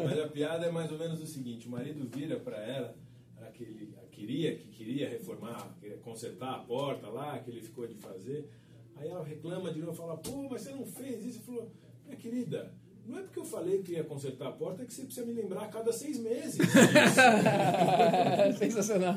Mas 0.05 0.19
a 0.19 0.29
piada 0.29 0.67
é 0.67 0.71
mais 0.71 0.91
ou 0.93 0.99
menos 0.99 1.21
o 1.21 1.27
seguinte: 1.27 1.67
o 1.67 1.71
marido 1.71 2.09
vira 2.09 2.39
para 2.39 2.57
ela, 2.59 2.97
ela 3.37 3.51
que 3.51 3.65
ele 3.65 3.93
queria, 4.13 4.57
que 4.57 4.69
queria 4.69 5.09
reformar, 5.09 5.77
queria 5.81 5.97
consertar 5.99 6.55
a 6.55 6.59
porta 6.59 7.09
lá, 7.09 7.39
que 7.39 7.51
ele 7.51 7.61
ficou 7.61 7.87
de 7.87 7.95
fazer. 7.95 8.49
Aí 8.97 9.09
ela 9.09 9.25
reclama 9.25 9.73
de 9.73 9.81
novo, 9.81 9.95
fala: 9.95 10.17
pô, 10.17 10.49
mas 10.49 10.63
você 10.63 10.71
não 10.71 10.87
fez 10.87 11.25
isso? 11.25 11.39
Ele 11.39 11.45
falou: 11.47 11.73
minha 12.05 12.17
querida. 12.17 12.73
Não 13.09 13.19
é 13.19 13.23
porque 13.23 13.41
eu 13.41 13.45
falei 13.45 13.79
que 13.83 13.93
ia 13.93 14.05
consertar 14.05 14.49
a 14.49 14.53
porta 14.53 14.85
que 14.85 14.93
você 14.93 15.03
precisa 15.05 15.25
me 15.25 15.33
lembrar 15.33 15.63
a 15.63 15.69
cada 15.69 15.91
seis 15.93 16.19
meses. 16.19 16.57
disso." 16.57 16.69
Sensacional. 18.59 19.15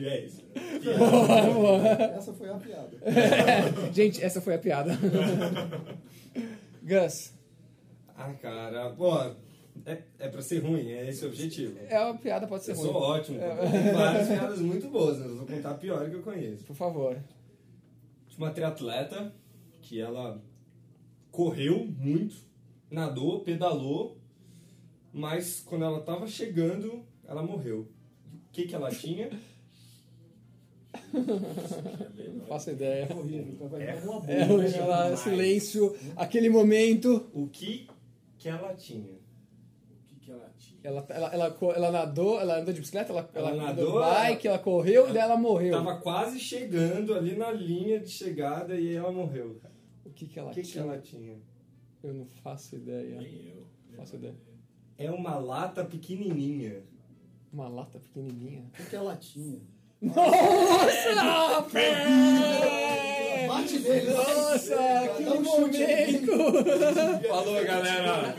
e 0.00 0.04
é 0.06 0.24
isso. 0.26 0.42
Essa 2.16 2.32
foi 2.32 2.48
a 2.48 2.54
piada. 2.54 2.96
Gente, 3.92 4.22
essa 4.24 4.40
foi 4.40 4.54
a 4.54 4.58
piada. 4.58 4.96
Gus, 6.82 7.32
Ah, 8.16 8.32
cara, 8.40 8.90
pô, 8.90 9.16
é, 9.86 9.98
é 10.18 10.28
pra 10.28 10.42
ser 10.42 10.58
ruim, 10.60 10.90
é 10.90 11.08
esse 11.08 11.24
o 11.24 11.28
objetivo. 11.28 11.78
é 11.88 11.98
uma 12.00 12.16
piada, 12.16 12.46
pode 12.46 12.64
ser 12.64 12.72
Eu 12.72 12.76
ruim. 12.76 12.86
sou 12.92 12.96
ótimo, 13.02 13.38
tem 13.38 13.92
várias 13.92 14.28
piadas 14.28 14.60
muito 14.60 14.88
boas, 14.88 15.18
mas 15.18 15.26
eu 15.30 15.36
vou 15.36 15.46
contar 15.46 15.70
a 15.70 15.74
pior 15.74 16.08
que 16.08 16.16
eu 16.16 16.22
conheço. 16.22 16.64
Por 16.64 16.76
favor. 16.76 17.16
Tinha 18.28 18.46
uma 18.46 18.50
triatleta 18.50 19.32
que 19.82 20.00
ela 20.00 20.40
correu 21.30 21.86
muito, 21.86 22.36
nadou, 22.90 23.40
pedalou, 23.40 24.18
mas 25.12 25.60
quando 25.60 25.84
ela 25.84 26.00
tava 26.00 26.26
chegando, 26.26 27.04
ela 27.26 27.42
morreu. 27.42 27.88
O 28.32 28.52
que 28.52 28.64
que 28.64 28.74
ela 28.74 28.90
tinha? 28.90 29.30
Não 31.12 32.44
faço 32.46 32.70
ideia. 32.70 33.06
É 33.08 33.14
horrível. 33.14 33.52
então 33.54 33.68
boa. 33.68 33.82
É, 33.82 34.42
aquela 34.68 35.16
silêncio, 35.16 35.96
aquele 36.16 36.48
momento. 36.48 37.30
O 37.32 37.46
que 37.48 37.88
que 38.38 38.48
ela 38.48 38.74
tinha? 38.74 39.12
O 39.12 40.04
que, 40.06 40.16
que 40.20 40.30
ela 40.32 40.50
tinha? 40.56 40.80
Ela, 40.82 41.06
ela, 41.08 41.34
ela, 41.34 41.58
ela 41.76 41.90
nadou, 41.90 42.40
ela 42.40 42.58
andou 42.58 42.72
de 42.72 42.80
bicicleta, 42.80 43.12
ela, 43.12 43.28
ela, 43.34 43.50
Ela 43.50 43.70
andou 43.70 44.00
nadou, 44.00 44.00
bike, 44.00 44.48
ela 44.48 44.58
correu 44.58 45.08
e 45.08 45.12
daí 45.12 45.22
ela 45.22 45.36
morreu. 45.36 45.72
Tava 45.72 46.00
quase 46.00 46.38
chegando 46.38 47.14
ali 47.14 47.36
na 47.36 47.50
linha 47.50 48.00
de 48.00 48.08
chegada 48.08 48.74
e 48.74 48.94
ela 48.94 49.12
morreu. 49.12 49.60
O 50.10 50.12
que 50.12 50.26
que 50.26 50.38
ela 50.38 50.50
O 50.50 50.54
que 50.54 50.62
que 50.62 50.68
tinha? 50.68 50.82
ela 50.84 50.98
tinha? 50.98 51.36
Eu 52.02 52.12
não 52.14 52.26
faço 52.26 52.74
ideia. 52.76 53.16
Nem 53.20 53.50
eu. 53.50 53.66
Não 53.90 53.96
faço 53.96 54.16
ideia. 54.16 54.34
É 54.98 55.10
uma 55.10 55.36
lata 55.38 55.84
pequenininha. 55.84 56.82
Uma 57.52 57.68
lata 57.68 57.98
pequenininha. 57.98 58.64
O 58.78 58.84
que 58.90 58.96
ela 58.96 59.16
tinha? 59.16 59.60
Nossa, 60.02 61.62
pé! 61.72 63.46
Bate 63.46 63.78
nele. 63.80 64.10
Nossa, 64.12 64.76
que 65.16 65.24
momento! 65.24 66.32
Falou, 67.28 67.64
galera! 67.64 68.34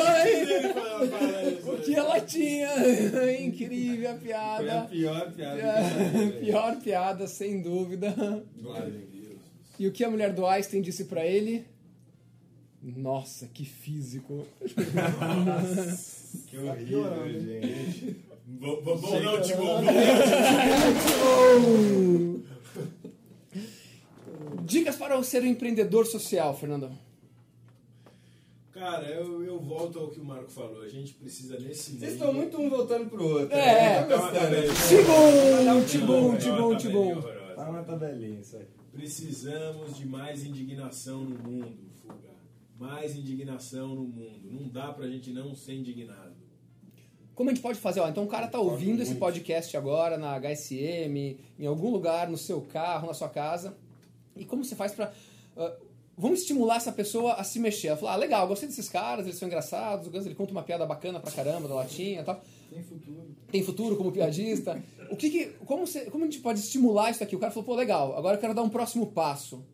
Oi! 0.00 1.72
O 1.74 1.82
que 1.82 1.94
ela 1.94 2.20
tinha? 2.20 2.70
Incrível 3.40 4.10
a 4.10 4.14
Foi 4.18 4.32
a 4.32 4.54
piada. 4.56 4.88
pior 4.88 5.32
piada 5.32 5.60
que. 5.62 6.40
Pior 6.44 6.76
piada, 6.80 7.26
sem 7.26 7.60
dúvida. 7.62 8.14
Glória. 8.56 9.10
E 9.80 9.86
o 9.86 9.92
que 9.92 10.04
a 10.04 10.10
mulher 10.10 10.32
do 10.34 10.44
Einstein 10.46 10.82
disse 10.82 11.06
pra 11.06 11.24
ele? 11.24 11.64
Nossa, 12.82 13.46
que 13.46 13.64
físico. 13.64 14.46
Que 16.46 16.56
piorando, 16.86 17.22
horrível, 17.22 17.62
gente. 17.62 18.16
Vou, 18.60 18.80
vou, 18.82 18.96
vou 18.98 19.20
dar 19.22 19.34
o 19.34 19.40
timão. 19.40 19.82
Dicas 24.62 24.96
para 24.96 25.20
ser 25.22 25.42
um 25.42 25.46
empreendedor 25.46 26.06
social, 26.06 26.56
Fernando. 26.56 26.90
Cara, 28.72 29.06
eu, 29.08 29.42
eu 29.44 29.58
volto 29.58 29.98
ao 29.98 30.08
que 30.08 30.20
o 30.20 30.24
Marco 30.24 30.50
falou. 30.50 30.82
A 30.82 30.88
gente 30.88 31.12
precisa 31.14 31.58
nesse 31.58 31.90
Vocês 31.90 32.00
meio- 32.00 32.12
estão 32.12 32.32
muito 32.32 32.56
um 32.60 32.70
voltando 32.70 33.10
pro 33.10 33.24
outro. 33.40 33.54
É. 33.54 34.02
Eu 34.02 34.08
tô 34.08 34.18
gostando. 34.18 34.56
Tibum, 34.88 35.84
tibum, 35.84 36.32
Não, 36.70 36.76
tibum, 36.76 37.22
Tá 37.60 37.68
uma 37.68 37.82
tabelinha 37.82 38.40
isso 38.40 38.56
aí. 38.56 38.66
Precisamos 38.90 39.94
de 39.94 40.06
mais 40.06 40.42
indignação 40.42 41.22
no 41.24 41.38
mundo, 41.38 41.76
Fuga. 42.00 42.30
Mais 42.78 43.14
indignação 43.14 43.88
no 43.88 44.04
mundo. 44.04 44.50
Não 44.50 44.66
dá 44.66 44.90
pra 44.94 45.06
gente 45.06 45.30
não 45.30 45.54
ser 45.54 45.74
indignado. 45.74 46.32
Como 47.34 47.50
a 47.50 47.52
gente 47.52 47.62
pode 47.62 47.78
fazer? 47.78 48.00
Ó, 48.00 48.08
então 48.08 48.24
o 48.24 48.28
cara 48.28 48.48
tá 48.48 48.58
ouvindo 48.58 49.02
esse 49.02 49.14
podcast 49.14 49.76
agora 49.76 50.16
na 50.16 50.38
HSM, 50.40 51.38
em 51.58 51.66
algum 51.66 51.90
lugar, 51.90 52.30
no 52.30 52.38
seu 52.38 52.62
carro, 52.62 53.06
na 53.08 53.14
sua 53.14 53.28
casa. 53.28 53.76
E 54.34 54.46
como 54.46 54.64
você 54.64 54.74
faz 54.74 54.92
pra. 54.92 55.12
ah, 55.54 55.76
vamos 56.16 56.40
estimular 56.40 56.76
essa 56.76 56.92
pessoa 56.92 57.34
a 57.34 57.44
se 57.44 57.58
mexer. 57.58 57.88
Ela 57.88 57.96
fala, 57.98 58.12
ah, 58.12 58.16
legal, 58.16 58.48
gostei 58.48 58.68
desses 58.68 58.88
caras, 58.88 59.26
eles 59.26 59.38
são 59.38 59.46
engraçados, 59.46 60.06
o 60.06 60.10
Gus 60.10 60.24
ele 60.24 60.34
conta 60.34 60.52
uma 60.52 60.62
piada 60.62 60.86
bacana 60.86 61.20
pra 61.20 61.30
caramba 61.30 61.68
da 61.68 61.74
latinha 61.74 62.22
e 62.22 62.24
tal. 62.24 62.42
Tem 62.70 62.82
futuro. 62.82 63.36
Tem 63.52 63.62
futuro 63.62 63.96
como 63.96 64.12
piadista. 64.12 64.82
O 65.10 65.16
que 65.16 65.30
que, 65.30 65.46
como, 65.66 65.86
você- 65.86 66.10
como 66.10 66.24
a 66.24 66.26
gente 66.30 66.40
pode 66.40 66.60
estimular 66.60 67.10
isso 67.10 67.22
aqui? 67.22 67.34
O 67.34 67.38
cara 67.38 67.50
falou, 67.52 67.64
pô, 67.66 67.74
legal, 67.74 68.16
agora 68.16 68.36
eu 68.36 68.40
quero 68.40 68.54
dar 68.54 68.62
um 68.62 68.68
próximo 68.70 69.10
passo. 69.12 69.64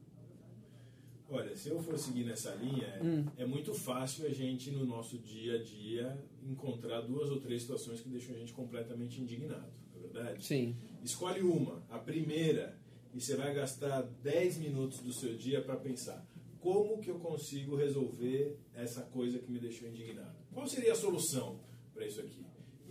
Olha, 1.28 1.56
se 1.56 1.68
eu 1.68 1.82
for 1.82 1.98
seguir 1.98 2.24
nessa 2.24 2.54
linha, 2.54 2.86
é- 2.86 3.02
Hum. 3.02 3.26
é 3.36 3.44
muito 3.44 3.74
fácil 3.74 4.26
a 4.26 4.30
gente, 4.30 4.70
no 4.70 4.86
nosso 4.86 5.18
dia 5.18 5.56
a 5.56 5.62
dia, 5.62 6.24
encontrar 6.48 7.00
duas 7.00 7.30
ou 7.30 7.40
três 7.40 7.62
situações 7.62 8.00
que 8.00 8.08
deixam 8.08 8.34
a 8.34 8.38
gente 8.38 8.52
completamente 8.52 9.20
indignado, 9.20 9.72
não 9.92 9.98
é 9.98 10.02
verdade? 10.06 10.44
Sim. 10.44 10.76
Escolhe 11.02 11.42
uma, 11.42 11.82
a 11.90 11.98
primeira, 11.98 12.78
e 13.12 13.20
você 13.20 13.34
vai 13.34 13.52
gastar 13.52 14.02
10 14.22 14.56
minutos 14.58 15.00
do 15.00 15.12
seu 15.12 15.36
dia 15.36 15.60
para 15.60 15.74
pensar 15.76 16.24
como 16.60 16.98
que 16.98 17.10
eu 17.10 17.18
consigo 17.18 17.74
resolver 17.76 18.56
essa 18.74 19.02
coisa 19.02 19.38
que 19.40 19.50
me 19.50 19.58
deixou 19.58 19.88
indignado. 19.88 20.36
Qual 20.54 20.66
seria 20.66 20.92
a 20.92 20.96
solução 20.96 21.58
para 21.92 22.06
isso 22.06 22.20
aqui? 22.20 22.45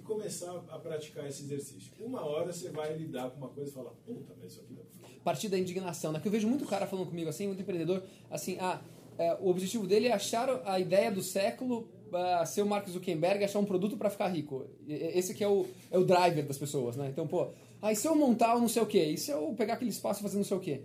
Começar 0.05 0.63
a 0.69 0.77
praticar 0.77 1.27
esse 1.27 1.43
exercício. 1.43 1.91
Uma 1.99 2.23
hora 2.23 2.53
você 2.53 2.69
vai 2.69 2.95
lidar 2.95 3.31
com 3.31 3.37
uma 3.37 3.49
coisa 3.49 3.71
e 3.71 3.73
falar, 3.73 3.89
puta, 4.05 4.35
mas 4.39 4.51
isso 4.51 4.61
aqui 4.61 4.73
dá 4.73 4.81
pra. 4.83 5.09
Partir 5.23 5.49
da 5.49 5.57
indignação, 5.57 6.11
né? 6.11 6.19
Que 6.19 6.27
eu 6.27 6.31
vejo 6.31 6.47
muito 6.47 6.63
cara 6.65 6.85
falando 6.85 7.07
comigo 7.07 7.27
assim, 7.27 7.47
muito 7.47 7.61
empreendedor, 7.61 8.03
assim, 8.29 8.57
ah, 8.59 8.79
é, 9.17 9.35
o 9.41 9.49
objetivo 9.49 9.87
dele 9.87 10.07
é 10.07 10.13
achar 10.13 10.61
a 10.63 10.79
ideia 10.79 11.11
do 11.11 11.23
século, 11.23 11.89
ah, 12.13 12.45
ser 12.45 12.61
o 12.61 12.67
Mark 12.67 12.87
Zuckerberg, 12.87 13.43
achar 13.43 13.57
um 13.59 13.65
produto 13.65 13.97
para 13.97 14.09
ficar 14.11 14.27
rico. 14.27 14.67
Esse 14.87 15.33
que 15.33 15.43
é 15.43 15.47
o, 15.47 15.65
é 15.89 15.97
o 15.97 16.05
driver 16.05 16.45
das 16.45 16.57
pessoas, 16.57 16.95
né? 16.95 17.07
Então, 17.09 17.25
pô, 17.27 17.47
ah, 17.81 17.91
e 17.91 17.95
se 17.95 18.07
eu 18.07 18.15
montar 18.15 18.55
o 18.55 18.59
não 18.59 18.67
sei 18.67 18.83
o 18.83 18.85
quê? 18.85 19.05
E 19.05 19.17
se 19.17 19.31
eu 19.31 19.53
pegar 19.57 19.73
aquele 19.73 19.89
espaço 19.89 20.19
e 20.19 20.23
fazer 20.23 20.37
não 20.37 20.43
sei 20.43 20.57
o 20.57 20.59
quê? 20.59 20.81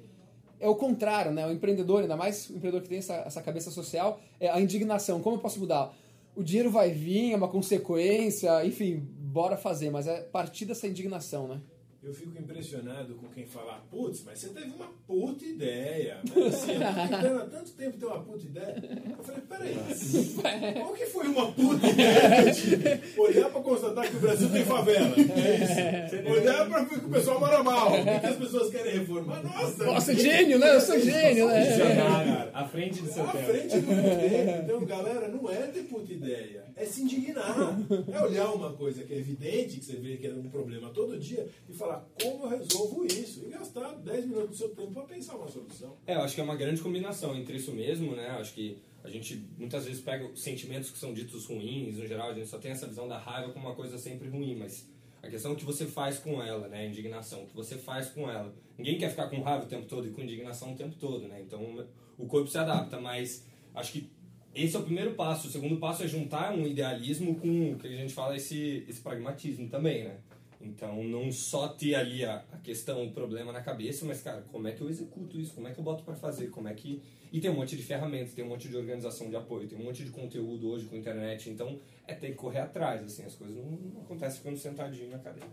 É 0.58 0.68
o 0.68 0.74
contrário, 0.74 1.32
né? 1.32 1.46
O 1.46 1.50
empreendedor, 1.50 2.02
ainda 2.02 2.16
mais 2.16 2.48
o 2.48 2.56
empreendedor 2.56 2.82
que 2.82 2.88
tem 2.88 2.98
essa, 2.98 3.14
essa 3.16 3.42
cabeça 3.42 3.70
social, 3.70 4.20
é 4.38 4.48
a 4.48 4.60
indignação. 4.60 5.20
Como 5.20 5.36
eu 5.36 5.40
posso 5.40 5.58
mudar? 5.58 5.94
O 6.34 6.42
dinheiro 6.42 6.70
vai 6.70 6.90
vir, 6.90 7.32
é 7.32 7.36
uma 7.36 7.48
consequência, 7.48 8.64
enfim, 8.64 8.96
bora 9.18 9.56
fazer, 9.56 9.90
mas 9.90 10.06
é 10.06 10.22
partir 10.22 10.64
dessa 10.64 10.86
indignação, 10.86 11.48
né? 11.48 11.60
Eu 12.02 12.14
fico 12.14 12.38
impressionado 12.38 13.14
com 13.16 13.28
quem 13.28 13.44
fala, 13.46 13.84
putz, 13.90 14.22
mas 14.24 14.38
você 14.38 14.48
teve 14.48 14.70
uma 14.70 14.86
puta 15.06 15.44
ideia. 15.44 16.16
Mas 16.34 16.54
assim, 16.54 16.76
há 16.82 17.46
tanto 17.46 17.72
tempo 17.72 17.98
ter 17.98 18.06
uma 18.06 18.20
puta 18.22 18.46
ideia. 18.46 18.82
Eu 19.18 19.22
falei, 19.22 19.42
peraí, 19.42 19.76
qual 20.80 20.94
que 20.94 21.04
foi 21.06 21.26
uma 21.28 21.52
puta 21.52 21.86
ideia? 21.86 22.52
de 22.52 23.20
Olhar 23.20 23.50
pra 23.50 23.60
constatar 23.60 24.08
que 24.08 24.16
o 24.16 24.20
Brasil 24.20 24.48
tem 24.50 24.64
favela. 24.64 25.14
É 25.14 26.06
isso. 26.06 26.30
Olhar 26.32 26.66
pra 26.70 26.84
ver 26.84 27.00
que 27.00 27.04
o 27.04 27.10
pessoal 27.10 27.38
mora 27.38 27.62
mal. 27.62 27.92
O 27.92 28.02
que 28.02 28.26
as 28.26 28.36
pessoas 28.36 28.70
querem 28.70 28.98
reformar? 28.98 29.42
Nossa! 29.42 29.84
Nossa, 29.84 30.14
gênio, 30.14 30.58
né? 30.58 30.74
Eu 30.76 30.80
sou 30.80 30.98
gênio, 30.98 31.48
né? 31.48 31.64
Visionário. 31.64 32.50
À 32.54 32.66
frente 32.66 33.02
do 33.02 33.12
seu 33.12 33.24
À 33.28 33.32
tempo. 33.32 33.44
frente 33.44 33.78
do 33.78 33.86
tempo. 33.86 34.64
Então, 34.64 34.84
galera, 34.86 35.28
não 35.28 35.50
é 35.50 35.66
ter 35.66 35.82
puta 35.82 36.10
ideia, 36.10 36.64
é 36.74 36.84
se 36.86 37.02
indignar. 37.02 37.78
É 38.10 38.22
olhar 38.22 38.50
uma 38.54 38.72
coisa 38.72 39.02
que 39.04 39.12
é 39.12 39.18
evidente, 39.18 39.78
que 39.80 39.84
você 39.84 39.96
vê 39.96 40.16
que 40.16 40.26
é 40.26 40.32
um 40.32 40.48
problema 40.48 40.88
todo 40.88 41.18
dia, 41.18 41.46
e 41.68 41.74
falar 41.74 41.89
como 41.98 42.44
eu 42.44 42.48
resolvo 42.58 43.04
isso. 43.04 43.44
E 43.46 43.50
gastar 43.50 43.94
10 43.94 44.26
minutos 44.26 44.50
do 44.50 44.56
seu 44.56 44.68
tempo 44.70 44.92
para 44.92 45.02
pensar 45.02 45.36
uma 45.36 45.48
solução. 45.48 45.96
É, 46.06 46.14
eu 46.14 46.20
acho 46.20 46.34
que 46.34 46.40
é 46.40 46.44
uma 46.44 46.56
grande 46.56 46.80
combinação 46.80 47.36
entre 47.36 47.56
isso 47.56 47.72
mesmo, 47.72 48.14
né? 48.14 48.28
Acho 48.30 48.54
que 48.54 48.78
a 49.02 49.08
gente 49.08 49.44
muitas 49.58 49.84
vezes 49.84 50.02
pega 50.02 50.28
sentimentos 50.36 50.90
que 50.90 50.98
são 50.98 51.12
ditos 51.12 51.46
ruins, 51.46 51.96
no 51.96 52.06
geral, 52.06 52.30
a 52.30 52.34
gente 52.34 52.48
só 52.48 52.58
tem 52.58 52.70
essa 52.70 52.86
visão 52.86 53.08
da 53.08 53.18
raiva 53.18 53.52
como 53.52 53.66
uma 53.66 53.74
coisa 53.74 53.98
sempre 53.98 54.28
ruim, 54.28 54.56
mas 54.56 54.88
a 55.22 55.28
questão 55.28 55.52
é 55.52 55.54
o 55.54 55.56
que 55.56 55.64
você 55.64 55.86
faz 55.86 56.18
com 56.18 56.42
ela, 56.42 56.68
né? 56.68 56.80
A 56.80 56.86
indignação, 56.86 57.42
o 57.42 57.46
que 57.46 57.54
você 57.54 57.76
faz 57.76 58.10
com 58.10 58.30
ela. 58.30 58.54
Ninguém 58.76 58.98
quer 58.98 59.10
ficar 59.10 59.28
com 59.28 59.40
raiva 59.40 59.64
o 59.64 59.68
tempo 59.68 59.86
todo 59.86 60.06
e 60.06 60.10
com 60.10 60.22
indignação 60.22 60.72
o 60.72 60.76
tempo 60.76 60.96
todo, 60.96 61.28
né? 61.28 61.40
Então 61.40 61.86
o 62.18 62.26
corpo 62.26 62.48
se 62.48 62.58
adapta, 62.58 63.00
mas 63.00 63.46
acho 63.74 63.92
que 63.92 64.10
esse 64.54 64.74
é 64.74 64.78
o 64.78 64.82
primeiro 64.82 65.14
passo. 65.14 65.48
O 65.48 65.50
segundo 65.50 65.76
passo 65.76 66.02
é 66.02 66.08
juntar 66.08 66.52
um 66.52 66.66
idealismo 66.66 67.34
com 67.36 67.72
o 67.72 67.78
que 67.78 67.86
a 67.86 67.96
gente 67.96 68.12
fala 68.12 68.36
esse, 68.36 68.84
esse 68.88 69.00
pragmatismo 69.00 69.68
também, 69.68 70.04
né? 70.04 70.18
Então, 70.60 71.02
não 71.02 71.32
só 71.32 71.68
ter 71.68 71.94
ali 71.94 72.24
a, 72.24 72.44
a 72.52 72.58
questão, 72.58 73.04
o 73.06 73.12
problema 73.12 73.50
na 73.50 73.62
cabeça, 73.62 74.04
mas, 74.04 74.22
cara, 74.22 74.42
como 74.52 74.68
é 74.68 74.72
que 74.72 74.82
eu 74.82 74.90
executo 74.90 75.40
isso? 75.40 75.54
Como 75.54 75.66
é 75.66 75.72
que 75.72 75.80
eu 75.80 75.84
boto 75.84 76.04
pra 76.04 76.14
fazer? 76.14 76.48
Como 76.48 76.68
é 76.68 76.74
que... 76.74 77.00
E 77.32 77.40
tem 77.40 77.50
um 77.50 77.54
monte 77.54 77.76
de 77.76 77.82
ferramentas, 77.82 78.34
tem 78.34 78.44
um 78.44 78.48
monte 78.48 78.68
de 78.68 78.76
organização 78.76 79.30
de 79.30 79.36
apoio, 79.36 79.66
tem 79.68 79.78
um 79.78 79.84
monte 79.84 80.04
de 80.04 80.10
conteúdo 80.10 80.68
hoje 80.68 80.86
com 80.86 80.96
a 80.96 80.98
internet. 80.98 81.48
Então, 81.48 81.78
é 82.06 82.14
ter 82.14 82.30
que 82.30 82.34
correr 82.34 82.58
atrás, 82.58 83.02
assim. 83.02 83.24
As 83.24 83.36
coisas 83.36 83.56
não, 83.56 83.70
não 83.70 84.02
acontecem 84.02 84.38
ficando 84.38 84.58
sentadinho 84.58 85.10
na 85.10 85.18
cadeira. 85.18 85.48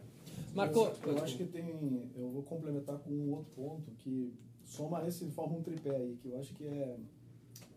Marcou. 0.54 0.94
Eu, 1.04 1.14
eu 1.14 1.24
acho 1.24 1.38
que 1.38 1.46
tem. 1.46 2.10
Eu 2.16 2.32
vou 2.32 2.42
complementar 2.42 2.98
com 2.98 3.12
um 3.12 3.32
outro 3.32 3.52
ponto 3.56 3.92
que 3.92 4.34
soma 4.66 5.08
esse 5.08 5.30
forma 5.30 5.58
um 5.58 5.62
tripé 5.62 5.96
aí, 5.96 6.18
que 6.20 6.30
eu 6.30 6.40
acho 6.40 6.54
que 6.56 6.66
é 6.66 6.96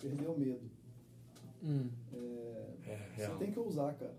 perder 0.00 0.28
o 0.28 0.38
medo. 0.38 0.70
Hum. 1.62 1.90
É, 2.14 2.66
É, 2.86 3.26
você 3.26 3.34
tem 3.38 3.52
que 3.52 3.58
ousar, 3.58 3.94
cara. 3.94 4.14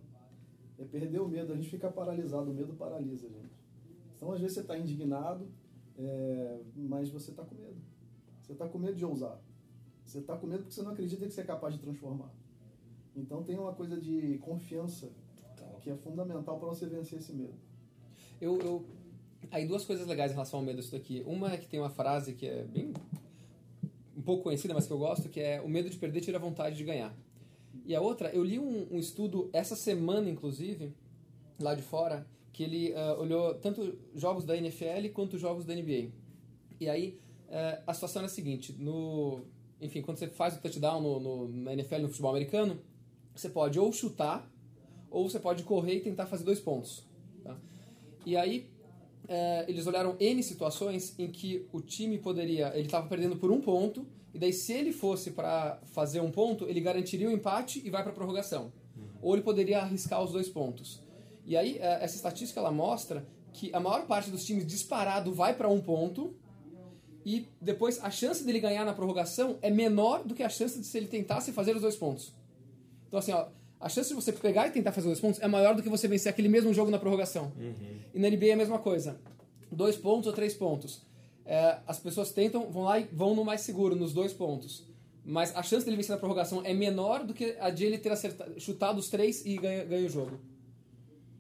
É 0.80 0.84
perder 0.86 1.20
o 1.20 1.28
medo, 1.28 1.54
a 1.54 1.56
gente 1.56 1.70
fica 1.70 1.90
paralisado, 1.92 2.50
o 2.50 2.54
medo 2.54 2.74
paralisa 2.74 3.28
a 3.28 3.30
gente. 3.30 3.60
Então, 4.16 4.32
às 4.32 4.40
vezes, 4.40 4.56
você 4.56 4.62
está 4.62 4.78
indignado, 4.78 5.48
é, 5.98 6.60
mas 6.76 7.10
você 7.10 7.32
está 7.32 7.44
com 7.44 7.56
medo. 7.56 7.76
Você 8.42 8.54
está 8.54 8.68
com 8.68 8.78
medo 8.80 8.96
de 8.96 9.06
ousar. 9.06 9.40
Você 10.06 10.20
está 10.20 10.36
com 10.38 10.48
medo 10.48 10.60
porque 10.64 10.74
você 10.74 10.82
não 10.82 10.92
acredita 10.92 11.26
que 11.26 11.32
você 11.32 11.42
é 11.42 11.44
capaz 11.44 11.74
de 11.76 11.80
transformar. 11.80 12.32
Então, 13.16 13.44
tem 13.44 13.58
uma 13.58 13.74
coisa 13.74 14.00
de 14.00 14.38
confiança 14.40 15.10
que 15.82 15.90
é 15.90 15.96
fundamental 15.96 16.60
para 16.60 16.68
você 16.70 16.86
vencer 16.86 17.20
esse 17.20 17.34
medo. 17.34 17.54
Eu, 18.40 18.60
eu- 18.60 18.86
Aí 19.50 19.68
duas 19.68 19.84
coisas 19.84 20.06
legais 20.08 20.32
em 20.32 20.36
relação 20.36 20.60
ao 20.60 20.66
medo 20.66 20.78
disso 20.78 20.92
daqui. 20.92 21.24
Uma 21.26 21.52
é 21.54 21.58
que 21.58 21.68
tem 21.68 21.80
uma 21.80 21.90
frase 21.90 22.34
que 22.34 22.46
é 22.46 22.64
bem 22.64 22.94
um 24.16 24.22
pouco 24.22 24.44
conhecida, 24.44 24.74
mas 24.74 24.86
que 24.86 24.94
eu 24.94 25.00
gosto, 25.00 25.28
que 25.30 25.40
é 25.40 25.60
o 25.62 25.68
medo 25.68 25.90
de 25.90 25.98
perder 25.98 26.22
tira 26.22 26.38
a 26.38 26.42
vontade 26.42 26.76
de 26.78 26.84
ganhar. 26.84 27.12
E 27.92 27.96
a 27.96 28.00
outra, 28.00 28.30
eu 28.30 28.42
li 28.42 28.58
um, 28.58 28.88
um 28.90 28.98
estudo 28.98 29.50
essa 29.52 29.76
semana, 29.76 30.30
inclusive, 30.30 30.94
lá 31.60 31.76
de 31.76 31.82
fora, 31.82 32.26
que 32.54 32.64
ele 32.64 32.94
ah, 32.96 33.18
olhou 33.20 33.54
tanto 33.56 34.00
jogos 34.16 34.46
da 34.46 34.56
NFL 34.56 35.10
quanto 35.14 35.38
jogos 35.38 35.66
da 35.66 35.76
NBA. 35.76 36.08
E 36.80 36.88
aí 36.88 37.20
eh, 37.50 37.82
a 37.86 37.94
situação 37.94 38.22
é 38.22 38.26
a 38.28 38.30
seguinte, 38.30 38.74
no, 38.80 39.42
enfim, 39.82 40.02
quando 40.02 40.20
você 40.20 40.30
faz 40.30 40.56
o 40.56 40.62
touchdown 40.62 41.02
no, 41.02 41.20
no, 41.20 41.48
na 41.50 41.74
NFL, 41.74 41.98
no 41.98 42.08
futebol 42.08 42.32
americano, 42.32 42.80
você 43.36 43.50
pode 43.50 43.78
ou 43.78 43.92
chutar, 43.92 44.50
ou 45.10 45.30
você 45.30 45.38
pode 45.38 45.64
correr 45.64 45.96
e 45.96 46.00
tentar 46.00 46.28
fazer 46.28 46.46
dois 46.46 46.62
pontos. 46.62 47.04
tá? 47.44 47.58
E 48.26 48.38
aí 48.38 48.70
é, 49.28 49.66
eles 49.68 49.86
olharam 49.86 50.16
N 50.18 50.42
situações 50.42 51.14
em 51.20 51.28
que 51.30 51.68
o 51.74 51.82
time 51.82 52.18
poderia. 52.18 52.72
Ele 52.74 52.86
estava 52.86 53.06
perdendo 53.10 53.36
por 53.36 53.52
um 53.52 53.60
ponto, 53.60 54.08
e 54.34 54.40
daí 54.40 54.54
se 54.54 54.72
ele 54.72 54.92
fosse 54.92 55.32
para 55.32 55.80
fazer 55.86 56.22
um 56.22 56.32
ponto, 56.32 56.66
ele 56.68 56.80
garantiria 56.80 57.28
o 57.28 57.32
empate 57.32 57.82
e 57.84 57.90
vai 57.90 58.04
para 58.04 58.14
prorrogação. 58.14 58.72
Ou 59.22 59.34
ele 59.36 59.44
poderia 59.44 59.80
arriscar 59.80 60.24
os 60.24 60.32
dois 60.32 60.48
pontos. 60.48 61.02
E 61.46 61.58
aí 61.58 61.78
é, 61.78 62.04
essa 62.04 62.16
estatística 62.16 62.60
ela 62.60 62.72
mostra 62.72 63.26
que 63.54 63.74
a 63.74 63.80
maior 63.80 64.06
parte 64.06 64.32
dos 64.32 64.46
times 64.46 64.66
disparado 64.66 65.34
vai 65.34 65.54
para 65.54 65.68
um 65.70 65.82
ponto. 65.82 66.34
E 67.26 67.48
depois 67.60 68.00
a 68.04 68.10
chance 68.10 68.44
dele 68.44 68.60
ganhar 68.60 68.86
na 68.86 68.94
prorrogação 68.94 69.58
é 69.62 69.70
menor 69.70 70.24
do 70.24 70.34
que 70.34 70.42
a 70.42 70.50
chance 70.50 70.80
de 70.80 70.86
se 70.86 70.98
ele 70.98 71.08
tentasse 71.08 71.52
fazer 71.52 71.76
os 71.76 71.82
dois 71.82 71.96
pontos. 71.96 72.34
Então, 73.08 73.20
assim, 73.20 73.32
ó, 73.32 73.48
a 73.80 73.90
chance 73.90 74.10
de 74.10 74.16
você 74.16 74.32
pegar 74.32 74.68
e 74.68 74.72
tentar 74.72 74.92
fazer 74.92 75.08
dois 75.08 75.20
pontos 75.20 75.42
é 75.42 75.48
maior 75.48 75.76
do 75.76 75.84
que 75.84 75.90
você 75.90 76.08
vencer 76.08 76.30
aquele 76.30 76.48
mesmo 76.48 76.74
jogo 76.74 76.90
na 76.90 76.98
prorrogação. 76.98 77.52
E 78.14 78.20
na 78.20 78.30
NBA 78.30 78.46
é 78.46 78.54
a 78.54 78.58
mesma 78.58 78.80
coisa. 78.80 79.20
Dois 79.72 79.96
pontos 79.96 80.28
ou 80.28 80.34
três 80.34 80.54
pontos. 80.54 81.06
É, 81.52 81.80
as 81.86 82.00
pessoas 82.00 82.32
tentam, 82.32 82.72
vão 82.72 82.84
lá 82.84 82.98
e 82.98 83.04
vão 83.12 83.36
no 83.36 83.44
mais 83.44 83.60
seguro, 83.60 83.94
nos 83.94 84.14
dois 84.14 84.32
pontos. 84.32 84.88
Mas 85.26 85.54
a 85.54 85.62
chance 85.62 85.84
dele 85.84 85.98
vencer 85.98 86.14
na 86.16 86.18
prorrogação 86.18 86.62
é 86.64 86.74
menor 86.74 87.26
do 87.26 87.34
que 87.34 87.58
a 87.60 87.70
de 87.70 87.84
ele 87.84 87.98
ter 87.98 88.10
acertado, 88.10 88.58
chutado 88.58 88.98
os 88.98 89.10
três 89.10 89.46
e 89.46 89.58
ganha, 89.58 89.84
ganha 89.84 90.06
o 90.06 90.10
jogo. 90.10 90.40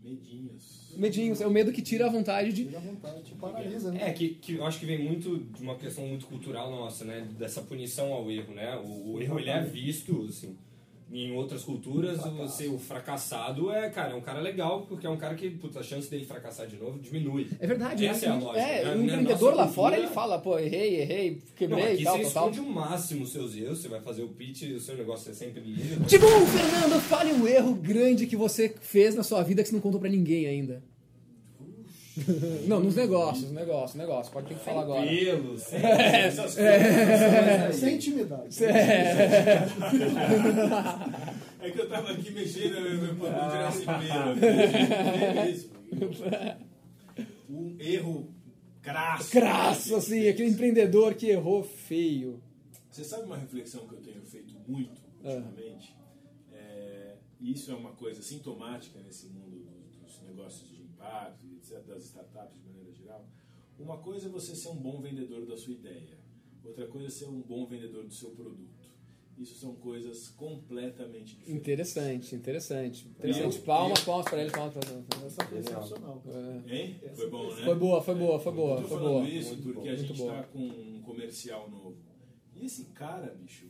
Medinhos. 0.04 0.94
Medinhos, 0.98 1.40
é 1.40 1.48
o 1.48 1.50
medo 1.50 1.72
que 1.72 1.82
tira 1.82 2.08
a 2.08 2.10
vontade 2.10 2.52
de. 2.52 2.66
Tira 2.66 2.80
a 2.80 2.82
vontade, 2.82 3.24
te 3.24 3.36
paralisa, 3.36 3.90
né? 3.90 4.10
É, 4.10 4.12
que, 4.12 4.32
que 4.32 4.56
eu 4.56 4.66
acho 4.66 4.82
que 4.82 4.86
vem 4.86 5.02
muito 5.02 5.38
de 5.38 5.64
uma 5.64 5.76
questão 5.76 6.06
muito 6.06 6.28
cultural 6.28 6.70
nossa, 6.70 7.06
né? 7.06 7.26
Dessa 7.40 7.62
punição 7.62 8.12
ao 8.12 8.30
erro, 8.30 8.54
né? 8.54 8.76
O, 8.84 9.14
o 9.14 9.22
erro, 9.22 9.40
ele 9.40 9.50
é 9.50 9.64
visto, 9.64 10.26
assim... 10.28 10.58
Em 11.14 11.34
outras 11.36 11.64
culturas, 11.64 12.20
você, 12.38 12.68
o 12.68 12.80
fracassado 12.80 13.70
é, 13.70 13.90
cara, 13.90 14.14
é 14.14 14.16
um 14.16 14.22
cara 14.22 14.40
legal, 14.40 14.86
porque 14.88 15.06
é 15.06 15.10
um 15.10 15.18
cara 15.18 15.36
que, 15.36 15.50
puta, 15.50 15.80
a 15.80 15.84
chance 15.84 16.10
dele 16.10 16.26
fracassar 16.26 16.68
de 16.68 16.78
novo 16.78 17.00
diminui. 17.00 17.50
É 17.60 17.68
verdade, 17.68 18.06
Essa 18.06 18.28
é 18.28 18.30
a 18.30 18.36
lógica. 18.36 18.60
É, 18.60 18.86
né? 18.86 18.92
o 18.94 18.98
Na 18.98 19.04
empreendedor 19.04 19.54
lá 19.54 19.68
fora 19.68 19.98
ele 19.98 20.08
fala, 20.08 20.40
pô, 20.40 20.58
errei, 20.58 21.02
errei, 21.02 21.32
Não, 21.32 21.40
quebrei 21.56 21.84
aqui 21.94 22.02
e 22.02 22.06
tal, 22.06 22.18
você 22.18 22.24
tal, 22.24 22.32
tal. 22.34 22.50
esconde 22.52 22.60
o 22.62 22.72
máximo 22.72 23.24
os 23.24 23.32
seus 23.32 23.56
erros, 23.58 23.80
você 23.80 23.90
vai 23.90 24.00
fazer 24.00 24.24
o 24.24 24.30
pitch, 24.30 24.64
o 24.72 24.80
seu 24.80 24.96
negócio 24.96 25.32
é 25.32 25.34
sempre 25.34 25.62
lindo. 25.62 26.06
Tipo, 26.06 26.26
Fernando, 26.28 27.02
fale 27.02 27.34
um 27.34 27.46
erro 27.46 27.74
grande 27.74 28.26
que 28.26 28.38
você 28.38 28.74
fez 28.80 29.14
na 29.14 29.24
sua 29.24 29.44
vida 29.44 29.62
que 29.62 29.68
você 29.68 29.76
não 29.76 29.82
contou 29.82 30.00
pra 30.00 30.10
ninguém 30.10 30.48
ainda. 30.48 30.82
Não, 32.68 32.82
nos 32.82 32.96
negócios, 32.96 33.44
nos 33.46 33.54
negócios, 33.54 33.96
negócios. 33.96 34.34
Pode 34.34 34.48
ter 34.48 34.56
que 34.56 34.66
falar 34.66 34.82
agora. 34.82 35.08
Pelos, 35.08 35.62
sem- 35.62 35.80
Essas 35.82 36.56
coisas. 36.56 37.76
Sem 37.78 37.96
intimidade. 37.96 38.56
É 41.60 41.70
que 41.72 41.80
eu 41.80 41.90
tava 41.90 42.12
aqui 42.12 42.32
mexendo, 42.32 42.76
eu 42.76 43.06
eu 43.06 43.16
podia 43.16 43.34
tirar 43.34 43.70
esse 43.70 43.86
pelo. 43.86 44.46
É 45.40 45.50
isso. 45.50 45.70
Um 47.50 47.76
erro 47.80 48.34
crasso. 48.82 49.32
Crasso, 49.32 49.96
assim, 49.96 50.28
aquele 50.28 50.50
empreendedor 50.50 51.14
que 51.14 51.28
errou 51.28 51.64
feio. 51.64 52.42
Você 52.90 53.04
sabe 53.04 53.24
uma 53.26 53.38
reflexão 53.38 53.88
que 53.88 53.94
eu 53.96 54.02
tenho 54.02 54.22
feito 54.26 54.54
muito 54.68 55.00
Ah. 55.24 55.30
ultimamente? 55.30 55.96
É, 56.52 57.14
isso 57.40 57.72
é 57.72 57.76
uma 57.76 57.92
coisa 57.92 58.22
sintomática 58.22 59.00
nesse 59.06 59.28
mundo 59.28 59.58
do- 59.60 60.02
dos 60.04 60.22
negócios 60.24 60.68
de 60.70 60.82
impacto, 60.82 61.46
das 61.80 62.04
startups 62.06 62.60
de 62.62 62.68
maneira 62.68 62.92
geral. 62.94 63.26
Uma 63.80 63.98
coisa 63.98 64.28
é 64.28 64.30
você 64.30 64.56
ser 64.56 64.70
um 64.70 64.76
bom 64.76 65.02
vendedor 65.02 65.46
da 65.46 65.58
sua 65.58 65.74
ideia. 65.74 66.20
outra 66.64 66.86
coisa 66.88 67.08
é 67.08 67.10
ser 67.10 67.26
um 67.26 67.42
bom 67.42 67.66
vendedor 67.66 68.04
do 68.06 68.14
seu 68.14 68.30
produto. 68.32 68.92
Isso 69.36 69.56
são 69.56 69.74
coisas 69.76 70.30
completamente 70.30 71.36
diferentes. 71.36 71.56
Interessante, 71.62 72.36
interessante. 72.36 73.08
Interessante. 73.08 73.58
Eu- 73.58 73.64
palma, 73.64 73.96
eu- 73.98 74.06
palmas 74.06 74.26
pra 74.30 74.42
ele, 74.42 74.52
palmas 74.52 74.74
pra 74.76 74.92
ele. 74.92 75.06
Essa 75.26 75.44
foi 75.46 75.64
sensacional. 75.64 76.24
É. 76.28 76.76
Hein? 76.76 77.00
Foi 77.16 77.30
bom, 77.32 77.56
né? 77.56 77.64
Foi 77.66 77.76
boa, 77.76 78.02
foi 78.04 78.16
boa, 78.16 78.40
foi 78.40 78.52
boa, 78.54 78.76
Eu 78.78 78.82
tô 78.84 78.88
foi 78.90 78.98
falando 79.00 79.14
boa. 79.24 79.28
isso 79.30 79.50
Muito 79.56 79.64
porque 79.64 79.80
boa, 79.80 79.92
a 79.92 79.96
gente 79.96 80.08
muito 80.10 80.18
boa. 80.22 80.34
tá 80.36 80.44
com 80.44 80.60
um 80.60 81.02
comercial 81.02 81.70
novo. 81.72 81.98
E 82.56 82.66
esse 82.66 82.86
cara, 82.94 83.34
bicho, 83.34 83.66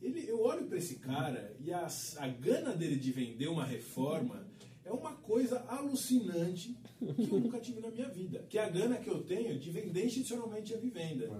ele, 0.00 0.28
eu 0.28 0.40
olho 0.42 0.66
pra 0.66 0.78
esse 0.78 0.96
cara 0.96 1.54
e 1.60 1.72
a, 1.72 1.86
a 2.18 2.26
gana 2.28 2.74
dele 2.74 2.96
de 2.96 3.12
vender 3.12 3.46
uma 3.46 3.64
reforma 3.64 4.44
é 4.84 4.90
uma 4.90 5.12
coisa 5.12 5.64
alucinante 5.68 6.76
que 6.98 7.30
eu 7.30 7.40
nunca 7.40 7.60
tive 7.60 7.80
na 7.80 7.90
minha 7.90 8.08
vida. 8.08 8.44
Que 8.48 8.58
é 8.58 8.64
a 8.64 8.68
gana 8.68 8.96
que 8.96 9.08
eu 9.08 9.22
tenho 9.22 9.58
de 9.58 9.70
vender 9.70 10.04
institucionalmente 10.04 10.74
a 10.74 10.78
vivenda. 10.78 11.30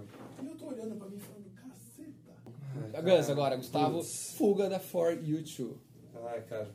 E 0.41 0.45
eu 0.45 0.55
tô 0.55 0.67
olhando 0.67 0.95
pra 0.95 1.09
mim 1.09 1.19
falando, 1.19 1.49
caceta. 1.51 2.97
A 2.97 3.01
Gans 3.01 3.29
agora, 3.29 3.55
Gustavo. 3.55 3.97
Putz. 3.97 4.35
Fuga 4.37 4.69
da 4.69 4.79
For 4.79 5.11
You 5.23 5.43
Too. 5.43 5.77
Ai, 6.25 6.41
cara. 6.43 6.73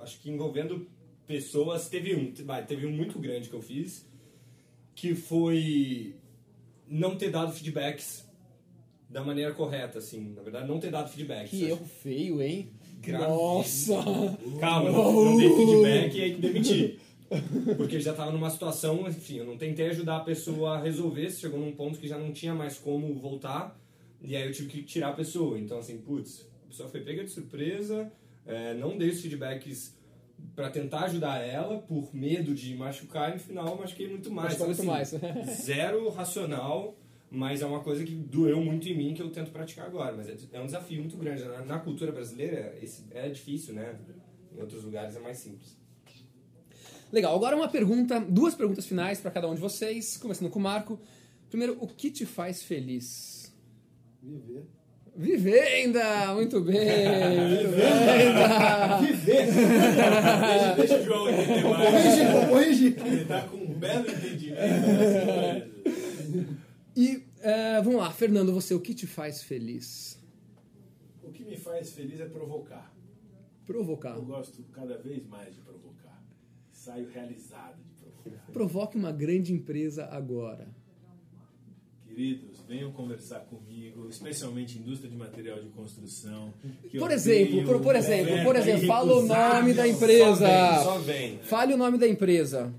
Acho 0.00 0.20
que 0.20 0.30
envolvendo 0.30 0.88
pessoas, 1.26 1.88
teve 1.88 2.14
um, 2.16 2.32
vai, 2.44 2.66
teve 2.66 2.84
um 2.86 2.92
muito 2.92 3.18
grande 3.18 3.48
que 3.48 3.54
eu 3.54 3.62
fiz, 3.62 4.06
que 4.94 5.14
foi 5.14 6.16
não 6.88 7.16
ter 7.16 7.30
dado 7.30 7.52
feedbacks 7.52 8.28
da 9.08 9.22
maneira 9.22 9.54
correta, 9.54 9.98
assim. 9.98 10.32
Na 10.34 10.42
verdade, 10.42 10.66
não 10.66 10.80
ter 10.80 10.90
dado 10.90 11.08
feedbacks. 11.08 11.50
Que 11.50 11.64
erro 11.64 11.84
feio, 11.84 12.42
hein? 12.42 12.72
Nossa! 13.10 13.94
Calma, 14.60 14.88
eu 14.88 14.92
não, 14.92 15.24
não 15.24 15.36
dei 15.36 15.48
feedback 15.48 16.16
e 16.16 16.22
aí 16.22 16.34
que 16.34 16.40
demiti. 16.40 16.98
Porque 17.76 17.98
já 17.98 18.12
tava 18.12 18.30
numa 18.30 18.50
situação, 18.50 19.08
enfim, 19.08 19.38
eu 19.38 19.46
não 19.46 19.56
tentei 19.56 19.88
ajudar 19.88 20.18
a 20.18 20.20
pessoa 20.20 20.76
a 20.76 20.80
resolver, 20.82 21.30
chegou 21.30 21.58
num 21.58 21.72
ponto 21.72 21.98
que 21.98 22.06
já 22.06 22.18
não 22.18 22.30
tinha 22.32 22.54
mais 22.54 22.76
como 22.78 23.14
voltar, 23.14 23.80
e 24.20 24.36
aí 24.36 24.46
eu 24.46 24.52
tive 24.52 24.68
que 24.68 24.82
tirar 24.82 25.08
a 25.08 25.12
pessoa. 25.14 25.58
Então, 25.58 25.78
assim, 25.78 25.96
putz, 25.98 26.46
a 26.64 26.68
pessoa 26.68 26.88
foi 26.90 27.00
pega 27.00 27.24
de 27.24 27.30
surpresa, 27.30 28.12
é, 28.46 28.74
não 28.74 28.98
dei 28.98 29.08
os 29.08 29.20
feedbacks 29.20 29.96
pra 30.54 30.68
tentar 30.68 31.04
ajudar 31.04 31.38
ela, 31.38 31.78
por 31.78 32.14
medo 32.14 32.54
de 32.54 32.74
machucar, 32.74 33.30
e 33.30 33.34
no 33.34 33.40
final 33.40 33.68
eu 33.68 33.76
machuquei 33.76 34.08
muito 34.08 34.30
mais. 34.30 34.58
Machucou 34.58 34.72
Então, 34.72 34.84
muito 34.84 35.00
assim, 35.00 35.62
zero 35.62 36.10
racional, 36.10 36.94
mas 37.34 37.62
é 37.62 37.66
uma 37.66 37.80
coisa 37.80 38.04
que 38.04 38.14
doeu 38.14 38.62
muito 38.62 38.86
em 38.86 38.94
mim 38.94 39.14
que 39.14 39.22
eu 39.22 39.30
tento 39.30 39.50
praticar 39.50 39.86
agora. 39.86 40.14
Mas 40.14 40.28
é, 40.28 40.36
é 40.52 40.60
um 40.60 40.66
desafio 40.66 41.00
muito 41.00 41.16
grande. 41.16 41.42
Na, 41.44 41.64
na 41.64 41.78
cultura 41.78 42.12
brasileira 42.12 42.76
esse, 42.80 43.06
é 43.10 43.26
difícil, 43.30 43.72
né? 43.72 43.96
Em 44.54 44.60
outros 44.60 44.84
lugares 44.84 45.16
é 45.16 45.18
mais 45.18 45.38
simples. 45.38 45.74
Legal, 47.10 47.34
agora 47.34 47.56
uma 47.56 47.68
pergunta, 47.68 48.20
duas 48.20 48.54
perguntas 48.54 48.86
finais 48.86 49.18
para 49.18 49.30
cada 49.30 49.48
um 49.48 49.54
de 49.54 49.60
vocês, 49.60 50.18
começando 50.18 50.50
com 50.50 50.58
o 50.58 50.62
Marco. 50.62 51.00
Primeiro, 51.48 51.78
o 51.80 51.86
que 51.86 52.10
te 52.10 52.26
faz 52.26 52.62
feliz? 52.62 53.50
Viver. 54.22 54.66
Vivenda! 55.16 56.34
Muito 56.34 56.60
bem! 56.60 56.78
Muito 57.48 57.76
bem! 57.76 59.06
Viver! 59.06 59.46
Deixa, 59.46 60.74
deixa 60.76 60.98
o 60.98 61.04
João 61.04 61.30
entender 61.30 61.62
Vou 61.62 61.74
corrigir, 61.74 62.48
corrigir. 62.48 63.06
Ele 63.06 63.24
tá 63.24 63.40
com 63.42 63.56
um 63.56 63.74
belo 63.74 64.06
entendimento. 64.10 65.72
E 66.96 67.21
eh, 67.42 67.82
vamos 67.82 68.00
lá, 68.00 68.10
Fernando, 68.10 68.52
você, 68.52 68.74
o 68.74 68.80
que 68.80 68.94
te 68.94 69.06
faz 69.06 69.42
feliz? 69.42 70.18
O 71.22 71.30
que 71.30 71.44
me 71.44 71.56
faz 71.56 71.92
feliz 71.92 72.20
é 72.20 72.26
provocar. 72.26 72.92
Provocar. 73.66 74.16
Eu 74.16 74.22
gosto 74.22 74.62
cada 74.72 74.98
vez 74.98 75.26
mais 75.26 75.54
de 75.54 75.60
provocar. 75.60 76.22
Saio 76.70 77.08
realizado 77.08 77.76
de 77.82 78.04
provocar. 78.04 78.52
Provoque 78.52 78.96
uma 78.96 79.12
grande 79.12 79.52
empresa 79.52 80.06
agora. 80.06 80.68
Queridos, 82.06 82.60
venham 82.68 82.92
conversar 82.92 83.40
comigo, 83.40 84.06
especialmente 84.08 84.78
indústria 84.78 85.10
de 85.10 85.16
material 85.16 85.62
de 85.62 85.70
construção. 85.70 86.52
Por 86.98 87.10
exemplo, 87.10 87.54
tenho 87.54 87.66
por, 87.66 87.80
por 87.80 87.96
exemplo, 87.96 88.44
por 88.44 88.54
oferta 88.54 88.58
exemplo, 88.58 88.86
fala 88.86 89.14
o 89.16 89.22
nome 89.22 89.72
da 89.72 89.88
empresa. 89.88 90.46
Só 90.82 90.98
vem. 90.98 91.38
Fale 91.38 91.72
o 91.72 91.76
nome 91.78 91.96
da 91.96 92.06
empresa. 92.06 92.74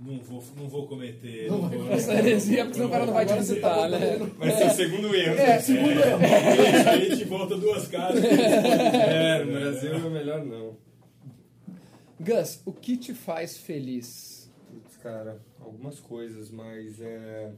Não 0.00 0.18
vou, 0.20 0.44
não 0.56 0.68
vou 0.68 0.86
cometer. 0.86 1.48
Não 1.48 1.58
Não 1.58 1.68
vai 1.68 1.78
vou, 1.78 1.90
Essa 1.90 2.14
heresia, 2.14 2.64
porque 2.64 2.74
senão 2.74 2.88
o 2.88 2.90
cara 2.90 3.06
não 3.06 3.12
vai 3.12 3.26
te 3.26 3.34
visitar, 3.34 3.74
tá 3.74 3.88
né? 3.88 4.16
Vai 4.38 4.50
ser 4.52 4.66
o 4.66 4.70
segundo 4.70 5.14
erro. 5.14 5.34
É, 5.34 5.58
Segundo 5.60 5.90
erro. 5.90 6.18
A 6.88 6.96
gente 6.98 7.24
volta 7.24 7.56
duas 7.56 7.88
casas. 7.88 8.22
É, 8.28 9.44
no 9.44 9.52
Brasil 9.52 9.94
é 9.94 10.10
melhor 10.10 10.44
não. 10.44 10.76
Gus, 12.20 12.62
o 12.64 12.72
que 12.72 12.96
te 12.96 13.12
faz 13.12 13.58
feliz? 13.58 14.50
Putz, 14.68 14.96
cara, 14.98 15.40
algumas 15.60 15.98
coisas, 15.98 16.50
mas 16.50 17.00
é. 17.00 17.52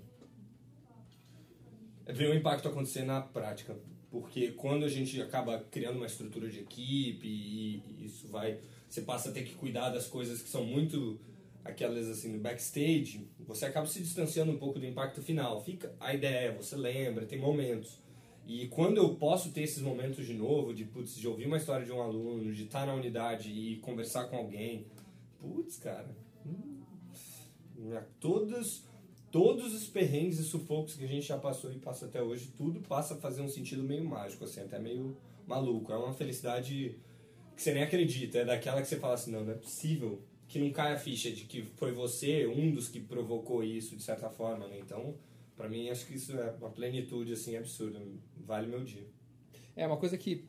É 2.06 2.12
ver 2.12 2.30
o 2.30 2.34
impacto 2.34 2.68
acontecer 2.68 3.04
na 3.04 3.20
prática. 3.20 3.76
Porque 4.10 4.52
quando 4.52 4.84
a 4.84 4.88
gente 4.88 5.20
acaba 5.20 5.58
criando 5.70 5.96
uma 5.96 6.06
estrutura 6.06 6.48
de 6.48 6.60
equipe 6.60 7.26
e 7.26 8.04
isso 8.04 8.28
vai. 8.28 8.58
Você 8.88 9.02
passa 9.02 9.28
a 9.28 9.32
ter 9.32 9.44
que 9.44 9.54
cuidar 9.54 9.90
das 9.90 10.08
coisas 10.08 10.42
que 10.42 10.48
são 10.48 10.64
muito 10.64 11.20
aquelas 11.64 12.08
assim 12.08 12.32
no 12.32 12.38
backstage, 12.38 13.28
você 13.38 13.66
acaba 13.66 13.86
se 13.86 14.00
distanciando 14.00 14.52
um 14.52 14.58
pouco 14.58 14.78
do 14.78 14.86
impacto 14.86 15.22
final. 15.22 15.62
Fica 15.62 15.94
a 16.00 16.14
ideia, 16.14 16.52
você 16.52 16.76
lembra, 16.76 17.26
tem 17.26 17.38
momentos. 17.38 17.98
E 18.46 18.66
quando 18.68 18.96
eu 18.96 19.14
posso 19.14 19.52
ter 19.52 19.62
esses 19.62 19.82
momentos 19.82 20.26
de 20.26 20.34
novo, 20.34 20.74
de, 20.74 20.84
putz, 20.84 21.14
de 21.14 21.28
ouvir 21.28 21.46
uma 21.46 21.56
história 21.56 21.84
de 21.84 21.92
um 21.92 22.00
aluno, 22.00 22.52
de 22.52 22.64
estar 22.64 22.86
na 22.86 22.94
unidade 22.94 23.50
e 23.50 23.76
conversar 23.76 24.24
com 24.24 24.36
alguém, 24.36 24.86
putz, 25.38 25.76
cara, 25.76 26.10
né, 27.76 28.04
todos, 28.18 28.84
todos 29.30 29.72
os 29.72 29.86
perrengues 29.86 30.38
e 30.38 30.44
sufocos 30.44 30.96
que 30.96 31.04
a 31.04 31.08
gente 31.08 31.26
já 31.26 31.38
passou 31.38 31.72
e 31.72 31.78
passa 31.78 32.06
até 32.06 32.20
hoje, 32.22 32.52
tudo 32.56 32.80
passa 32.80 33.14
a 33.14 33.18
fazer 33.18 33.42
um 33.42 33.48
sentido 33.48 33.82
meio 33.82 34.04
mágico, 34.04 34.44
assim, 34.44 34.60
até 34.60 34.78
meio 34.78 35.16
maluco. 35.46 35.92
É 35.92 35.96
uma 35.96 36.12
felicidade 36.12 36.98
que 37.54 37.62
você 37.62 37.72
nem 37.72 37.82
acredita, 37.82 38.38
é 38.38 38.44
daquela 38.44 38.80
que 38.80 38.88
você 38.88 38.96
fala 38.96 39.14
assim, 39.14 39.30
não, 39.30 39.44
não 39.44 39.52
é 39.52 39.56
possível 39.56 40.20
que 40.50 40.58
não 40.58 40.70
caia 40.72 40.96
a 40.96 40.98
ficha 40.98 41.30
de 41.30 41.44
que 41.44 41.62
foi 41.76 41.92
você 41.92 42.44
um 42.44 42.72
dos 42.72 42.88
que 42.88 42.98
provocou 42.98 43.62
isso, 43.62 43.94
de 43.96 44.02
certa 44.02 44.28
forma, 44.28 44.66
né? 44.66 44.78
Então, 44.80 45.14
pra 45.56 45.68
mim, 45.68 45.88
acho 45.88 46.04
que 46.06 46.16
isso 46.16 46.36
é 46.36 46.52
uma 46.60 46.70
plenitude, 46.70 47.32
assim, 47.32 47.56
absurda. 47.56 48.02
Vale 48.44 48.66
meu 48.66 48.82
dia. 48.82 49.06
É 49.76 49.86
uma 49.86 49.96
coisa 49.96 50.18
que 50.18 50.44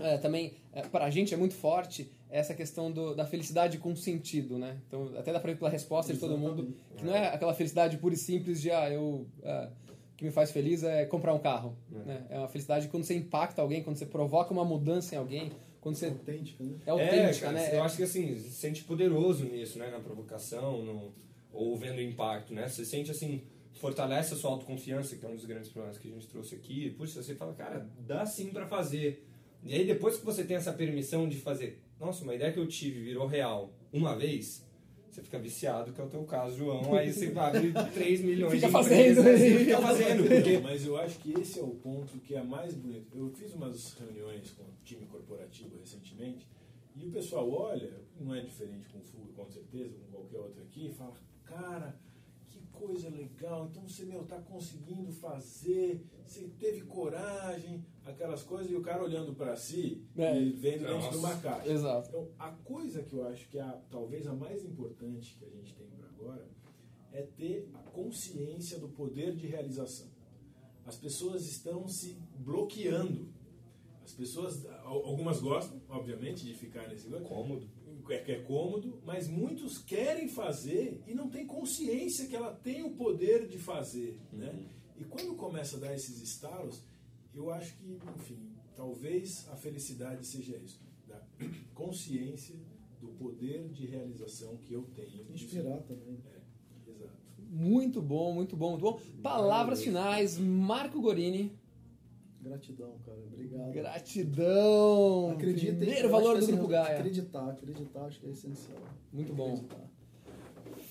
é, 0.00 0.18
também 0.18 0.54
é, 0.72 0.82
para 0.82 1.04
a 1.04 1.10
gente 1.10 1.32
é 1.32 1.36
muito 1.36 1.54
forte 1.54 2.10
essa 2.28 2.54
questão 2.54 2.90
do, 2.90 3.14
da 3.14 3.24
felicidade 3.24 3.78
com 3.78 3.94
sentido, 3.94 4.58
né? 4.58 4.78
Então 4.88 5.12
até 5.16 5.32
dá 5.32 5.38
para 5.38 5.52
ver 5.52 5.58
pela 5.58 5.70
resposta 5.70 6.12
de 6.12 6.18
todo 6.18 6.36
mundo 6.36 6.74
que 6.96 7.04
não 7.04 7.14
é 7.14 7.28
aquela 7.28 7.54
felicidade 7.54 7.96
pura 7.98 8.14
e 8.14 8.16
simples 8.18 8.60
de 8.60 8.72
ah 8.72 8.90
eu 8.90 9.26
é, 9.44 9.68
o 10.12 10.16
que 10.16 10.24
me 10.24 10.32
faz 10.32 10.50
feliz 10.50 10.82
é 10.82 11.04
comprar 11.04 11.32
um 11.34 11.38
carro, 11.38 11.76
É. 11.94 11.98
né? 12.04 12.26
É 12.30 12.38
uma 12.38 12.48
felicidade 12.48 12.88
quando 12.88 13.04
você 13.04 13.14
impacta 13.14 13.62
alguém, 13.62 13.82
quando 13.84 13.96
você 13.96 14.06
provoca 14.06 14.52
uma 14.52 14.64
mudança 14.64 15.14
em 15.14 15.18
alguém, 15.18 15.52
quando 15.86 15.94
você 15.94 16.06
Autêntica, 16.06 16.64
né? 16.64 16.80
é 16.84 16.90
autêntica, 16.90 17.46
cara, 17.46 17.52
né? 17.52 17.76
Eu 17.76 17.84
acho 17.84 17.96
que 17.96 18.02
assim, 18.02 18.34
você 18.34 18.48
se 18.48 18.56
sente 18.56 18.82
poderoso 18.82 19.44
nisso, 19.44 19.78
né? 19.78 19.88
Na 19.88 20.00
provocação, 20.00 20.82
no, 20.84 21.14
ou 21.52 21.76
vendo 21.76 21.98
o 21.98 22.00
impacto, 22.00 22.52
né? 22.52 22.68
Você 22.68 22.84
sente 22.84 23.12
assim, 23.12 23.44
fortalece 23.74 24.34
a 24.34 24.36
sua 24.36 24.50
autoconfiança, 24.50 25.14
que 25.14 25.24
é 25.24 25.28
um 25.28 25.36
dos 25.36 25.44
grandes 25.44 25.70
problemas 25.70 25.96
que 25.96 26.08
a 26.08 26.10
gente 26.10 26.26
trouxe 26.26 26.56
aqui. 26.56 26.90
Puxa, 26.90 27.22
você 27.22 27.36
fala, 27.36 27.54
cara, 27.54 27.88
dá 28.00 28.26
sim 28.26 28.48
pra 28.48 28.66
fazer. 28.66 29.24
E 29.62 29.74
aí 29.74 29.86
depois 29.86 30.16
que 30.16 30.24
você 30.24 30.42
tem 30.42 30.56
essa 30.56 30.72
permissão 30.72 31.28
de 31.28 31.36
fazer, 31.36 31.80
nossa, 32.00 32.24
uma 32.24 32.34
ideia 32.34 32.52
que 32.52 32.58
eu 32.58 32.66
tive 32.66 33.04
virou 33.04 33.28
real 33.28 33.72
uma 33.92 34.16
vez, 34.16 34.65
você 35.16 35.22
fica 35.22 35.38
viciado, 35.38 35.92
que 35.94 36.00
é 36.00 36.04
o 36.04 36.08
teu 36.10 36.24
caso, 36.24 36.58
João. 36.58 36.94
Aí 36.94 37.10
você 37.10 37.32
abre 37.34 37.72
3 37.72 38.20
milhões 38.20 38.52
Fica 38.52 38.66
de 38.66 38.72
fazendo. 38.72 39.20
empresas 39.20 39.40
e 39.40 39.58
fica 39.64 39.80
fazendo. 39.80 40.28
Porque 40.28 40.58
Mas 40.58 40.86
eu 40.86 40.96
acho 40.98 41.18
que 41.20 41.32
esse 41.40 41.58
é 41.58 41.62
o 41.62 41.70
ponto 41.70 42.18
que 42.18 42.34
é 42.34 42.42
mais 42.42 42.74
bonito. 42.74 43.16
Eu 43.16 43.30
fiz 43.30 43.54
umas 43.54 43.94
reuniões 43.94 44.50
com 44.50 44.64
o 44.64 44.74
time 44.84 45.06
corporativo 45.06 45.78
recentemente 45.78 46.46
e 46.94 47.06
o 47.06 47.10
pessoal 47.10 47.50
olha, 47.50 47.92
não 48.20 48.34
é 48.34 48.40
diferente 48.42 48.88
com 48.90 48.98
o 48.98 49.02
Fuga, 49.02 49.32
com 49.34 49.48
certeza, 49.50 49.94
com 49.98 50.18
qualquer 50.18 50.38
outro 50.38 50.62
aqui, 50.62 50.88
e 50.88 50.92
fala, 50.92 51.14
cara, 51.44 51.98
que 52.56 52.66
coisa 52.72 53.08
legal, 53.10 53.66
então 53.66 53.86
você 53.88 54.04
meu, 54.04 54.24
tá 54.24 54.40
conseguindo 54.40 55.12
fazer, 55.12 56.04
você 56.24 56.48
teve 56.58 56.82
coragem, 56.82 57.84
aquelas 58.04 58.42
coisas, 58.42 58.70
e 58.70 58.74
o 58.76 58.82
cara 58.82 59.02
olhando 59.02 59.34
para 59.34 59.56
si 59.56 60.04
É. 60.16 60.40
e 60.40 60.50
vendo 60.52 60.80
dentro 60.80 60.94
Nossa. 60.96 61.10
de 61.10 61.16
uma 61.16 61.36
caixa. 61.36 61.70
Exato. 61.72 62.08
Então, 62.08 62.28
a 62.38 62.50
coisa 62.50 63.02
que 63.02 63.12
eu 63.14 63.26
acho 63.26 63.48
que 63.48 63.58
é 63.58 63.62
a, 63.62 63.72
talvez 63.90 64.26
a 64.26 64.32
mais 64.34 64.64
importante 64.64 65.36
que 65.38 65.44
a 65.44 65.50
gente 65.50 65.74
tem 65.74 65.86
para 65.88 66.06
agora 66.08 66.48
é 67.12 67.22
ter 67.22 67.68
a 67.74 67.78
consciência 67.78 68.78
do 68.78 68.88
poder 68.88 69.34
de 69.36 69.46
realização. 69.46 70.08
As 70.84 70.96
pessoas 70.96 71.46
estão 71.46 71.88
se 71.88 72.16
bloqueando. 72.38 73.28
As 74.04 74.12
pessoas, 74.12 74.64
al- 74.66 75.04
algumas 75.04 75.40
gostam, 75.40 75.80
obviamente, 75.88 76.44
de 76.44 76.54
ficar 76.54 76.86
nesse 76.88 77.08
lugar, 77.08 77.22
cômodo. 77.28 77.68
É 78.12 78.18
que 78.18 78.32
é 78.32 78.40
cômodo, 78.40 79.00
mas 79.04 79.28
muitos 79.28 79.78
querem 79.78 80.28
fazer 80.28 81.02
e 81.06 81.14
não 81.14 81.28
têm 81.28 81.46
consciência 81.46 82.26
que 82.26 82.36
ela 82.36 82.52
tem 82.52 82.82
o 82.82 82.90
poder 82.90 83.46
de 83.46 83.58
fazer, 83.58 84.18
né? 84.32 84.54
E 84.98 85.04
quando 85.04 85.34
começa 85.34 85.76
a 85.76 85.80
dar 85.80 85.94
esses 85.94 86.20
estalos, 86.22 86.82
eu 87.34 87.50
acho 87.50 87.76
que, 87.76 87.98
enfim, 88.16 88.38
talvez 88.74 89.46
a 89.50 89.56
felicidade 89.56 90.26
seja 90.26 90.56
isso, 90.56 90.80
da 91.06 91.20
consciência 91.74 92.56
do 93.00 93.08
poder 93.08 93.68
de 93.68 93.86
realização 93.86 94.56
que 94.56 94.72
eu 94.72 94.82
tenho. 94.94 95.26
Inspirar 95.30 95.82
também. 95.82 96.18
Exato. 96.86 97.12
Muito 97.38 98.00
bom, 98.00 98.32
muito 98.32 98.56
bom, 98.56 98.70
muito 98.70 98.82
bom. 98.82 99.00
Palavras 99.22 99.82
finais, 99.82 100.38
Marco 100.38 101.00
Gorini. 101.00 101.52
Gratidão, 102.46 102.98
cara. 103.04 103.18
Obrigado. 103.18 103.72
Gratidão. 103.72 105.30
Acreditem. 105.30 105.76
Primeiro 105.76 106.08
valor 106.08 106.38
do 106.38 106.46
que, 106.46 106.52
Grupo 106.52 106.62
assim, 106.64 106.72
Gaia. 106.72 106.98
Acreditar, 106.98 107.50
acreditar 107.50 108.04
acho 108.04 108.20
que 108.20 108.26
é 108.26 108.30
essencial. 108.30 108.78
Muito 109.12 109.32
bom. 109.32 109.54
Acreditar. 109.54 109.90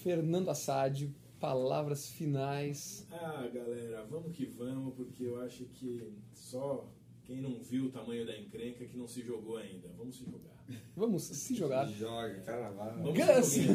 Fernando 0.03 0.49
Assad, 0.49 1.09
palavras 1.39 2.09
finais. 2.09 3.07
Ah, 3.11 3.49
galera, 3.53 4.05
vamos 4.09 4.35
que 4.35 4.45
vamos, 4.45 4.93
porque 4.95 5.23
eu 5.23 5.41
acho 5.41 5.65
que 5.65 6.13
só 6.33 6.87
quem 7.23 7.41
não 7.41 7.59
viu 7.59 7.85
o 7.85 7.89
tamanho 7.89 8.25
da 8.25 8.37
encrenca 8.37 8.85
que 8.85 8.97
não 8.97 9.07
se 9.07 9.21
jogou 9.21 9.57
ainda. 9.57 9.89
Vamos 9.97 10.15
se 10.17 10.25
jogar. 10.25 10.55
Vamos 10.95 11.23
se 11.23 11.55
jogar. 11.55 11.87
Joga, 11.87 12.39
carnaval. 12.41 12.93
Vamos 12.97 13.13
Gus, 13.13 13.45
se. 13.45 13.67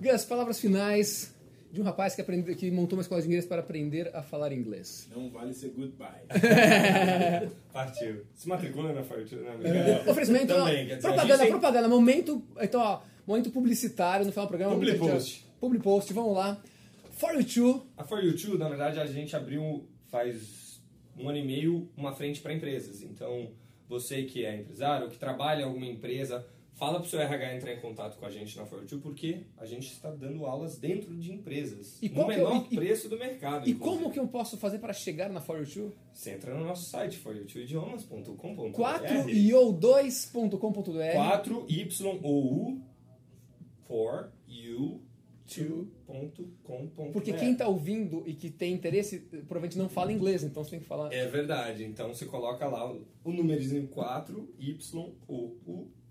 Gus, 0.00 0.24
palavras 0.24 0.60
finais 0.60 1.33
de 1.74 1.80
um 1.80 1.84
rapaz 1.84 2.14
que, 2.14 2.20
aprende, 2.20 2.54
que 2.54 2.70
montou 2.70 2.96
uma 2.96 3.02
escola 3.02 3.20
de 3.20 3.26
inglês 3.26 3.44
para 3.44 3.60
aprender 3.60 4.08
a 4.14 4.22
falar 4.22 4.52
inglês. 4.52 5.08
Não 5.12 5.28
vale 5.28 5.52
ser 5.52 5.70
goodbye. 5.70 6.22
Partiu. 7.72 8.24
Se 8.32 8.48
matricula 8.48 8.92
na 8.92 9.02
Fortune, 9.02 9.42
né? 9.42 9.58
É, 10.06 10.08
Oferecimento, 10.08 10.54
Também, 10.54 10.94
ó, 10.94 10.98
propaganda, 11.00 11.38
tem- 11.38 11.50
propaganda, 11.50 11.88
momento, 11.88 12.40
então, 12.60 12.80
ó, 12.80 13.00
momento 13.26 13.50
publicitário 13.50 14.24
no 14.24 14.30
final 14.30 14.46
do 14.46 14.50
programa. 14.50 14.72
Public 14.74 14.98
post. 14.98 15.44
Public 15.60 15.82
post, 15.82 16.12
vamos 16.12 16.36
lá. 16.36 16.62
For 17.10 17.34
you 17.34 17.44
two, 17.44 17.84
A 17.96 18.04
For 18.04 18.22
You 18.22 18.36
Too, 18.36 18.56
na 18.56 18.68
verdade, 18.68 19.00
a 19.00 19.06
gente 19.06 19.34
abriu 19.34 19.88
faz 20.06 20.80
um 21.18 21.28
ano 21.28 21.38
e 21.38 21.44
meio 21.44 21.88
uma 21.96 22.12
frente 22.12 22.40
para 22.40 22.52
empresas. 22.54 23.02
Então, 23.02 23.50
você 23.88 24.22
que 24.22 24.44
é 24.44 24.56
empresário, 24.60 25.08
que 25.08 25.18
trabalha 25.18 25.62
em 25.62 25.64
alguma 25.64 25.86
empresa, 25.86 26.46
fala 26.84 26.98
para 26.98 27.06
o 27.06 27.08
seu 27.08 27.20
RH 27.20 27.54
entrar 27.54 27.72
em 27.72 27.80
contato 27.80 28.18
com 28.18 28.26
a 28.26 28.30
gente 28.30 28.56
na 28.58 28.66
For 28.66 28.80
You 28.80 28.86
Too, 28.86 29.00
porque 29.00 29.40
a 29.56 29.64
gente 29.64 29.90
está 29.90 30.10
dando 30.10 30.44
aulas 30.44 30.76
dentro 30.76 31.16
de 31.16 31.32
empresas. 31.32 31.98
E 32.02 32.10
no 32.10 32.26
menor 32.26 32.66
e- 32.70 32.74
preço 32.76 33.08
do 33.08 33.18
mercado. 33.18 33.66
e 33.66 33.70
inclusive. 33.72 34.02
como 34.02 34.12
que 34.12 34.20
eu 34.20 34.28
posso 34.28 34.58
fazer 34.58 34.78
para 34.78 34.92
chegar 34.92 35.30
na 35.30 35.40
For 35.40 35.60
you 35.60 35.66
two? 35.66 35.92
Você 36.12 36.32
entra 36.32 36.52
no 36.54 36.64
nosso 36.64 36.84
site, 36.90 37.16
foryoutuidiomas.com.br 37.18 38.72
4 38.72 39.30
e 39.30 39.54
ou 39.54 39.72
2.com.br 39.72 40.58
4YOU 41.16 42.80
for 43.86 44.32
you 44.46 45.00
Porque 47.12 47.32
quem 47.32 47.54
tá 47.54 47.68
ouvindo 47.68 48.22
e 48.26 48.34
que 48.34 48.50
tem 48.50 48.72
interesse, 48.72 49.20
provavelmente 49.20 49.76
não 49.76 49.88
fala 49.88 50.12
inglês, 50.12 50.42
então 50.42 50.64
você 50.64 50.70
tem 50.70 50.80
que 50.80 50.86
falar. 50.86 51.12
É 51.12 51.26
verdade. 51.26 51.84
Então 51.84 52.08
você 52.14 52.24
coloca 52.24 52.66
lá 52.66 52.90
o, 52.90 53.06
o 53.22 53.32
númerozinho 53.32 53.86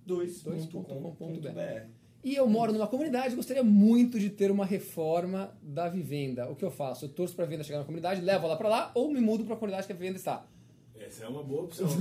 4YOU2.com.br. 0.08 1.88
E 2.24 2.36
eu 2.36 2.48
moro 2.48 2.72
numa 2.72 2.88
comunidade, 2.88 3.36
gostaria 3.36 3.64
muito 3.64 4.18
de 4.18 4.30
ter 4.30 4.50
uma 4.50 4.66
reforma 4.66 5.54
da 5.62 5.90
vivenda. 5.90 6.50
O 6.50 6.56
que 6.56 6.64
eu 6.64 6.72
faço? 6.72 7.04
Eu 7.06 7.10
torço 7.10 7.36
pra 7.36 7.46
venda 7.46 7.64
chegar 7.66 7.80
na 7.80 7.86
comunidade, 7.86 8.22
levo 8.22 8.46
ela 8.46 8.56
pra 8.56 8.70
lá 8.70 8.92
ou 8.96 9.12
me 9.12 9.20
mudo 9.20 9.44
pra 9.44 9.58
comunidade 9.58 9.86
que 9.86 9.92
a 9.94 9.96
venda 9.96 10.16
está. 10.16 10.46
Essa 10.98 11.26
é 11.26 11.28
uma 11.28 11.44
boa 11.44 11.64
opção. 11.64 11.86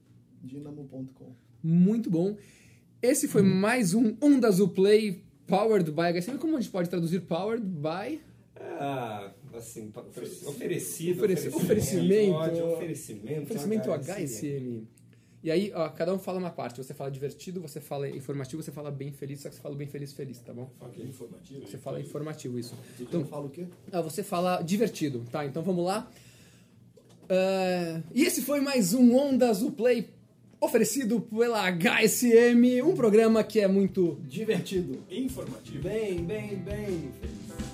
dinamo.com 0.41 1.35
Muito 1.61 2.09
bom. 2.09 2.37
Esse 3.01 3.27
foi 3.27 3.41
mais 3.41 3.93
um 3.93 4.15
Onda 4.21 4.47
Azul 4.47 4.69
Play 4.69 5.25
Powered 5.47 5.91
by. 5.91 6.21
Você 6.21 6.31
vê 6.31 6.37
como 6.37 6.57
a 6.57 6.61
gente 6.61 6.71
pode 6.71 6.89
traduzir 6.89 7.21
Powered 7.21 7.65
by? 7.65 8.21
Ah, 8.59 9.31
assim, 9.53 9.91
oferecido. 10.45 11.17
Ofereci- 11.17 11.49
oferecimento. 11.49 12.31
ódio, 12.33 12.65
oferecimento. 12.73 13.43
Oferecimento 13.43 13.91
HSM. 13.91 14.23
HSM. 14.23 14.87
E 15.43 15.51
aí, 15.51 15.73
ó, 15.75 15.89
cada 15.89 16.13
um 16.13 16.17
fala 16.19 16.39
uma 16.39 16.49
parte. 16.49 16.77
Você 16.77 16.93
fala 16.93 17.11
divertido, 17.11 17.59
você 17.59 17.81
fala 17.81 18.07
informativo, 18.09 18.63
você 18.63 18.71
fala 18.71 18.89
bem 18.89 19.11
feliz, 19.11 19.41
só 19.41 19.49
que 19.49 19.55
você 19.55 19.61
fala 19.61 19.75
bem 19.75 19.87
feliz, 19.87 20.13
feliz, 20.13 20.39
tá 20.39 20.53
bom? 20.53 20.71
Ok, 20.79 21.03
informativo. 21.03 21.67
Você 21.67 21.77
fala 21.77 21.99
informativo, 21.99 22.57
isso. 22.57 22.73
então 22.99 23.19
eu 23.19 23.25
falo 23.27 23.47
o 23.47 23.49
quê? 23.49 23.65
Ah, 23.91 23.99
você 24.01 24.23
fala 24.23 24.61
divertido, 24.61 25.25
tá? 25.29 25.45
Então 25.45 25.61
vamos 25.61 25.83
lá. 25.83 26.09
Ah, 27.29 28.01
e 28.13 28.23
esse 28.23 28.41
foi 28.41 28.61
mais 28.61 28.93
um 28.93 29.13
Onda 29.17 29.49
Azul 29.49 29.71
Play 29.73 30.07
oferecido 30.63 31.19
pela 31.21 31.69
HSM, 31.69 32.81
um 32.83 32.93
programa 32.95 33.43
que 33.43 33.59
é 33.59 33.67
muito 33.67 34.17
Divertido. 34.27 35.03
Informativo. 35.11 35.83
Bem, 35.83 36.23
bem, 36.23 36.55
bem 36.55 37.11
feliz. 37.19 37.72